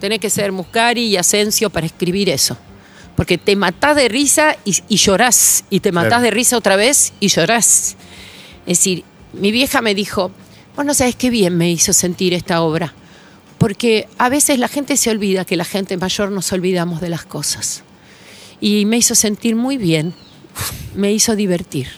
Tenés 0.00 0.20
que 0.20 0.30
ser 0.30 0.52
Muscari 0.52 1.06
y 1.06 1.16
Asensio 1.16 1.70
para 1.70 1.86
escribir 1.86 2.28
eso. 2.28 2.56
Porque 3.16 3.38
te 3.38 3.56
matás 3.56 3.96
de 3.96 4.08
risa 4.08 4.56
y, 4.64 4.74
y 4.88 4.96
llorás. 4.96 5.64
Y 5.70 5.80
te 5.80 5.92
matás 5.92 6.08
Claro. 6.10 6.22
de 6.24 6.30
risa 6.30 6.56
otra 6.56 6.76
vez 6.76 7.12
y 7.20 7.28
llorás. 7.28 7.96
Es 8.66 8.78
decir, 8.78 9.04
mi 9.32 9.50
vieja 9.52 9.82
me 9.82 9.94
dijo, 9.94 10.30
vos 10.76 10.84
no 10.84 10.94
sabes 10.94 11.16
qué 11.16 11.30
bien 11.30 11.56
me 11.56 11.70
hizo 11.70 11.92
sentir 11.92 12.32
esta 12.34 12.62
obra. 12.62 12.94
Porque 13.58 14.08
a 14.18 14.28
veces 14.28 14.58
la 14.58 14.68
gente 14.68 14.96
se 14.96 15.10
olvida 15.10 15.44
que 15.44 15.56
la 15.56 15.64
gente 15.64 15.96
mayor 15.96 16.30
nos 16.32 16.52
olvidamos 16.52 17.00
de 17.00 17.10
las 17.10 17.24
cosas. 17.24 17.82
Y 18.60 18.86
me 18.86 18.96
hizo 18.96 19.14
sentir 19.14 19.56
muy 19.56 19.76
bien, 19.76 20.14
me 20.94 21.12
hizo 21.12 21.36
divertir. 21.36 21.88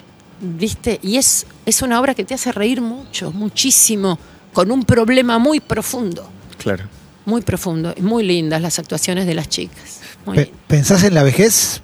¿Viste? 0.41 0.99
Y 1.03 1.17
es, 1.17 1.47
es 1.65 1.81
una 1.81 2.01
obra 2.01 2.15
que 2.15 2.25
te 2.25 2.35
hace 2.35 2.53
reír 2.53 2.81
mucho, 2.83 3.33
muchísimo, 3.33 4.19
con 4.53 4.71
un 4.71 4.85
problema 4.85 5.39
muy 5.39 5.61
profundo. 5.61 6.29
Claro. 6.59 6.85
Muy 7.27 7.41
profundo, 7.43 7.95
y 7.97 8.03
muy 8.03 8.23
lindas 8.25 8.61
las 8.61 8.79
actuaciones 8.79 9.27
de 9.27 9.35
las 9.35 9.49
chicas. 9.49 10.01
Muy 10.27 10.37
Pe-. 10.37 10.53
¿Pensás 10.67 11.03
en 11.05 11.15
la 11.15 11.23
vejez? 11.23 11.81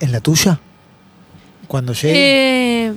¿En 0.00 0.12
la 0.12 0.20
tuya? 0.20 0.60
Cuando 1.66 1.92
llegue. 1.92 2.86
Eh, 2.86 2.94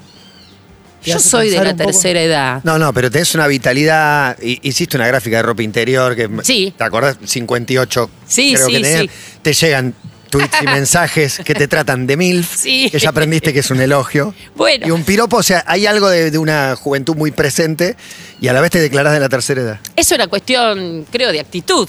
¿Te 1.03 1.11
yo 1.11 1.19
soy 1.19 1.49
de 1.49 1.57
la 1.57 1.71
poco? 1.71 1.85
tercera 1.85 2.21
edad. 2.21 2.61
No, 2.63 2.77
no, 2.77 2.93
pero 2.93 3.09
tenés 3.11 3.33
una 3.35 3.47
vitalidad. 3.47 4.37
hi- 4.41 4.59
Hiciste 4.61 4.95
una 4.97 5.07
gráfica 5.07 5.37
de 5.37 5.43
ropa 5.43 5.63
interior 5.63 6.15
que. 6.15 6.29
Sí. 6.43 6.73
¿Te 6.77 6.83
acordás? 6.83 7.17
58. 7.25 8.09
Sí, 8.27 8.53
creo 8.55 8.67
sí, 8.67 8.73
que 8.73 8.81
tenías. 8.81 9.01
sí. 9.01 9.09
Te 9.41 9.53
llegan 9.53 9.95
tweets 10.31 10.61
y 10.63 10.65
mensajes 10.65 11.39
que 11.45 11.53
te 11.53 11.67
tratan 11.67 12.07
de 12.07 12.17
MILF. 12.17 12.55
Sí. 12.61 12.89
Que 12.89 12.97
ya 12.97 13.09
aprendiste 13.09 13.53
que 13.53 13.59
es 13.59 13.69
un 13.69 13.79
elogio. 13.81 14.33
Bueno. 14.55 14.87
Y 14.87 14.91
un 14.91 15.03
piropo, 15.03 15.37
o 15.37 15.43
sea, 15.43 15.63
hay 15.67 15.85
algo 15.85 16.09
de, 16.09 16.31
de 16.31 16.37
una 16.39 16.75
juventud 16.75 17.15
muy 17.15 17.29
presente 17.29 17.95
y 18.39 18.47
a 18.47 18.53
la 18.53 18.61
vez 18.61 18.71
te 18.71 18.79
declarás 18.79 19.13
de 19.13 19.19
la 19.19 19.29
tercera 19.29 19.61
edad. 19.61 19.79
Es 19.95 20.11
una 20.11 20.25
cuestión, 20.27 21.05
creo, 21.11 21.31
de 21.31 21.39
actitud, 21.39 21.87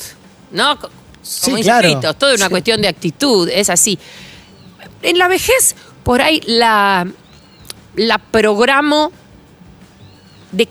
¿no? 0.50 0.78
Co- 0.78 0.90
Sí, 1.22 1.42
Como 1.44 1.56
dice 1.58 1.68
claro. 1.68 1.88
Fito, 1.88 2.28
es 2.28 2.36
una 2.36 2.46
Sí. 2.46 2.50
cuestión 2.50 2.82
de 2.82 2.88
actitud, 2.88 3.48
es 3.48 3.70
así. 3.70 3.96
En 5.02 5.18
la 5.18 5.28
vejez, 5.28 5.76
por 6.02 6.20
ahí 6.20 6.40
la, 6.46 7.06
la 7.94 8.18
programo 8.18 9.12
de, 10.50 10.66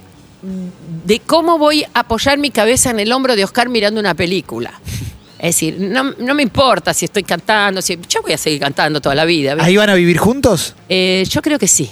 de 1.06 1.20
cómo 1.22 1.58
voy 1.58 1.86
a 1.94 2.02
apoyar 2.02 2.38
mi 2.38 2.52
cabeza 2.52 2.90
en 2.90 3.00
el 3.00 3.14
hombro 3.14 3.38
de 3.38 3.46
Oscar 3.46 3.70
mirando 3.70 4.00
una 4.02 4.14
película. 4.14 4.74
Es 5.42 5.56
decir, 5.56 5.78
no, 5.80 6.14
no 6.20 6.36
me 6.36 6.44
importa 6.44 6.94
si 6.94 7.06
estoy 7.06 7.24
cantando, 7.24 7.82
si, 7.82 7.98
yo 8.08 8.22
voy 8.22 8.34
a 8.34 8.38
seguir 8.38 8.60
cantando 8.60 9.02
toda 9.02 9.16
la 9.16 9.26
vida. 9.26 9.56
¿ves? 9.56 9.66
¿Ahí 9.66 9.76
van 9.76 9.90
a 9.90 9.96
vivir 9.96 10.20
juntos? 10.20 10.76
Eh, 10.88 11.24
yo 11.28 11.42
creo 11.42 11.58
que 11.58 11.68
sí. 11.68 11.90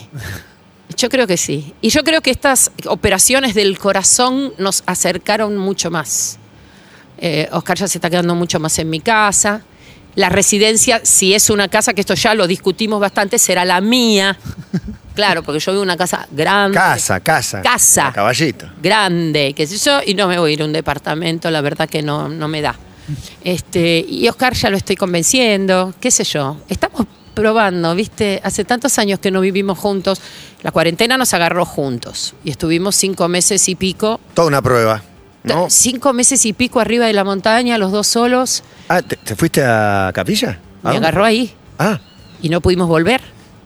Yo 0.95 1.09
creo 1.09 1.25
que 1.25 1.35
sí. 1.35 1.73
Y 1.81 1.89
yo 1.89 2.03
creo 2.03 2.21
que 2.21 2.29
estas 2.29 2.69
operaciones 2.85 3.55
del 3.55 3.79
corazón 3.79 4.53
nos 4.59 4.83
acercaron 4.85 5.57
mucho 5.57 5.89
más. 5.89 6.38
Eh, 7.17 7.49
Oscar 7.51 7.75
ya 7.75 7.88
se 7.88 7.97
está 7.97 8.12
quedando 8.12 8.35
mucho 8.35 8.59
más 8.59 8.77
en 8.77 8.88
mi 8.88 8.99
casa. 8.99 9.63
La 10.13 10.29
residencia, 10.29 11.01
si 11.03 11.33
es 11.33 11.49
una 11.49 11.69
casa, 11.69 11.95
que 11.95 12.01
esto 12.01 12.13
ya 12.13 12.35
lo 12.35 12.45
discutimos 12.45 12.99
bastante, 12.99 13.39
será 13.39 13.65
la 13.65 13.81
mía. 13.81 14.38
Claro, 15.15 15.43
porque 15.43 15.59
yo 15.59 15.71
vivo 15.71 15.83
en 15.83 15.89
una 15.89 15.97
casa 15.97 16.27
grande. 16.31 16.77
Casa, 16.77 17.19
casa. 17.19 17.62
Casa. 17.62 18.12
Caballito. 18.13 18.69
grande, 18.81 19.53
qué 19.53 19.67
sé 19.67 19.77
yo, 19.77 20.01
y 20.05 20.13
no 20.13 20.27
me 20.27 20.38
voy 20.38 20.51
a 20.51 20.53
ir 20.53 20.62
a 20.62 20.65
un 20.65 20.71
departamento, 20.71 21.51
la 21.51 21.59
verdad 21.59 21.89
que 21.89 22.01
no, 22.01 22.29
no 22.29 22.47
me 22.47 22.62
da. 22.62 22.75
Este, 23.43 24.06
y 24.08 24.28
Oscar 24.28 24.54
ya 24.54 24.69
lo 24.69 24.78
estoy 24.78 24.95
convenciendo, 24.95 25.93
qué 26.00 26.12
sé 26.12 26.24
yo. 26.24 26.58
Estamos 26.69 27.06
probando, 27.34 27.95
¿viste? 27.95 28.41
Hace 28.43 28.65
tantos 28.65 28.98
años 29.00 29.19
que 29.19 29.32
no 29.32 29.41
vivimos 29.41 29.78
juntos. 29.78 30.22
La 30.62 30.72
cuarentena 30.72 31.17
nos 31.17 31.34
agarró 31.34 31.65
juntos 31.65 32.34
y 32.43 32.52
estuvimos 32.52 32.95
cinco 32.95 33.28
meses 33.28 33.67
y 33.69 33.76
pico. 33.76 34.19
Toda 34.34 34.48
una 34.48 34.62
prueba. 34.62 35.02
¿no? 35.43 35.67
Cinco 35.69 36.12
meses 36.12 36.45
y 36.45 36.52
pico 36.54 36.82
arriba 36.82 37.06
de 37.06 37.13
la 37.13 37.24
montaña, 37.24 37.78
los 37.78 37.91
dos 37.93 38.08
solos. 38.08 38.62
Ah, 38.89 39.02
¿te, 39.02 39.15
te 39.15 39.36
fuiste 39.38 39.63
a 39.63 40.12
Capilla? 40.13 40.60
¿A 40.84 40.89
Me 40.89 40.93
dónde? 40.95 41.08
agarró 41.08 41.24
ahí 41.24 41.54
Ah, 41.78 42.00
y 42.41 42.50
no 42.50 42.60
pudimos 42.60 42.89
volver. 42.89 43.22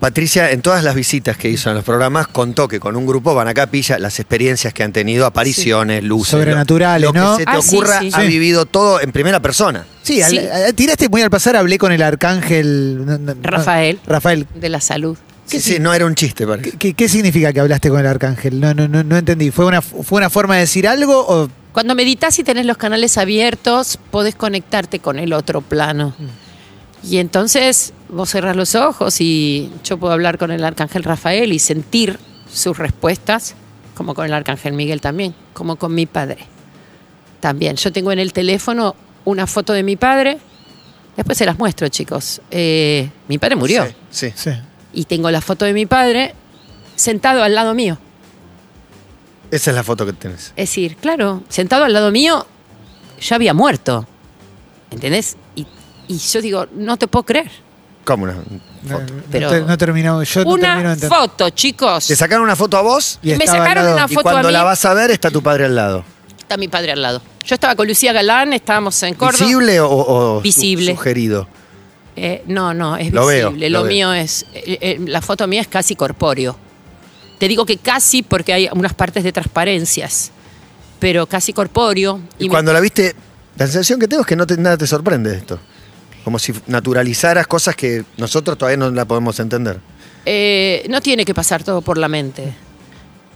Patricia, 0.07 0.51
en 0.51 0.61
todas 0.61 0.83
las 0.83 0.95
visitas 0.95 1.37
que 1.37 1.49
hizo 1.49 1.69
en 1.69 1.77
los 1.77 1.85
programas, 1.85 2.27
contó 2.27 2.67
que 2.67 2.77
con 2.77 2.97
un 2.97 3.05
grupo 3.05 3.33
van 3.35 3.47
a 3.47 3.53
Capilla 3.53 3.97
las 3.99 4.19
experiencias 4.19 4.73
que 4.73 4.83
han 4.83 4.91
tenido, 4.91 5.25
apariciones, 5.25 6.03
luces. 6.03 6.31
Sobrenaturales, 6.31 7.07
lo, 7.07 7.13
lo 7.13 7.21
¿no? 7.21 7.37
que 7.37 7.43
se 7.43 7.45
te 7.45 7.51
Ah, 7.55 7.61
sí, 7.61 7.75
ocurra, 7.77 7.99
sí. 8.01 8.09
ha 8.11 8.19
Sí. 8.19 8.27
vivido 8.27 8.65
todo 8.65 8.99
en 8.99 9.13
primera 9.13 9.39
persona. 9.39 9.85
Sí, 10.01 10.21
al- 10.21 10.39
a- 10.51 10.73
tiraste 10.73 11.07
muy 11.07 11.21
al 11.21 11.29
pasar, 11.29 11.55
hablé 11.55 11.77
con 11.77 11.93
el 11.93 12.01
arcángel 12.01 13.05
no, 13.05 13.17
no, 13.17 13.33
no, 13.33 13.41
Rafael. 13.43 13.97
Rafael. 14.05 14.45
De 14.55 14.67
la 14.67 14.81
salud. 14.81 15.17
Sí, 15.45 15.61
sí, 15.61 15.77
no 15.79 15.93
era 15.93 16.05
un 16.05 16.15
chiste, 16.15 16.45
parece. 16.45 16.71
¿Qué, 16.71 16.77
qué- 16.77 16.93
qué 16.95 17.07
significa 17.07 17.53
que 17.53 17.61
hablaste 17.61 17.87
con 17.89 18.01
el 18.01 18.07
arcángel? 18.07 18.59
No, 18.59 18.73
no, 18.73 18.89
no, 18.89 19.05
no 19.05 19.15
entendí. 19.15 19.51
¿Fue 19.51 19.63
una, 19.63 19.81
¿Fue 19.81 20.17
una 20.17 20.29
forma 20.29 20.55
de 20.55 20.61
decir 20.63 20.85
algo 20.85 21.17
o 21.25 21.47
Cuando 21.71 21.95
meditas 21.95 22.37
y 22.39 22.43
tenés 22.43 22.65
los 22.65 22.75
canales 22.75 23.17
abiertos, 23.17 23.97
podés 24.11 24.35
conectarte 24.35 24.99
con 24.99 25.17
el 25.17 25.31
otro 25.31 25.61
plano. 25.61 26.13
Y 27.03 27.17
entonces 27.17 27.93
vos 28.09 28.29
cerrás 28.29 28.55
los 28.55 28.75
ojos 28.75 29.19
y 29.19 29.69
yo 29.83 29.97
puedo 29.97 30.13
hablar 30.13 30.37
con 30.37 30.51
el 30.51 30.63
arcángel 30.63 31.03
Rafael 31.03 31.51
y 31.51 31.59
sentir 31.59 32.17
sus 32.51 32.77
respuestas, 32.77 33.55
como 33.95 34.13
con 34.15 34.25
el 34.25 34.33
arcángel 34.33 34.73
Miguel 34.73 35.01
también, 35.01 35.35
como 35.53 35.75
con 35.75 35.93
mi 35.93 36.05
padre. 36.05 36.45
También, 37.41 37.75
yo 37.75 37.91
tengo 37.91 38.11
en 38.11 38.19
el 38.19 38.31
teléfono 38.31 38.95
una 39.25 39.47
foto 39.47 39.73
de 39.73 39.83
mi 39.83 39.95
padre, 39.97 40.37
después 41.17 41.37
se 41.37 41.45
las 41.45 41.57
muestro, 41.59 41.89
chicos. 41.89 42.41
Eh, 42.51 43.09
mi 43.27 43.37
padre 43.37 43.55
murió 43.57 43.85
Sí, 44.09 44.31
sí. 44.33 44.33
Sí. 44.35 44.51
y 44.93 45.03
tengo 45.05 45.29
la 45.29 45.41
foto 45.41 45.65
de 45.65 45.73
mi 45.73 45.85
padre 45.85 46.33
sentado 46.95 47.43
al 47.43 47.53
lado 47.53 47.73
mío. 47.73 47.97
Esa 49.51 49.71
es 49.71 49.75
la 49.75 49.83
foto 49.83 50.05
que 50.05 50.13
tenés. 50.13 50.53
Es 50.55 50.69
decir, 50.69 50.95
claro, 50.95 51.43
sentado 51.49 51.83
al 51.83 51.93
lado 51.93 52.11
mío, 52.11 52.47
ya 53.21 53.35
había 53.35 53.53
muerto. 53.53 54.07
¿Entendés? 54.89 55.35
Y, 55.55 55.67
y 56.07 56.17
yo 56.17 56.41
digo, 56.41 56.67
no 56.75 56.97
te 56.97 57.07
puedo 57.07 57.23
creer. 57.23 57.49
¿Cómo 58.05 58.23
una 58.25 58.33
No, 58.33 58.99
foto? 58.99 59.13
no 59.13 59.21
Pero- 59.31 59.49
te- 59.49 59.61
no 59.61 59.77
terminamos. 59.77 60.27
Yo 60.33 60.43
no 60.43 60.51
termino 60.57 60.67
de 60.67 60.81
Una 60.81 60.93
entender. 60.93 61.09
foto, 61.17 61.49
chicos. 61.51 62.07
¿Te 62.07 62.15
sacaron 62.15 62.43
una 62.43 62.55
foto 62.55 62.77
a 62.77 62.81
vos? 62.81 63.19
Y 63.23 63.27
Me 63.27 63.33
estaba 63.35 63.59
al 63.59 63.63
sacaron 63.63 63.83
lado- 63.85 63.95
una 63.97 64.05
Y 64.09 64.13
foto 64.13 64.29
a 64.29 64.31
cuando 64.33 64.49
mí. 64.49 64.53
la 64.53 64.63
vas 64.63 64.83
a 64.85 64.93
ver 64.93 65.11
está 65.11 65.31
tu 65.31 65.41
padre 65.41 65.65
al 65.65 65.75
lado. 65.75 66.03
Está 66.37 66.57
mi 66.57 66.67
padre 66.67 66.91
al 66.91 67.01
lado. 67.01 67.21
Yo 67.45 67.55
estaba 67.55 67.75
con 67.75 67.87
Lucía 67.87 68.11
Galán, 68.13 68.51
estábamos 68.53 69.01
en 69.03 69.13
Córdoba. 69.15 69.45
¿Visible 69.45 69.79
o, 69.79 69.89
o 69.89 70.37
su- 70.37 70.41
Visible. 70.43 70.91
sugerido? 70.91 71.47
Eh, 72.15 72.43
no, 72.47 72.73
no, 72.73 72.97
es 72.97 73.11
Lo 73.13 73.25
veo, 73.25 73.47
visible. 73.49 73.69
lo 73.69 73.79
Lo, 73.79 73.83
veo. 73.85 73.91
mío 73.93 74.13
es. 74.13 74.45
eh, 74.53 74.77
eh, 74.81 74.99
la 75.07 75.21
foto 75.21 75.47
mía 75.47 75.61
es 75.61 75.67
casi 75.67 75.95
corpóreo. 75.95 76.57
Te 77.39 77.47
digo 77.47 77.65
que 77.65 77.77
casi 77.77 78.21
porque 78.21 78.53
hay 78.53 78.69
unas 78.73 78.93
partes 78.93 79.23
de 79.23 79.31
transparencias. 79.31 80.31
Pero 80.99 81.25
casi 81.25 81.53
corpóreo. 81.53 82.19
Y, 82.37 82.45
me- 82.45 82.49
cuando 82.49 82.71
la 82.73 82.79
viste, 82.81 83.15
la 83.57 83.65
sensación 83.65 83.99
que 83.99 84.07
tengo 84.07 84.21
es 84.21 84.27
que 84.27 84.35
no 84.35 84.45
te- 84.45 84.57
nada 84.57 84.77
te 84.77 84.87
sorprende 84.87 85.31
de 85.31 85.37
esto. 85.37 85.59
Como 86.23 86.39
si 86.39 86.53
naturalizaras 86.67 87.47
cosas 87.47 87.75
que 87.75 88.03
nosotros 88.17 88.57
todavía 88.57 88.77
no 88.77 88.89
la 88.91 89.05
podemos 89.05 89.39
entender. 89.39 89.79
Eh, 90.25 90.85
no 90.89 91.01
tiene 91.01 91.25
que 91.25 91.33
pasar 91.33 91.63
todo 91.63 91.81
por 91.81 91.97
la 91.97 92.07
mente. 92.07 92.53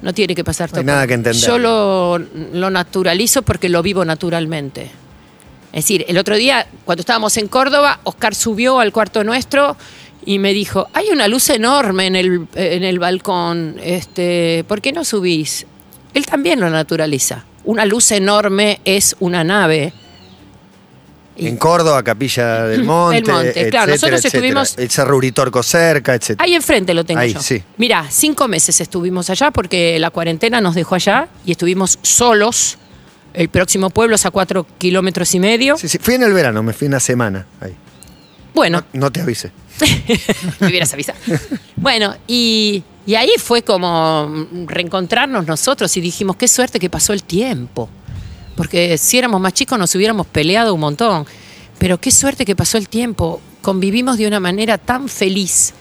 No 0.01 0.13
tiene 0.13 0.35
que 0.35 0.43
pasar 0.43 0.69
No 0.69 0.71
todo. 0.73 0.79
hay 0.81 0.85
nada 0.85 1.01
por- 1.01 1.07
que 1.07 1.13
entender. 1.15 1.41
Yo 1.43 1.57
lo, 1.57 2.17
lo 2.19 2.69
naturalizo 2.69 3.41
porque 3.41 3.67
lo 3.67 3.81
vivo 3.81 4.05
naturalmente. 4.05 4.83
Es 5.73 5.83
decir, 5.83 6.05
el 6.07 6.17
otro 6.17 6.37
día, 6.37 6.65
cuando 6.85 7.01
estábamos 7.01 7.35
en 7.37 7.47
Córdoba, 7.49 7.99
Oscar 8.03 8.33
subió 8.33 8.79
al 8.79 8.91
cuarto 8.93 9.23
nuestro 9.23 9.75
y 10.25 10.39
me 10.39 10.53
dijo, 10.53 10.87
hay 10.93 11.09
una 11.09 11.27
luz 11.27 11.49
enorme 11.49 12.05
en 12.07 12.15
el, 12.15 12.47
en 12.55 12.83
el 12.83 12.99
balcón, 12.99 13.75
este, 13.83 14.63
¿por 14.67 14.81
qué 14.81 14.93
no 14.93 15.03
subís? 15.03 15.65
Él 16.13 16.25
también 16.25 16.59
lo 16.61 16.69
naturaliza. 16.69 17.43
Una 17.65 17.85
luz 17.85 18.11
enorme 18.11 18.79
es 18.85 19.15
una 19.19 19.43
nave. 19.43 19.93
Y- 21.37 21.47
En 21.47 21.57
Córdoba, 21.57 22.01
Capilla 22.03 22.63
del 22.63 22.83
Monte. 22.83 23.21
Del 23.21 23.31
Monte, 23.31 23.49
etcétera, 23.49 23.69
claro, 23.71 23.91
nosotros 23.93 24.19
etcétera. 24.25 24.45
estuvimos- 24.47 24.77
El 24.77 24.89
Cerro 24.89 25.17
Uritorco 25.17 25.61
cerca, 25.63 26.15
etc. 26.15 26.35
Ahí 26.39 26.55
enfrente 26.55 26.93
lo 26.93 27.05
tengo 27.05 27.19
Ahí, 27.19 27.33
yo. 27.33 27.41
sí. 27.41 27.61
Mira, 27.77 28.07
cinco 28.09 28.47
meses 28.47 28.81
estuvimos 28.81 29.29
allá 29.29 29.51
porque 29.51 29.99
la 29.99 30.09
cuarentena 30.09 30.59
nos 30.61 30.73
dejó 30.75 30.95
allá 30.95 31.27
y 31.45 31.51
estuvimos 31.51 31.99
solos. 32.01 32.77
El 33.33 33.49
próximo 33.49 33.91
pueblo 33.91 34.15
es 34.15 34.25
a 34.25 34.31
cuatro 34.31 34.65
kilómetros 34.79 35.35
y 35.35 35.39
medio. 35.39 35.77
Sí, 35.77 35.87
sí, 35.87 35.99
Fui 35.99 36.15
en 36.15 36.23
el 36.23 36.33
verano, 36.33 36.63
me 36.63 36.73
fui 36.73 36.87
una 36.87 36.99
semana. 36.99 37.45
Ahí. 37.61 37.75
Bueno, 38.55 38.83
No 38.93 39.11
te 39.11 39.21
avise. 39.21 39.51
me 40.59 40.67
hubieras 40.67 40.91
avisado. 40.93 41.19
Bueno, 41.75 42.15
y, 42.25 42.81
y 43.05 43.13
ahí 43.13 43.29
fue 43.37 43.61
como 43.61 44.47
reencontrarnos 44.65 45.45
nosotros 45.45 45.95
y 45.97 46.01
dijimos, 46.01 46.35
qué 46.35 46.47
suerte 46.47 46.79
que 46.79 46.89
pasó 46.89 47.13
el 47.13 47.21
tiempo. 47.23 47.87
Porque 48.57 48.97
si 48.97 49.17
éramos 49.17 49.39
más 49.39 49.53
chicos 49.53 49.79
nos 49.79 49.93
hubiéramos 49.95 50.27
peleado 50.27 50.73
un 50.73 50.81
montón. 50.81 51.25
Pero 51.77 51.99
qué 51.99 52.11
suerte 52.11 52.43
que 52.43 52.55
pasó 52.55 52.77
el 52.77 52.89
tiempo. 52.89 53.39
Convivimos 53.61 54.17
de 54.17 54.27
una 54.27 54.39
manera 54.39 54.77
tan 54.77 55.07
feliz. 55.07 55.73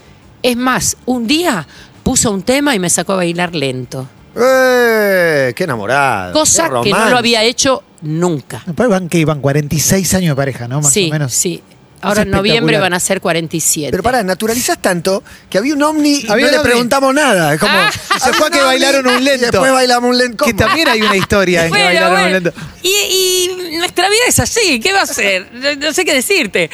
Es 0.42 0.56
más, 0.56 0.96
un 1.06 1.26
día 1.26 1.66
puso 2.02 2.30
un 2.30 2.42
tema 2.42 2.74
y 2.74 2.78
me 2.78 2.90
sacó 2.90 3.14
a 3.14 3.16
bailar 3.16 3.54
lento. 3.54 4.06
¡Eh! 4.36 5.54
¡Qué 5.56 5.64
enamorado! 5.64 6.34
Cosa 6.34 6.68
qué 6.82 6.90
que 6.90 6.90
no 6.90 7.08
lo 7.08 7.16
había 7.16 7.42
hecho 7.42 7.82
nunca. 8.02 8.62
Me 8.66 8.74
parece 8.74 8.92
Van, 8.92 9.08
que 9.08 9.18
iban 9.18 9.40
46 9.40 10.14
años 10.14 10.32
de 10.32 10.36
pareja, 10.36 10.68
¿no? 10.68 10.82
Más 10.82 10.92
sí, 10.92 11.08
o 11.08 11.12
menos. 11.12 11.32
sí. 11.32 11.62
Ahora 12.02 12.22
en 12.22 12.30
noviembre 12.30 12.78
van 12.78 12.92
a 12.92 13.00
ser 13.00 13.20
47. 13.20 13.90
Pero 13.90 14.02
pará, 14.02 14.22
naturalizás 14.22 14.78
tanto 14.80 15.24
que 15.50 15.58
había 15.58 15.74
un 15.74 15.82
ovni 15.82 16.20
y 16.20 16.30
Había 16.30 16.46
no 16.46 16.52
le 16.52 16.58
ovni. 16.58 16.68
preguntamos 16.70 17.14
nada. 17.14 17.54
Es 17.54 17.60
como. 17.60 17.72
Ah. 17.72 17.90
Se 18.22 18.32
fue 18.34 18.46
a 18.48 18.50
que 18.50 18.58
ovni 18.58 18.66
bailaron 18.66 19.06
un 19.06 19.18
Y 19.20 19.24
lento. 19.24 19.46
después 19.50 19.72
bailamos 19.72 20.10
un 20.10 20.18
lento. 20.18 20.44
Que 20.44 20.54
también 20.54 20.88
hay 20.88 21.02
una 21.02 21.16
historia 21.16 21.66
en 21.66 21.72
que 21.72 21.78
Bueno, 21.78 21.84
bailaron 21.86 22.24
un 22.26 22.32
lento. 22.32 22.52
Y, 22.82 22.88
y 22.88 23.76
nuestra 23.78 24.08
vida 24.08 24.20
es 24.28 24.38
así, 24.40 24.78
¿qué 24.80 24.92
va 24.92 25.02
a 25.02 25.06
ser? 25.06 25.48
No, 25.52 25.74
no 25.74 25.92
sé 25.92 26.04
qué 26.04 26.14
decirte. 26.14 26.70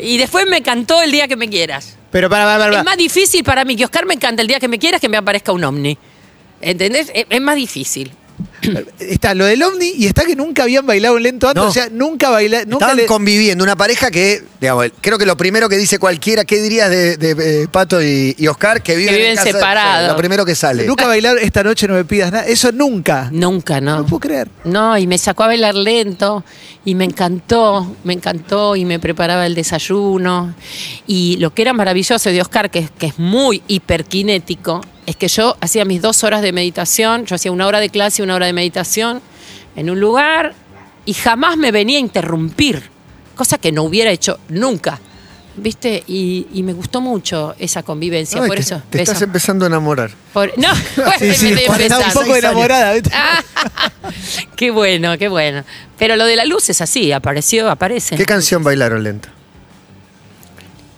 Y 0.00 0.16
después 0.18 0.46
me 0.48 0.62
cantó 0.62 1.02
el 1.02 1.10
día 1.12 1.26
que 1.28 1.36
me 1.36 1.48
quieras. 1.48 1.96
Pero 2.10 2.28
para, 2.30 2.44
para, 2.44 2.58
para. 2.64 2.78
Es 2.78 2.84
más 2.84 2.96
difícil 2.96 3.44
para 3.44 3.64
mí 3.64 3.76
que 3.76 3.84
Oscar 3.84 4.06
me 4.06 4.18
cante 4.18 4.42
el 4.42 4.48
día 4.48 4.58
que 4.60 4.68
me 4.68 4.78
quieras 4.78 5.00
que 5.00 5.08
me 5.08 5.16
aparezca 5.16 5.52
un 5.52 5.64
ovni. 5.64 5.98
¿Entendés? 6.60 7.10
Es, 7.14 7.26
es 7.28 7.40
más 7.40 7.56
difícil. 7.56 8.12
Está 8.98 9.34
lo 9.34 9.44
del 9.46 9.62
ovni 9.62 9.92
y 9.96 10.06
está 10.06 10.24
que 10.24 10.36
nunca 10.36 10.62
habían 10.64 10.86
bailado 10.86 11.14
un 11.16 11.22
lento 11.22 11.48
antes. 11.48 11.62
No. 11.62 11.68
O 11.68 11.72
sea, 11.72 11.88
nunca 11.90 12.30
bailaron. 12.30 12.68
Nunca 12.68 12.84
Estaban 12.86 12.96
le- 12.98 13.06
conviviendo, 13.06 13.64
una 13.64 13.76
pareja 13.76 14.10
que, 14.10 14.42
digamos, 14.60 14.86
creo 15.00 15.18
que 15.18 15.26
lo 15.26 15.36
primero 15.36 15.68
que 15.68 15.76
dice 15.78 15.98
cualquiera, 15.98 16.44
¿qué 16.44 16.60
dirías 16.60 16.90
de, 16.90 17.16
de, 17.16 17.62
eh, 17.62 17.68
Pato 17.70 18.02
y, 18.02 18.34
y 18.38 18.46
Oscar? 18.48 18.82
Que 18.82 18.96
viven, 18.96 19.36
separados. 19.36 20.10
Lo 20.10 20.16
primero 20.16 20.44
que 20.44 20.54
sale. 20.54 20.84
Nunca 20.86 21.06
bailaron 21.06 21.42
esta 21.42 21.62
noche 21.62 21.88
no 21.88 21.94
me 21.94 22.04
pidas 22.04 22.30
nada. 22.32 22.46
Eso 22.46 22.70
nunca. 22.72 23.28
Nunca, 23.32 23.80
No 23.80 23.98
¿no? 23.98 24.06
puedo 24.06 24.20
creer. 24.20 24.48
No, 24.64 24.96
y 24.98 25.06
me 25.06 25.16
sacó 25.18 25.44
a 25.44 25.46
bailar 25.48 25.74
lento 25.74 26.44
y 26.84 26.94
me 26.94 27.04
encantó, 27.04 27.96
me 28.04 28.12
encantó 28.14 28.76
y 28.76 28.84
me 28.84 28.98
preparaba 28.98 29.46
el 29.46 29.54
desayuno. 29.54 30.54
Y 31.06 31.36
lo 31.38 31.54
que 31.54 31.62
era 31.62 31.72
maravilloso 31.72 32.30
de 32.30 32.40
Oscar, 32.40 32.70
que, 32.70 32.80
es- 32.80 32.90
que 32.90 33.06
es 33.06 33.18
muy 33.18 33.62
hiperkinético, 33.68 34.80
es 35.06 35.16
que 35.16 35.28
yo 35.28 35.56
hacía 35.60 35.84
mis 35.84 36.00
dos 36.02 36.22
horas 36.24 36.40
de 36.42 36.52
meditación, 36.52 37.24
yo 37.26 37.34
hacía 37.34 37.50
una 37.50 37.66
hora 37.66 37.80
de 37.80 37.88
clase 37.88 38.22
y 38.22 38.24
una 38.24 38.34
hora 38.36 38.46
de 38.46 38.49
meditación 38.52 39.20
en 39.76 39.90
un 39.90 40.00
lugar 40.00 40.54
y 41.06 41.14
jamás 41.14 41.56
me 41.56 41.72
venía 41.72 41.96
a 41.98 42.00
interrumpir, 42.00 42.82
cosa 43.36 43.58
que 43.58 43.72
no 43.72 43.82
hubiera 43.84 44.10
hecho 44.10 44.38
nunca. 44.48 45.00
¿Viste? 45.56 46.04
Y, 46.06 46.46
y 46.54 46.62
me 46.62 46.72
gustó 46.72 47.00
mucho 47.00 47.54
esa 47.58 47.82
convivencia, 47.82 48.38
por 48.40 48.54
te, 48.54 48.62
eso. 48.62 48.80
te 48.88 49.02
estás 49.02 49.20
empezando 49.20 49.64
a 49.64 49.68
enamorar. 49.68 50.10
Por- 50.32 50.56
no, 50.56 50.68
bueno, 50.96 51.12
Sí, 51.18 51.34
sí, 51.34 51.52
me 51.52 51.64
estoy 51.64 52.02
un 52.06 52.12
poco 52.14 52.36
enamorada. 52.36 52.94
qué 54.56 54.70
bueno, 54.70 55.18
qué 55.18 55.28
bueno. 55.28 55.64
Pero 55.98 56.16
lo 56.16 56.24
de 56.24 56.36
la 56.36 56.44
luz 56.44 56.70
es 56.70 56.80
así, 56.80 57.12
apareció, 57.12 57.68
aparece. 57.68 58.16
¿Qué 58.16 58.24
canción 58.24 58.62
bailaron 58.62 59.02
lenta? 59.02 59.28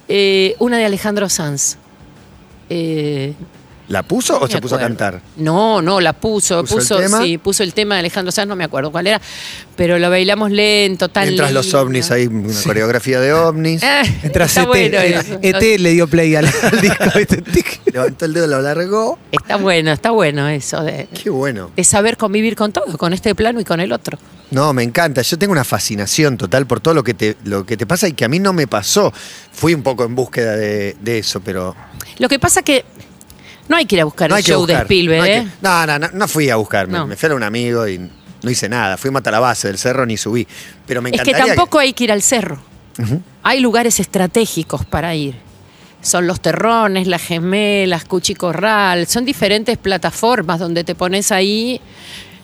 Eh, 0.08 0.54
una 0.58 0.76
de 0.78 0.84
Alejandro 0.84 1.28
Sanz. 1.28 1.76
Eh, 2.68 3.34
¿La 3.88 4.02
puso 4.02 4.40
o 4.40 4.48
se 4.48 4.60
puso 4.60 4.76
a 4.76 4.78
cantar? 4.78 5.20
No, 5.36 5.82
no, 5.82 6.00
la 6.00 6.12
puso, 6.12 6.64
¿Puso 6.64 6.98
el 6.98 7.04
tema? 7.04 7.22
sí, 7.22 7.36
puso 7.36 7.62
el 7.62 7.74
tema 7.74 7.96
de 7.96 8.00
Alejandro 8.00 8.30
Sanz, 8.32 8.48
no 8.48 8.56
me 8.56 8.64
acuerdo 8.64 8.90
cuál 8.90 9.06
era, 9.08 9.20
pero 9.76 9.98
lo 9.98 10.08
bailamos 10.08 10.50
lento, 10.50 11.08
tan 11.08 11.24
Mientras 11.24 11.52
los 11.52 11.66
lindo. 11.66 11.80
ovnis 11.82 12.10
ahí, 12.10 12.26
una 12.26 12.62
coreografía 12.62 13.20
de 13.20 13.32
ovnis. 13.34 13.82
Ah, 13.82 14.02
Mientras 14.22 14.50
está 14.50 14.62
ET, 14.62 14.66
bueno 14.68 14.98
eso. 14.98 15.38
ET 15.42 15.80
le 15.80 15.90
dio 15.90 16.06
play 16.08 16.34
al, 16.36 16.46
al 16.46 16.80
disco. 16.80 17.04
Levantó 17.92 18.24
el 18.24 18.32
dedo, 18.32 18.46
lo 18.46 18.56
alargó. 18.56 19.18
Está 19.30 19.56
bueno, 19.56 19.92
está 19.92 20.10
bueno 20.12 20.48
eso 20.48 20.82
de, 20.82 21.08
Qué 21.22 21.28
bueno. 21.28 21.70
de 21.76 21.84
saber 21.84 22.16
convivir 22.16 22.56
con 22.56 22.72
todo, 22.72 22.96
con 22.96 23.12
este 23.12 23.34
plano 23.34 23.60
y 23.60 23.64
con 23.64 23.80
el 23.80 23.92
otro. 23.92 24.16
No, 24.52 24.72
me 24.72 24.82
encanta. 24.82 25.22
Yo 25.22 25.38
tengo 25.38 25.52
una 25.52 25.64
fascinación 25.64 26.38
total 26.38 26.66
por 26.66 26.80
todo 26.80 26.94
lo 26.94 27.02
que 27.04 27.14
te, 27.14 27.36
lo 27.44 27.66
que 27.66 27.76
te 27.76 27.86
pasa 27.86 28.08
y 28.08 28.12
que 28.12 28.24
a 28.24 28.28
mí 28.28 28.38
no 28.38 28.52
me 28.52 28.66
pasó. 28.66 29.12
Fui 29.52 29.74
un 29.74 29.82
poco 29.82 30.04
en 30.04 30.14
búsqueda 30.14 30.56
de, 30.56 30.96
de 31.00 31.18
eso, 31.18 31.40
pero. 31.40 31.74
Lo 32.18 32.28
que 32.28 32.38
pasa 32.38 32.62
que 32.62 32.84
no 33.68 33.76
hay 33.76 33.86
que 33.86 33.96
ir 33.96 34.00
a 34.02 34.04
buscar 34.04 34.28
no 34.30 34.36
el 34.36 34.44
que 34.44 34.50
show 34.52 34.66
de 34.66 34.72
buscar. 34.74 34.84
Spielberg, 34.86 35.18
no, 35.18 35.24
hay 35.24 35.30
¿eh? 35.32 35.42
que- 35.44 35.48
no, 35.62 35.86
no, 35.86 35.98
no, 35.98 36.08
no 36.12 36.28
fui 36.28 36.50
a 36.50 36.56
buscar. 36.56 36.86
Me- 36.88 36.98
No. 36.98 37.06
Me, 37.06 37.16
fui 37.16 37.28
a 37.30 37.34
un 37.34 37.42
amigo 37.42 37.86
y 37.88 37.98
no 37.98 38.50
hice 38.50 38.68
nada. 38.68 38.96
Fui 38.96 39.10
a 39.14 39.30
la 39.30 39.40
base 39.40 39.68
del 39.68 39.78
cerro 39.78 40.04
ni 40.06 40.16
subí. 40.16 40.46
Pero 40.86 41.00
me 41.02 41.10
Es 41.10 41.16
que 41.22 41.30
encantaría. 41.30 41.54
tampoco 41.54 41.78
hay 41.78 41.92
que 41.92 42.04
ir 42.04 42.12
al 42.12 42.22
cerro. 42.22 42.60
Hay 43.42 43.60
lugares 43.60 43.98
estratégicos 44.00 44.84
para 44.84 45.14
ir. 45.14 45.34
Son 46.02 46.26
los 46.26 46.40
terrones, 46.40 47.06
las 47.06 47.22
gemelas, 47.22 48.04
Cuchicorral. 48.04 49.06
Son 49.06 49.24
diferentes 49.24 49.78
plataformas 49.78 50.58
donde 50.58 50.82
te 50.84 50.94
pones 50.96 51.30
ahí. 51.32 51.80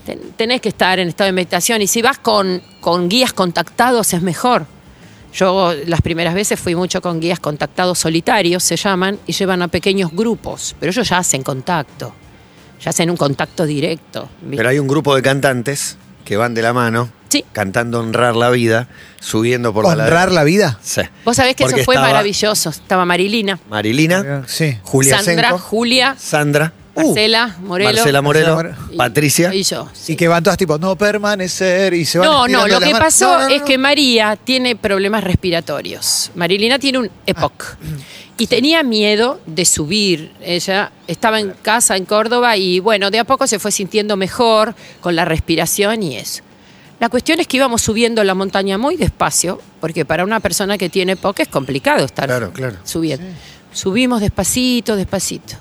Ten- 0.07 0.21
Tenés 0.37 0.61
que 0.61 0.69
estar 0.71 0.99
en 1.01 1.09
estado 1.09 1.27
de 1.27 1.33
meditación. 1.33 1.83
Y 1.83 1.87
si 1.89 2.01
vas 2.01 2.19
con, 2.19 2.63
con 2.81 3.09
guías 3.09 3.33
contactados 3.33 4.15
es 4.15 4.23
mejor. 4.23 4.67
Yo 5.33 5.75
las 5.87 6.01
primeras 6.01 6.35
veces 6.35 6.59
fui 6.59 6.75
mucho 6.75 7.01
con 7.01 7.21
guías 7.21 7.39
contactados 7.41 7.99
solitarios, 7.99 8.63
se 8.65 8.77
llaman, 8.77 9.19
y 9.27 9.33
llevan 9.33 9.63
a 9.63 9.69
pequeños 9.69 10.11
grupos. 10.13 10.75
Pero 10.81 10.91
ellos 10.91 11.09
ya 11.09 11.19
hacen 11.19 11.43
contacto. 11.43 12.15
Ya 12.81 12.91
hacen 12.91 13.11
un 13.11 13.17
contacto 13.17 13.67
directo. 13.67 14.29
¿viste? 14.41 14.57
Pero 14.57 14.69
hay 14.69 14.79
un 14.79 14.89
grupo 14.89 15.15
de 15.15 15.23
cantantes 15.23 15.97
que 16.25 16.37
van 16.37 16.55
de 16.55 16.63
la 16.63 16.73
mano, 16.73 17.11
Sí. 17.29 17.45
cantando 17.53 18.01
Honrar 18.01 18.37
la 18.37 18.51
Vida, 18.51 18.89
subiendo 19.21 19.73
por 19.75 19.85
la 19.85 19.91
Honrar 20.05 20.31
la 20.33 20.45
vida. 20.45 20.79
Sí. 20.83 21.03
Vos 21.25 21.37
sabés 21.37 21.57
que 21.57 21.65
Porque 21.65 21.81
eso 21.81 21.85
fue 21.85 21.95
estaba 21.95 22.09
maravilloso. 22.09 22.71
Estaba 22.71 23.05
Marilina, 23.05 23.59
Marilina, 23.69 24.45
Sí. 24.47 24.79
Julia 24.83 25.23
Sandra, 25.23 25.49
Senko, 25.51 25.59
Julia, 25.59 26.17
Sandra, 26.19 26.73
Marcela, 27.07 27.57
Morelo. 27.63 27.91
Marcela 27.93 28.23
Morelo, 28.23 28.55
Marcela 28.57 28.75
Morelo. 28.77 28.93
y- 28.95 28.97
Patricia. 28.97 29.55
Y 29.55 29.63
yo. 29.63 29.89
sí. 29.93 30.13
Y 30.13 30.17
que 30.17 30.29
van 30.29 30.43
todas 30.43 30.57
tipo, 30.59 30.79
no 30.79 30.97
permanecer 30.97 31.95
y 31.95 32.05
se 32.05 32.19
van 32.19 32.29
No, 32.29 32.33
no, 32.33 32.45
estirando 32.47 32.67
lo 32.69 32.81
las 32.81 32.87
que 32.89 32.93
manos. 32.93 33.07
pasó 33.07 33.39
No, 33.39 33.49
no, 33.49 33.49
es 33.55 33.63
que 33.63 33.79
María 33.79 34.37
tiene 34.43 34.77
problemas 34.77 35.25
respiratorios. 35.25 36.31
Marilina 36.35 36.79
tiene 36.79 36.99
un 36.99 37.11
EPOC. 37.27 37.77
Y 38.41 38.47
tenía 38.47 38.83
miedo 38.85 39.41
de 39.47 39.65
subir. 39.65 40.31
Ella 40.41 40.93
estaba 41.09 41.41
en 41.41 41.51
casa 41.63 41.97
en 41.97 42.05
Córdoba 42.05 42.57
y 42.57 42.79
bueno, 42.79 43.11
de 43.11 43.19
a 43.19 43.25
poco 43.25 43.47
se 43.49 43.59
fue 43.59 43.73
sintiendo 43.73 44.17
mejor 44.17 44.75
con 45.01 45.17
la 45.17 45.25
respiración 45.25 46.03
y 46.05 46.17
eso. 46.17 46.43
La 47.01 47.09
cuestión 47.09 47.39
es 47.41 47.47
que 47.47 47.57
íbamos 47.57 47.83
subiendo 47.83 48.23
la 48.25 48.35
montaña 48.35 48.77
muy 48.79 48.97
despacio, 48.97 49.61
porque 49.81 50.05
para 50.05 50.25
una 50.25 50.41
persona 50.41 50.77
que 50.79 50.89
tiene 50.89 51.13
EPOC 51.13 51.41
es 51.41 51.49
complicado 51.49 52.05
estar 52.05 52.27
Claro, 52.27 52.53
claro. 52.53 52.77
subiendo. 52.85 53.25
Subimos 53.73 54.21
despacito, 54.21 54.97
despacito. 54.97 55.55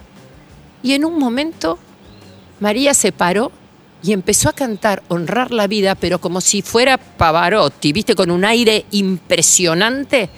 Y 0.83 0.93
en 0.93 1.05
un 1.05 1.17
momento 1.19 1.77
María 2.59 2.93
se 2.93 3.11
paró 3.11 3.51
y 4.03 4.13
empezó 4.13 4.49
a 4.49 4.53
cantar 4.53 5.03
Honrar 5.07 5.51
la 5.51 5.67
vida, 5.67 5.95
pero 5.95 6.19
como 6.19 6.41
si 6.41 6.61
fuera 6.61 6.97
Pavarotti, 6.97 7.91
¿viste? 7.93 8.15
Con 8.15 8.31
un 8.31 8.45
aire 8.45 8.85
impresionante. 8.91 10.29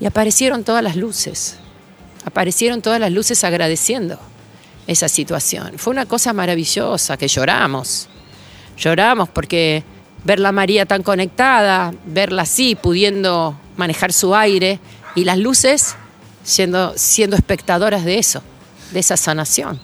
Y 0.00 0.06
aparecieron 0.06 0.64
todas 0.64 0.82
las 0.82 0.96
luces. 0.96 1.56
Aparecieron 2.24 2.82
todas 2.82 3.00
las 3.00 3.12
luces 3.12 3.44
agradeciendo 3.44 4.18
esa 4.86 5.08
situación. 5.08 5.78
Fue 5.78 5.92
una 5.92 6.06
cosa 6.06 6.32
maravillosa 6.32 7.16
que 7.16 7.28
lloramos. 7.28 8.08
Lloramos 8.76 9.28
porque 9.28 9.84
verla 10.24 10.50
a 10.50 10.52
María 10.52 10.86
tan 10.86 11.02
conectada, 11.02 11.92
verla 12.06 12.42
así, 12.42 12.74
pudiendo 12.74 13.58
manejar 13.76 14.12
su 14.12 14.34
aire 14.34 14.80
y 15.14 15.24
las 15.24 15.38
luces 15.38 15.96
siendo, 16.42 16.92
siendo 16.96 17.36
espectadoras 17.36 18.04
de 18.04 18.18
eso, 18.18 18.42
de 18.94 19.00
esa 19.00 19.18
sanación. 19.18 19.78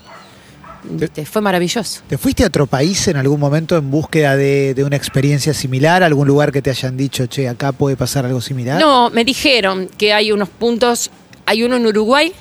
Fue 1.30 1.42
maravilloso. 1.42 2.00
¿Te 2.08 2.16
fuiste 2.16 2.42
a 2.42 2.46
otro 2.46 2.66
país 2.66 3.06
en 3.08 3.18
algún 3.18 3.38
momento 3.38 3.76
en 3.76 3.90
búsqueda 3.90 4.34
de, 4.34 4.72
de 4.72 4.82
una 4.82 4.96
experiencia 4.96 5.52
similar? 5.52 6.02
¿Algún 6.02 6.26
lugar 6.26 6.52
que 6.52 6.62
te 6.62 6.70
hayan 6.70 6.96
dicho, 6.96 7.26
che, 7.26 7.46
acá 7.48 7.72
puede 7.72 7.96
pasar 7.96 8.24
algo 8.24 8.40
similar? 8.40 8.80
No, 8.80 9.10
me 9.10 9.24
dijeron 9.24 9.90
que 9.98 10.14
hay 10.14 10.32
unos 10.32 10.48
puntos, 10.48 11.10
hay 11.44 11.62
uno 11.64 11.76
en 11.76 11.86
Uruguay 11.86 12.32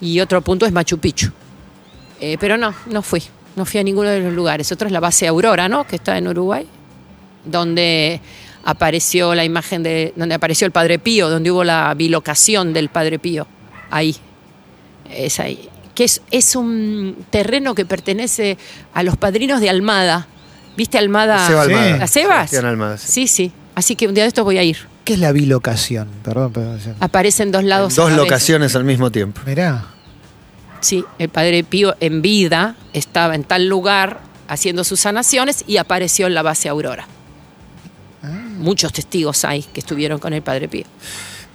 y 0.00 0.20
otro 0.20 0.42
punto 0.42 0.64
es 0.64 0.70
Machu 0.70 0.98
Picchu. 0.98 1.32
Eh, 2.20 2.36
pero 2.38 2.56
no, 2.56 2.72
no 2.86 3.02
fui, 3.02 3.22
no 3.56 3.64
fui 3.64 3.80
a 3.80 3.82
ninguno 3.82 4.10
de 4.10 4.20
los 4.20 4.32
lugares. 4.32 4.70
Otro 4.70 4.86
es 4.86 4.92
la 4.92 5.00
base 5.00 5.26
Aurora, 5.26 5.68
¿no? 5.68 5.88
Que 5.88 5.96
está 5.96 6.16
en 6.16 6.28
Uruguay, 6.28 6.68
donde 7.44 8.20
apareció 8.64 9.34
la 9.34 9.44
imagen 9.44 9.82
de, 9.82 10.12
donde 10.14 10.36
apareció 10.36 10.66
el 10.66 10.72
Padre 10.72 11.00
Pío, 11.00 11.28
donde 11.28 11.50
hubo 11.50 11.64
la 11.64 11.92
bilocación 11.94 12.72
del 12.72 12.90
Padre 12.90 13.18
Pío. 13.18 13.48
Ahí, 13.90 14.16
es 15.10 15.40
ahí. 15.40 15.68
Que 15.96 16.04
es, 16.04 16.22
es 16.30 16.54
un 16.54 17.16
terreno 17.30 17.74
que 17.74 17.84
pertenece 17.84 18.56
a 18.94 19.02
los 19.02 19.16
padrinos 19.16 19.60
de 19.60 19.68
Almada. 19.70 20.28
¿Viste 20.76 20.98
Almada? 20.98 21.44
Seba 21.46 21.64
Sí. 21.64 21.72
Almada. 21.72 21.96
¿La 21.96 22.06
Sebas? 22.06 22.50
Sebastián 22.50 22.64
Almada, 22.66 22.98
sí. 22.98 23.06
Sí, 23.12 23.26
sí. 23.26 23.52
Así 23.74 23.96
que 23.96 24.06
un 24.06 24.14
día 24.14 24.22
de 24.24 24.28
estos 24.28 24.44
voy 24.44 24.58
a 24.58 24.62
ir. 24.62 24.76
¿Qué 25.04 25.14
es 25.14 25.18
la 25.18 25.32
bilocación? 25.32 26.08
Perdón, 26.22 26.52
perdón. 26.52 26.78
Aparecen 27.00 27.50
dos 27.50 27.64
lados. 27.64 27.94
Dos 27.96 28.06
a 28.06 28.10
la 28.10 28.16
vez. 28.16 28.24
locaciones 28.24 28.76
al 28.76 28.84
mismo 28.84 29.10
tiempo. 29.10 29.40
Mirá. 29.46 29.86
Sí, 30.80 31.04
el 31.18 31.30
padre 31.30 31.64
Pío 31.64 31.96
en 32.00 32.20
vida 32.22 32.76
estaba 32.92 33.34
en 33.34 33.44
tal 33.44 33.66
lugar 33.66 34.20
haciendo 34.48 34.84
sus 34.84 35.00
sanaciones 35.00 35.64
y 35.66 35.78
apareció 35.78 36.26
en 36.26 36.34
la 36.34 36.42
base 36.42 36.68
Aurora. 36.68 37.06
Ah. 38.22 38.28
Muchos 38.58 38.92
testigos 38.92 39.44
hay 39.44 39.62
que 39.62 39.80
estuvieron 39.80 40.18
con 40.18 40.32
el 40.32 40.42
padre 40.42 40.68
Pío. 40.68 40.84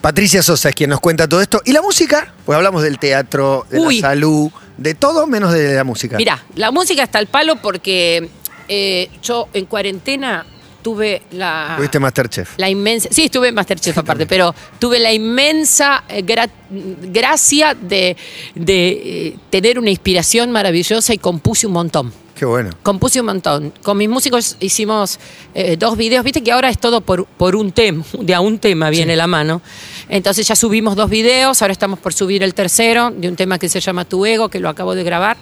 Patricia 0.01 0.41
Sosa 0.41 0.69
es 0.69 0.75
quien 0.75 0.89
nos 0.89 0.99
cuenta 0.99 1.27
todo 1.27 1.41
esto. 1.41 1.61
¿Y 1.63 1.71
la 1.73 1.81
música? 1.81 2.33
Pues 2.45 2.55
hablamos 2.55 2.81
del 2.83 2.97
teatro, 2.97 3.65
de 3.69 3.79
Uy. 3.79 4.01
la 4.01 4.09
salud, 4.09 4.49
de 4.77 4.95
todo 4.95 5.27
menos 5.27 5.53
de 5.53 5.75
la 5.75 5.83
música. 5.83 6.17
Mirá, 6.17 6.43
la 6.55 6.71
música 6.71 7.03
está 7.03 7.19
al 7.19 7.27
palo 7.27 7.57
porque 7.61 8.29
eh, 8.67 9.09
yo 9.21 9.47
en 9.53 9.65
cuarentena 9.65 10.45
tuve 10.81 11.21
la... 11.31 11.75
Tuviste 11.77 11.99
Masterchef. 11.99 12.53
La 12.57 12.67
inmensa, 12.67 13.09
sí, 13.11 13.25
estuve 13.25 13.49
en 13.49 13.55
Masterchef 13.55 13.95
aparte, 13.99 14.25
pero 14.25 14.55
tuve 14.79 14.97
la 14.97 15.13
inmensa 15.13 16.03
eh, 16.09 16.25
gra- 16.25 16.49
gracia 16.71 17.75
de, 17.75 18.17
de, 18.55 18.89
eh, 18.89 19.37
tener 19.51 19.77
una 19.77 19.91
inspiración 19.91 20.49
maravillosa 20.51 21.13
y 21.13 21.19
compuse 21.19 21.67
un 21.67 21.73
montón. 21.73 22.11
Qué 22.41 22.45
bueno. 22.47 22.71
Compuse 22.81 23.19
un 23.19 23.27
montón. 23.27 23.71
Con 23.83 23.99
mis 23.99 24.09
músicos 24.09 24.57
hicimos 24.59 25.19
eh, 25.53 25.77
dos 25.77 25.95
videos. 25.95 26.23
Viste 26.23 26.41
que 26.41 26.51
ahora 26.51 26.69
es 26.69 26.79
todo 26.79 27.01
por, 27.01 27.27
por 27.27 27.55
un 27.55 27.71
tema, 27.71 28.03
de 28.19 28.33
a 28.33 28.41
un 28.41 28.57
tema 28.57 28.89
viene 28.89 29.15
la 29.15 29.27
mano. 29.27 29.61
Entonces 30.09 30.47
ya 30.47 30.55
subimos 30.55 30.95
dos 30.95 31.07
videos, 31.07 31.61
ahora 31.61 31.71
estamos 31.71 31.99
por 31.99 32.13
subir 32.13 32.41
el 32.41 32.55
tercero, 32.55 33.11
de 33.11 33.27
un 33.27 33.35
tema 33.35 33.59
que 33.59 33.69
se 33.69 33.79
llama 33.79 34.05
Tu 34.05 34.25
Ego, 34.25 34.49
que 34.49 34.59
lo 34.59 34.69
acabo 34.69 34.95
de 34.95 35.03
grabar. 35.03 35.37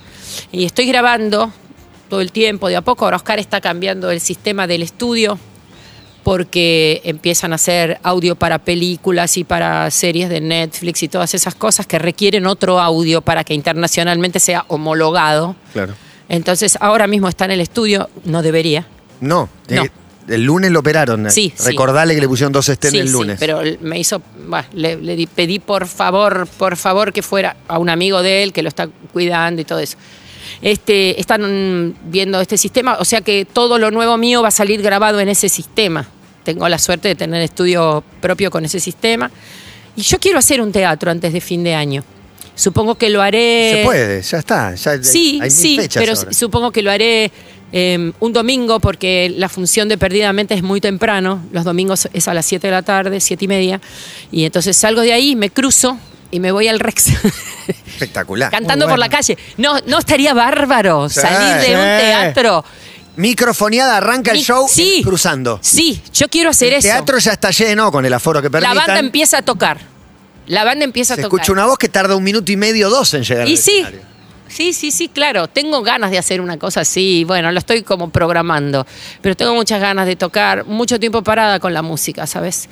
Y 0.52 0.66
estoy 0.66 0.88
grabando 0.88 1.54
todo 2.10 2.20
el 2.20 2.34
tiempo, 2.34 2.68
de 2.68 2.76
a 2.76 2.82
poco. 2.82 3.06
Ahora 3.06 3.16
Oscar 3.16 3.40
está 3.40 3.62
cambiando 3.62 4.12
el 4.12 4.20
sistema 4.20 4.68
del 4.68 4.84
estudio 4.84 5.40
porque 6.26 7.00
empiezan 7.06 7.54
a 7.54 7.56
hacer 7.56 7.98
audio 8.04 8.36
para 8.36 8.60
películas 8.60 9.38
y 9.38 9.46
para 9.46 9.90
series 9.90 10.28
de 10.28 10.42
Netflix 10.42 11.02
y 11.04 11.08
todas 11.08 11.34
esas 11.34 11.56
cosas 11.56 11.88
que 11.88 11.98
requieren 11.98 12.46
otro 12.46 12.78
audio 12.78 13.22
para 13.22 13.46
que 13.46 13.54
internacionalmente 13.54 14.42
sea 14.42 14.66
homologado. 14.68 15.56
Claro. 15.72 15.94
Entonces, 16.30 16.78
ahora 16.80 17.08
mismo 17.08 17.28
está 17.28 17.46
en 17.46 17.52
el 17.52 17.62
estudio, 17.62 18.10
no 18.26 18.42
debería. 18.42 18.88
No, 19.20 19.50
No. 19.70 19.84
que- 19.84 19.92
el 20.30 20.44
lunes 20.44 20.70
lo 20.72 20.80
operaron. 20.82 21.30
Sí, 21.32 21.52
sí. 21.56 21.66
Recordale 21.66 22.14
que 22.14 22.22
le 22.22 22.28
pusieron 22.28 22.54
dos 22.54 22.70
estén 22.70 22.92
Sí, 22.92 23.00
el 23.00 23.08
sí, 23.08 23.14
lunes. 23.14 23.38
pero 23.40 23.62
él 23.62 23.80
me 23.82 23.98
hizo, 24.00 24.22
bah, 24.48 24.64
le, 24.74 24.96
le 24.96 25.16
di- 25.16 25.26
pedí 25.26 25.58
por 25.58 25.88
favor, 25.88 26.48
por 26.58 26.78
favor 26.78 27.12
que 27.12 27.24
fuera 27.24 27.58
a 27.68 27.80
un 27.80 27.90
amigo 27.90 28.22
de 28.22 28.44
él 28.44 28.54
que 28.54 28.62
lo 28.62 28.70
está 28.70 28.88
cuidando 29.12 29.60
y 29.62 29.66
todo 29.66 29.80
eso. 29.80 29.98
Este, 30.62 31.20
están 31.20 31.96
viendo 32.06 32.40
este 32.42 32.58
sistema, 32.60 32.98
o 33.00 33.06
sea 33.06 33.22
que 33.22 33.46
todo 33.46 33.80
lo 33.80 33.90
nuevo 33.90 34.18
mío 34.18 34.44
va 34.44 34.50
a 34.50 34.52
salir 34.52 34.82
grabado 34.84 35.20
en 35.20 35.30
ese 35.30 35.50
sistema. 35.50 36.08
Tengo 36.44 36.70
la 36.70 36.78
suerte 36.78 37.08
de 37.08 37.16
tener 37.16 37.42
estudio 37.42 38.04
propio 38.22 38.52
con 38.52 38.64
ese 38.66 38.80
sistema. 38.80 39.32
Y 39.96 40.02
yo 40.04 40.20
quiero 40.20 40.38
hacer 40.38 40.62
un 40.62 40.72
teatro 40.72 41.10
antes 41.10 41.34
de 41.34 41.42
fin 41.42 41.64
de 41.64 41.74
año. 41.74 42.04
Supongo 42.60 42.96
que 42.96 43.10
lo 43.10 43.22
haré. 43.22 43.72
Se 43.78 43.84
puede, 43.86 44.22
ya 44.22 44.38
está. 44.38 44.76
Ya 44.76 45.02
Sí, 45.02 45.40
hay 45.42 45.50
sí, 45.50 45.78
fechas 45.78 46.02
pero 46.04 46.14
ahora. 46.18 46.34
supongo 46.34 46.72
que 46.72 46.82
lo 46.82 46.92
haré 46.92 47.32
eh, 47.72 48.12
un 48.20 48.34
domingo 48.34 48.82
porque 48.82 49.34
la 49.38 49.48
función 49.48 49.88
de 49.88 49.98
Perdidamente 49.98 50.56
es 50.56 50.62
muy 50.62 50.82
temprano. 50.82 51.42
Los 51.54 51.64
domingos 51.64 52.10
es 52.12 52.28
a 52.28 52.34
las 52.34 52.46
7 52.46 52.68
de 52.68 52.72
la 52.72 52.82
tarde, 52.82 53.22
7 53.22 53.46
y 53.46 53.48
media. 53.48 53.80
Y 54.30 54.44
entonces 54.44 54.76
salgo 54.76 55.00
de 55.02 55.14
ahí, 55.14 55.38
me 55.38 55.50
cruzo 55.52 55.98
y 56.32 56.42
me 56.42 56.52
voy 56.52 56.68
al 56.68 56.80
Rex. 56.82 57.06
Espectacular. 57.88 58.52
Cantando 58.52 58.90
por 58.90 59.00
la 59.00 59.08
calle. 59.08 59.38
No, 59.58 59.80
no 59.88 59.98
estaría 60.00 60.34
bárbaro 60.34 61.08
Sí, 61.08 61.22
salir 61.22 61.62
de 61.62 61.66
sí. 61.68 61.72
un 61.74 61.80
teatro. 61.82 62.66
Microfoneada, 63.16 63.98
arranca 63.98 64.32
el 64.32 64.40
show 64.42 64.68
sí. 64.70 65.02
cruzando. 65.04 65.60
Sí, 65.62 66.02
yo 66.14 66.28
quiero 66.28 66.50
hacer 66.50 66.70
el 66.74 66.80
eso. 66.80 66.88
teatro 66.90 67.18
ya 67.20 67.32
está 67.34 67.52
lleno 67.52 67.92
con 67.92 68.06
el 68.06 68.14
aforo 68.14 68.42
que 68.42 68.48
la 68.48 68.52
permitan. 68.52 68.76
banda 68.78 69.00
empieza 69.00 69.38
a 69.40 69.42
tocar. 69.42 69.80
La 70.50 70.64
banda 70.66 70.84
empieza 70.84 71.16
Se 71.16 71.22
a 71.22 71.24
tocar. 71.24 71.40
escucha 71.40 71.52
una 71.54 71.66
voz 71.66 71.78
que 71.78 71.88
tarda 71.90 72.16
un 72.16 72.24
minuto 72.24 72.52
y 72.52 72.58
medio, 72.58 72.90
dos 72.90 73.14
en 73.14 73.24
llegar 73.24 73.48
Y 73.48 73.52
al 73.54 73.58
sí, 73.58 73.72
escenario. 73.72 74.02
sí, 74.48 74.74
sí, 74.74 74.92
sí, 74.92 75.08
claro. 75.08 75.48
Tengo 75.48 75.82
ganas 75.84 76.10
de 76.12 76.18
hacer 76.18 76.42
una 76.42 76.58
cosa 76.58 76.82
así. 76.82 77.24
Bueno, 77.24 77.52
lo 77.52 77.60
estoy 77.60 77.84
como 77.84 78.10
programando. 78.10 78.86
Pero 79.22 79.36
tengo 79.36 79.54
muchas 79.54 79.80
ganas 79.80 80.06
de 80.08 80.16
tocar. 80.16 80.66
Mucho 80.66 81.00
tiempo 81.00 81.22
parada 81.24 81.60
con 81.60 81.72
la 81.74 81.82
música, 81.84 82.26
¿sabes? 82.28 82.68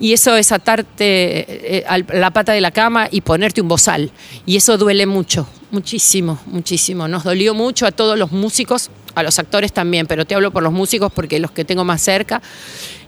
Y 0.00 0.12
eso 0.12 0.34
es 0.36 0.50
atarte 0.52 1.76
eh, 1.78 1.84
a 1.88 1.98
la 1.98 2.30
pata 2.32 2.52
de 2.52 2.60
la 2.60 2.72
cama 2.72 3.08
y 3.10 3.20
ponerte 3.22 3.60
un 3.60 3.68
bozal. 3.68 4.10
Y 4.44 4.56
eso 4.56 4.76
duele 4.76 5.06
mucho. 5.06 5.46
Muchísimo, 5.70 6.40
muchísimo. 6.46 7.06
Nos 7.06 7.22
dolió 7.22 7.54
mucho 7.54 7.86
a 7.86 7.92
todos 7.92 8.18
los 8.18 8.32
músicos 8.32 8.90
a 9.14 9.22
los 9.24 9.38
actores 9.40 9.72
también, 9.72 10.06
pero 10.06 10.24
te 10.24 10.34
hablo 10.36 10.50
por 10.52 10.62
los 10.62 10.72
músicos 10.72 11.12
porque 11.12 11.38
los 11.40 11.50
que 11.52 11.64
tengo 11.64 11.84
más 11.84 12.02
cerca. 12.02 12.42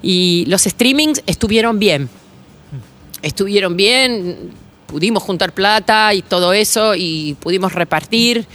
Y 0.01 0.45
los 0.47 0.63
streamings 0.63 1.23
estuvieron 1.27 1.79
bien. 1.81 2.09
Estuvieron 3.23 3.77
bien, 3.77 4.51
pudimos 4.87 5.23
juntar 5.23 5.53
plata 5.53 6.13
y 6.15 6.23
todo 6.23 6.53
eso 6.53 6.95
y 6.95 7.37
pudimos 7.41 7.73
repartir. 7.73 8.47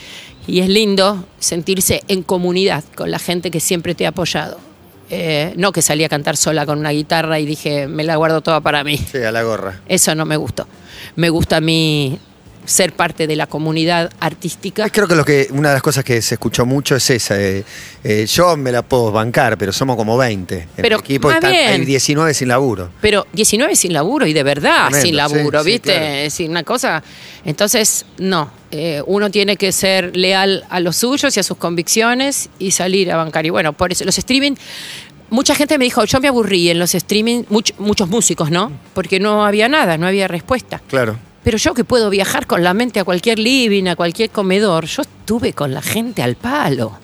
Y 0.46 0.60
es 0.60 0.70
lindo 0.70 1.26
sentirse 1.40 2.04
en 2.08 2.24
comunidad 2.24 2.84
con 2.96 3.12
la 3.12 3.20
gente 3.20 3.52
que 3.52 3.60
siempre 3.60 3.96
te 3.96 4.06
ha 4.06 4.10
apoyado. 4.10 4.60
Eh, 5.10 5.54
no 5.56 5.72
que 5.72 5.82
salí 5.82 6.04
a 6.04 6.10
cantar 6.10 6.36
sola 6.36 6.66
con 6.66 6.80
una 6.80 6.92
guitarra 6.92 7.40
y 7.40 7.46
dije, 7.46 7.88
me 7.88 8.04
la 8.04 8.16
guardo 8.18 8.42
toda 8.42 8.62
para 8.62 8.84
mí. 8.84 8.98
Sí, 8.98 9.18
a 9.20 9.32
la 9.32 9.44
gorra. 9.44 9.82
Eso 9.88 10.16
no 10.16 10.26
me 10.26 10.38
gustó. 10.38 10.68
Me 11.16 11.30
gusta 11.30 11.58
a 11.58 11.62
mí 11.62 12.20
ser 12.68 12.92
parte 12.94 13.28
de 13.28 13.36
la 13.38 13.48
comunidad 13.48 14.12
artística. 14.20 14.90
Creo 14.90 15.08
que, 15.08 15.16
lo 15.16 15.24
que 15.24 15.48
una 15.52 15.70
de 15.70 15.76
las 15.76 15.82
cosas 15.82 16.04
que 16.04 16.22
se 16.22 16.36
escuchó 16.36 16.66
mucho 16.66 16.96
es 16.98 17.10
esa. 17.10 17.42
eh, 17.42 17.64
eh, 18.04 18.26
yo 18.28 18.56
me 18.58 18.72
la 18.72 18.82
puedo 18.82 19.12
bancar, 19.12 19.58
pero 19.58 19.72
somos 19.72 19.96
como 19.96 20.18
20. 20.18 20.56
En 20.58 20.68
Pero, 20.76 20.98
el 20.98 21.02
equipo 21.02 21.30
más 21.30 21.36
están- 21.38 21.52
bien. 21.52 21.68
hay 21.82 21.86
19 21.86 22.34
sin 22.34 22.50
laburo. 22.50 22.90
Pero 23.02 23.26
19 23.34 23.76
sin 23.76 23.94
laburo 23.94 24.28
y 24.28 24.34
de 24.34 24.44
verdad 24.44 24.90
Tremendo, 24.90 25.06
sin 25.08 25.16
laburo, 25.16 25.60
sí, 25.64 25.66
sí, 25.66 25.72
¿viste? 25.72 25.94
claro. 25.94 26.06
Es 26.16 26.40
una 26.42 26.64
cosa. 26.64 27.02
Entonces, 27.46 28.06
no. 28.18 28.52
eh, 28.72 29.02
uno 29.06 29.32
tiene 29.32 29.56
que 29.56 29.72
ser 29.72 30.16
leal 30.18 30.66
a 30.70 30.82
los 30.82 30.98
suyos 30.98 31.36
y 31.38 31.40
a 31.40 31.44
sus 31.44 31.56
convicciones 31.58 32.50
y 32.60 32.72
salir 32.72 33.12
a 33.12 33.16
bancar. 33.18 33.46
Y 33.46 33.50
bueno, 33.50 33.72
por 33.74 33.92
eso 33.94 34.04
los 34.04 34.18
streaming. 34.18 34.56
Mucha 35.30 35.56
gente 35.56 35.78
me 35.78 35.84
dijo, 35.86 36.06
yo 36.06 36.20
me 36.22 36.28
aburrí 36.30 36.70
en 36.70 36.80
los 36.80 36.96
streaming, 36.96 37.44
much- 37.50 37.74
muchos 37.80 38.08
músicos, 38.10 38.50
¿no? 38.52 38.72
Porque 38.94 39.20
no 39.20 39.46
había 39.46 39.68
nada, 39.68 39.98
no 39.98 40.08
había 40.08 40.28
respuesta. 40.28 40.82
Claro. 40.88 41.18
Pero 41.48 41.60
yo 41.60 41.74
que 41.74 41.86
puedo 41.86 42.10
viajar 42.10 42.46
con 42.46 42.62
la 42.62 42.74
mente 42.74 43.00
a 43.00 43.06
cualquier 43.06 43.40
living, 43.40 43.86
a 43.88 43.96
cualquier 43.96 44.32
comedor, 44.32 44.86
yo 44.86 45.04
estuve 45.04 45.54
con 45.54 45.74
la 45.74 45.82
gente 45.82 46.22
al 46.22 46.36
palo. 46.36 47.00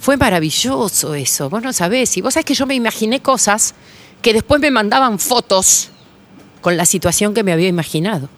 Fue 0.00 0.16
maravilloso 0.16 1.14
eso, 1.14 1.50
vos 1.50 1.62
no 1.62 1.74
sabés. 1.74 2.16
Y 2.16 2.22
vos 2.22 2.32
sabés 2.32 2.46
que 2.46 2.54
yo 2.54 2.64
me 2.64 2.74
imaginé 2.74 3.20
cosas 3.20 3.74
que 4.22 4.32
después 4.32 4.62
me 4.62 4.70
mandaban 4.70 5.18
fotos 5.18 5.90
con 6.62 6.78
la 6.78 6.86
situación 6.86 7.34
que 7.34 7.42
me 7.42 7.52
había 7.52 7.68
imaginado. 7.68 8.30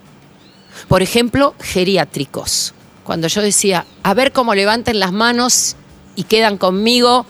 Por 0.89 1.03
ejemplo, 1.03 1.55
geriátricos. 1.61 2.75
Cuando 3.05 3.29
yo 3.29 3.41
decía, 3.41 3.87
a 4.03 4.13
ver 4.13 4.33
cómo 4.33 4.57
levanten 4.57 4.99
las 4.99 5.13
manos 5.13 5.77
y 6.17 6.25
quedan 6.25 6.59
conmigo 6.59 7.27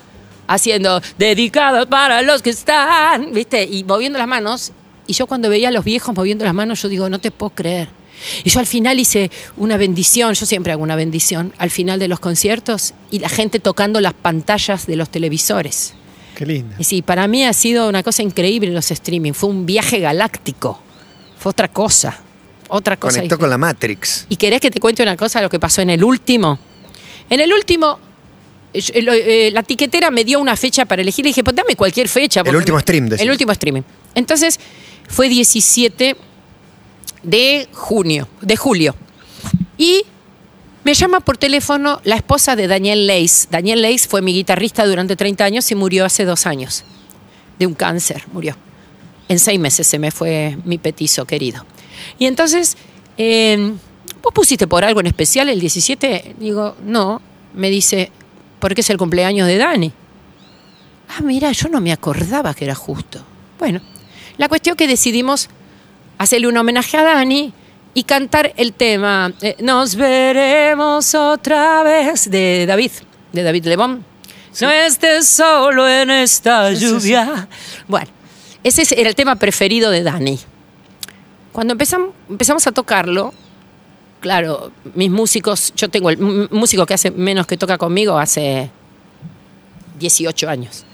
haciendo 0.46 1.02
dedicados 1.18 1.84
para 1.88 2.22
los 2.22 2.40
que 2.40 2.48
están, 2.48 3.34
¿viste? 3.34 3.64
Y 3.64 3.84
moviendo 3.84 4.18
las 4.18 4.28
manos. 4.28 4.72
Y 5.06 5.12
yo 5.12 5.26
cuando 5.26 5.50
veía 5.50 5.68
a 5.68 5.72
los 5.72 5.84
viejos 5.84 6.16
moviendo 6.16 6.46
las 6.46 6.54
manos, 6.54 6.80
yo 6.80 6.88
digo, 6.88 7.10
no 7.10 7.18
te 7.18 7.30
puedo 7.30 7.50
creer. 7.50 8.03
Y 8.44 8.50
yo 8.50 8.60
al 8.60 8.66
final 8.66 8.98
hice 8.98 9.30
una 9.56 9.76
bendición, 9.76 10.34
yo 10.34 10.46
siempre 10.46 10.72
hago 10.72 10.82
una 10.82 10.96
bendición, 10.96 11.52
al 11.58 11.70
final 11.70 11.98
de 11.98 12.08
los 12.08 12.20
conciertos 12.20 12.94
y 13.10 13.18
la 13.18 13.28
gente 13.28 13.58
tocando 13.58 14.00
las 14.00 14.14
pantallas 14.14 14.86
de 14.86 14.96
los 14.96 15.08
televisores. 15.10 15.94
Qué 16.34 16.46
lindo. 16.46 16.74
Y 16.78 16.84
sí, 16.84 17.02
para 17.02 17.28
mí 17.28 17.44
ha 17.44 17.52
sido 17.52 17.88
una 17.88 18.02
cosa 18.02 18.22
increíble 18.22 18.70
los 18.70 18.90
streaming. 18.90 19.32
Fue 19.32 19.48
un 19.48 19.66
viaje 19.66 20.00
galáctico. 20.00 20.80
Fue 21.38 21.50
otra 21.50 21.68
cosa. 21.68 22.18
Otra 22.68 22.96
cosa. 22.96 23.18
Conectó 23.18 23.36
diferente. 23.36 23.40
con 23.40 23.50
la 23.50 23.58
Matrix. 23.58 24.26
¿Y 24.28 24.36
querés 24.36 24.60
que 24.60 24.70
te 24.70 24.80
cuente 24.80 25.02
una 25.02 25.16
cosa 25.16 25.38
de 25.38 25.44
lo 25.44 25.50
que 25.50 25.60
pasó 25.60 25.82
en 25.82 25.90
el 25.90 26.02
último? 26.02 26.58
En 27.30 27.40
el 27.40 27.52
último, 27.52 27.98
eh, 28.72 28.82
eh, 28.94 29.50
la 29.52 29.62
tiquetera 29.62 30.10
me 30.10 30.24
dio 30.24 30.40
una 30.40 30.56
fecha 30.56 30.84
para 30.84 31.02
elegir. 31.02 31.24
Le 31.24 31.28
dije, 31.28 31.44
pues 31.44 31.54
dame 31.54 31.76
cualquier 31.76 32.08
fecha. 32.08 32.42
porque 32.42 32.56
último 32.56 32.80
stream, 32.80 33.08
decís. 33.08 33.22
El 33.22 33.30
último 33.30 33.52
streaming. 33.52 33.82
Entonces, 34.14 34.58
fue 35.08 35.28
17 35.28 36.16
de 37.24 37.68
junio, 37.72 38.28
de 38.40 38.56
julio. 38.56 38.94
Y 39.76 40.04
me 40.84 40.94
llama 40.94 41.20
por 41.20 41.38
teléfono 41.38 42.00
la 42.04 42.16
esposa 42.16 42.56
de 42.56 42.66
Daniel 42.66 43.06
Leis. 43.06 43.48
Daniel 43.50 43.82
Leis 43.82 44.06
fue 44.06 44.22
mi 44.22 44.34
guitarrista 44.34 44.86
durante 44.86 45.16
30 45.16 45.44
años 45.44 45.70
y 45.70 45.74
murió 45.74 46.04
hace 46.04 46.24
dos 46.24 46.46
años. 46.46 46.84
De 47.58 47.66
un 47.66 47.74
cáncer, 47.74 48.24
murió. 48.32 48.56
En 49.28 49.38
seis 49.38 49.58
meses 49.58 49.86
se 49.86 49.98
me 49.98 50.10
fue 50.10 50.58
mi 50.64 50.78
petizo 50.78 51.24
querido. 51.24 51.64
Y 52.18 52.26
entonces, 52.26 52.76
eh, 53.16 53.72
¿vos 54.22 54.34
pusiste 54.34 54.66
por 54.66 54.84
algo 54.84 55.00
en 55.00 55.06
especial 55.06 55.48
el 55.48 55.58
17? 55.60 56.36
Digo, 56.38 56.76
no. 56.84 57.22
Me 57.54 57.70
dice, 57.70 58.10
porque 58.58 58.82
es 58.82 58.90
el 58.90 58.98
cumpleaños 58.98 59.46
de 59.46 59.56
Dani. 59.56 59.92
Ah, 61.08 61.22
mira, 61.22 61.52
yo 61.52 61.68
no 61.68 61.80
me 61.80 61.92
acordaba 61.92 62.52
que 62.52 62.64
era 62.64 62.74
justo. 62.74 63.24
Bueno, 63.58 63.80
la 64.36 64.48
cuestión 64.48 64.76
que 64.76 64.88
decidimos 64.88 65.48
hacerle 66.18 66.48
un 66.48 66.56
homenaje 66.56 66.96
a 66.96 67.02
Dani 67.02 67.52
y 67.94 68.02
cantar 68.04 68.52
el 68.56 68.72
tema 68.72 69.32
eh, 69.40 69.56
Nos 69.60 69.94
veremos 69.96 71.14
otra 71.14 71.82
vez 71.82 72.30
de 72.30 72.64
David, 72.66 72.90
de 73.32 73.42
David 73.42 73.66
Lebón. 73.66 74.04
No 74.60 74.70
estés 74.70 75.26
solo 75.28 75.88
en 75.88 76.10
esta 76.10 76.72
lluvia. 76.72 77.48
Bueno, 77.88 78.06
ese 78.62 78.82
es- 78.82 78.92
era 78.92 79.08
el 79.08 79.14
tema 79.16 79.34
preferido 79.36 79.90
de 79.90 80.02
Dani. 80.02 80.38
Cuando 81.52 81.72
empezamos, 81.72 82.10
empezamos 82.28 82.66
a 82.66 82.72
tocarlo, 82.72 83.32
claro, 84.20 84.70
mis 84.94 85.10
músicos, 85.10 85.72
yo 85.76 85.88
tengo 85.88 86.10
el 86.10 86.18
músico 86.50 86.84
que 86.86 86.94
hace 86.94 87.10
menos 87.10 87.46
que 87.46 87.56
toca 87.56 87.78
conmigo 87.78 88.16
hace 88.18 88.70
18 89.98 90.48
años. 90.48 90.84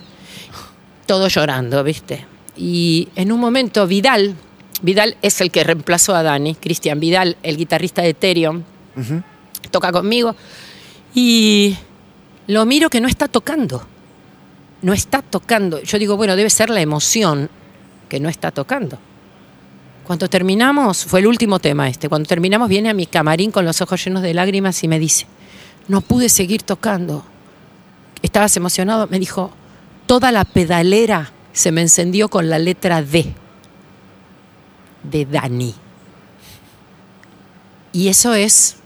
Todo 1.07 1.29
llorando, 1.29 1.83
¿viste? 1.83 2.27
Y 2.57 3.09
en 3.17 3.33
un 3.33 3.41
momento 3.41 3.87
Vidal, 3.87 4.35
Vidal 4.83 5.16
es 5.23 5.40
el 5.40 5.51
que 5.51 5.64
reemplazó 5.64 6.14
a 6.14 6.23
Dani, 6.23 6.55
Cristian 6.55 7.01
Vidal, 7.01 7.37
el 7.43 7.57
guitarrista 7.57 8.03
de 8.03 8.11
Ethereum, 8.11 8.62
toca 9.71 9.93
conmigo 9.93 10.35
y 11.14 11.77
lo 12.47 12.66
miro 12.66 12.90
que 12.90 13.01
no 13.01 13.09
está 13.09 13.29
tocando. 13.29 13.87
No 14.83 14.93
está 14.93 15.21
tocando. 15.21 15.83
Yo 15.83 15.99
digo, 15.99 16.16
bueno, 16.16 16.37
debe 16.37 16.49
ser 16.49 16.71
la 16.71 16.81
emoción 16.81 17.51
que 18.09 18.19
no 18.19 18.29
está 18.29 18.51
tocando. 18.51 18.99
Cuando 20.05 20.29
terminamos, 20.29 21.05
fue 21.05 21.21
el 21.21 21.27
último 21.27 21.59
tema 21.61 21.88
este, 21.88 22.09
cuando 22.09 22.27
terminamos 22.27 22.69
viene 22.69 22.88
a 22.88 22.95
mi 22.95 23.07
camarín 23.07 23.53
con 23.53 23.64
los 23.64 23.81
ojos 23.81 24.05
llenos 24.05 24.23
de 24.23 24.35
lágrimas 24.35 24.83
y 24.83 24.88
me 24.88 24.99
dice, 24.99 25.27
no 25.87 26.01
pude 26.01 26.29
seguir 26.29 26.62
tocando. 26.62 27.25
Estabas 28.23 28.57
emocionado, 28.57 29.07
me 29.09 29.19
dijo, 29.19 29.53
toda 30.07 30.33
la 30.33 30.45
pedalera 30.45 31.31
se 31.53 31.71
me 31.71 31.83
encendió 31.83 32.29
con 32.29 32.51
la 32.51 32.59
letra 32.59 33.03
D, 33.03 33.35
de 35.03 35.25
Dani. 35.27 35.75
Y 37.93 38.09
eso 38.09 38.35
es, 38.35 38.77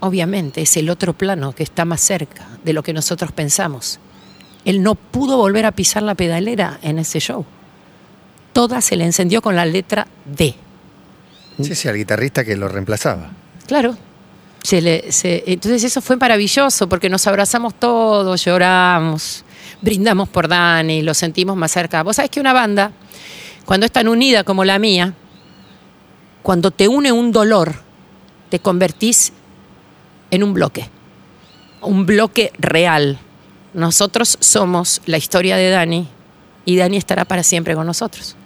obviamente, 0.00 0.62
es 0.62 0.76
el 0.76 0.88
otro 0.90 1.12
plano 1.12 1.54
que 1.54 1.62
está 1.62 1.84
más 1.84 2.00
cerca 2.00 2.46
de 2.64 2.72
lo 2.72 2.82
que 2.82 2.92
nosotros 2.92 3.32
pensamos. 3.32 3.98
Él 4.64 4.82
no 4.82 4.94
pudo 4.94 5.36
volver 5.36 5.66
a 5.66 5.72
pisar 5.72 6.02
la 6.02 6.14
pedalera 6.14 6.78
en 6.82 6.98
ese 6.98 7.20
show. 7.20 7.44
Toda 8.52 8.80
se 8.80 8.96
le 8.96 9.04
encendió 9.04 9.42
con 9.42 9.54
la 9.54 9.66
letra 9.66 10.06
D. 10.24 10.54
Sí, 11.62 11.74
sí, 11.74 11.88
al 11.88 11.96
guitarrista 11.96 12.44
que 12.44 12.56
lo 12.56 12.68
reemplazaba. 12.68 13.30
Claro. 13.66 13.96
Se 14.62 14.80
le- 14.80 15.12
se- 15.12 15.44
entonces 15.46 15.84
eso 15.84 16.00
fue 16.00 16.16
maravilloso 16.16 16.88
porque 16.88 17.08
nos 17.08 17.26
abrazamos 17.26 17.74
todos, 17.74 18.44
lloramos, 18.44 19.44
brindamos 19.80 20.28
por 20.28 20.48
Dani, 20.48 21.02
lo 21.02 21.14
sentimos 21.14 21.56
más 21.56 21.70
cerca. 21.70 22.02
Vos 22.02 22.16
sabés 22.16 22.30
que 22.30 22.40
una 22.40 22.52
banda, 22.52 22.90
cuando 23.64 23.86
es 23.86 23.92
tan 23.92 24.08
unida 24.08 24.42
como 24.42 24.64
la 24.64 24.78
mía, 24.78 25.14
cuando 26.46 26.70
te 26.70 26.86
une 26.86 27.10
un 27.10 27.32
dolor, 27.32 27.74
te 28.50 28.60
convertís 28.60 29.32
en 30.30 30.44
un 30.44 30.54
bloque, 30.54 30.88
un 31.82 32.06
bloque 32.06 32.52
real. 32.56 33.18
Nosotros 33.74 34.38
somos 34.38 35.02
la 35.06 35.16
historia 35.16 35.56
de 35.56 35.70
Dani 35.70 36.06
y 36.64 36.76
Dani 36.76 36.98
estará 36.98 37.24
para 37.24 37.42
siempre 37.42 37.74
con 37.74 37.84
nosotros. 37.84 38.36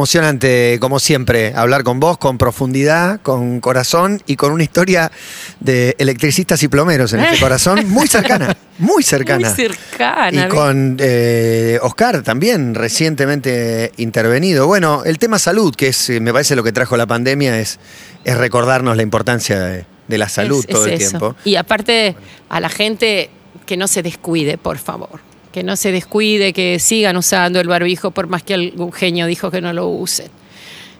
Emocionante, 0.00 0.78
como 0.80 1.00
siempre, 1.00 1.52
hablar 1.56 1.82
con 1.82 1.98
vos 1.98 2.16
con 2.16 2.38
profundidad, 2.38 3.20
con 3.22 3.58
corazón 3.58 4.22
y 4.24 4.36
con 4.36 4.52
una 4.52 4.62
historia 4.62 5.10
de 5.58 5.96
electricistas 5.98 6.62
y 6.62 6.68
plomeros 6.68 7.12
en 7.12 7.18
este 7.18 7.40
corazón 7.40 7.88
muy 7.88 8.06
cercana, 8.06 8.56
muy 8.78 9.02
cercana. 9.02 9.48
Muy 9.48 9.56
cercana. 9.56 10.46
Y 10.46 10.48
con 10.48 10.96
eh, 11.00 11.80
Oscar 11.82 12.22
también 12.22 12.76
recientemente 12.76 13.90
intervenido. 13.96 14.68
Bueno, 14.68 15.02
el 15.04 15.18
tema 15.18 15.40
salud, 15.40 15.74
que 15.74 15.88
es, 15.88 16.08
me 16.20 16.32
parece 16.32 16.54
lo 16.54 16.62
que 16.62 16.70
trajo 16.70 16.96
la 16.96 17.08
pandemia, 17.08 17.58
es, 17.58 17.80
es 18.22 18.36
recordarnos 18.36 18.96
la 18.96 19.02
importancia 19.02 19.58
de, 19.58 19.86
de 20.06 20.18
la 20.18 20.28
salud 20.28 20.64
Es- 20.68 20.72
todo 20.72 20.86
es 20.86 20.92
el 20.92 21.00
eso. 21.00 21.08
tiempo. 21.18 21.36
Y 21.44 21.56
aparte, 21.56 22.14
a 22.48 22.60
la 22.60 22.68
gente 22.68 23.28
que 23.66 23.76
no 23.76 23.88
se 23.88 24.04
descuide, 24.04 24.56
por 24.56 24.78
favor. 24.78 25.18
Que 25.52 25.62
no 25.64 25.76
se 25.76 25.90
descuide, 25.90 26.52
que 26.52 26.78
sigan 26.78 27.16
usando 27.16 27.60
el 27.60 27.66
barbijo, 27.68 28.10
por 28.12 28.28
más 28.28 28.42
que 28.42 28.54
algún 28.54 28.92
genio 28.92 29.26
dijo 29.26 29.50
que 29.50 29.60
no 29.60 29.72
lo 29.72 29.88
usen. 29.88 30.28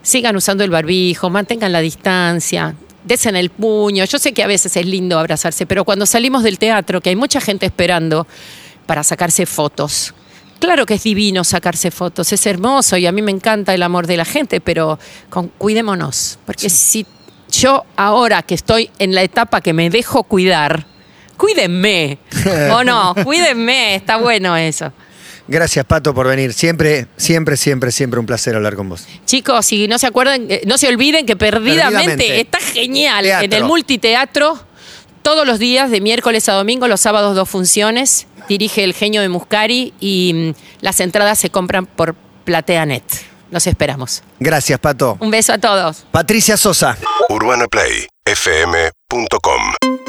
Sigan 0.03 0.35
usando 0.37 0.64
el 0.64 0.70
barbijo, 0.70 1.31
mantengan 1.31 1.72
la 1.72 1.81
distancia, 1.81 2.74
desen 3.05 3.37
el 3.37 3.51
puño. 3.51 4.05
Yo 4.07 4.18
sé 4.18 4.33
que 4.33 4.43
a 4.43 4.47
veces 4.49 4.77
es 4.77 4.87
lindo 4.87 5.18
abrazarse, 5.18 5.66
pero 5.66 5.85
cuando 5.85 6.05
salimos 6.07 6.43
del 6.43 6.59
teatro, 6.59 7.01
que 7.01 7.11
hay 7.11 7.16
mucha 7.16 7.41
gente 7.41 7.66
esperando 7.66 8.27
para 8.87 9.05
sacarse 9.05 9.47
fotos. 9.47 10.14
Claro 10.59 10.85
que 10.85 10.95
es 10.95 11.05
divino 11.05 11.45
sacarse 11.45 11.91
fotos, 11.91 12.33
es 12.33 12.45
hermoso 12.45 12.97
y 12.97 13.07
a 13.07 13.12
mí 13.12 13.22
me 13.22 13.31
encanta 13.31 13.72
el 13.72 13.83
amor 13.83 14.07
de 14.07 14.16
la 14.16 14.24
gente, 14.24 14.61
pero 14.61 14.99
con- 15.31 15.49
cuidémonos. 15.49 16.39
Porque 16.45 16.68
si 16.68 17.07
yo 17.53 17.85
ahora 17.97 18.43
que 18.43 18.55
estoy 18.57 18.91
en 18.99 19.14
la 19.14 19.22
etapa 19.22 19.61
que 19.61 19.72
me 19.72 19.89
dejo 19.91 20.22
cuidar, 20.24 20.87
Cuídenme. 21.41 22.18
¿O 22.72 22.84
no? 22.84 23.14
Cuídenme. 23.24 23.95
Está 23.95 24.18
bueno 24.18 24.55
eso. 24.59 24.93
Gracias, 25.49 25.86
Pato, 25.86 26.12
por 26.14 26.28
venir. 26.28 26.53
Siempre, 26.53 27.07
siempre, 27.16 27.57
siempre, 27.57 27.91
siempre 27.91 28.20
un 28.20 28.26
placer 28.26 28.55
hablar 28.55 28.76
con 28.76 28.91
vos. 28.91 29.07
Chicos, 29.24 29.64
si 29.64 29.88
no 29.88 29.99
se 29.99 30.07
acuerdan, 30.07 30.49
eh, 30.51 30.61
no 30.66 30.76
se 30.76 30.88
olviden 30.88 31.24
que 31.24 31.36
perdidamente, 31.36 32.09
Perdidamente. 32.16 32.41
está 32.43 32.59
genial 32.61 33.24
Teatro. 33.24 33.45
en 33.47 33.53
el 33.55 33.64
multiteatro. 33.64 34.62
Todos 35.22 35.47
los 35.47 35.59
días, 35.59 35.91
de 35.91 36.03
miércoles 36.03 36.47
a 36.51 36.53
domingo, 36.53 36.86
los 36.88 37.01
sábados 37.01 37.34
dos 37.34 37.49
funciones. 37.49 38.26
Dirige 38.49 38.84
el 38.84 38.93
genio 38.93 39.22
de 39.22 39.30
Muscari 39.30 39.95
y 39.99 40.32
mm, 40.34 40.51
las 40.82 41.01
entradas 41.01 41.38
se 41.38 41.49
compran 41.49 41.86
por 41.86 42.14
PlateaNet. 42.45 43.05
Los 43.51 43.66
esperamos. 43.66 44.22
Gracias, 44.38 44.78
Pato. 44.78 45.16
Un 45.20 45.30
beso 45.30 45.55
a 45.55 45.59
todos. 45.59 46.05
Patricia 46.12 46.59
Sosa. 46.59 46.99
UrbanaPlayFM.com 47.30 49.99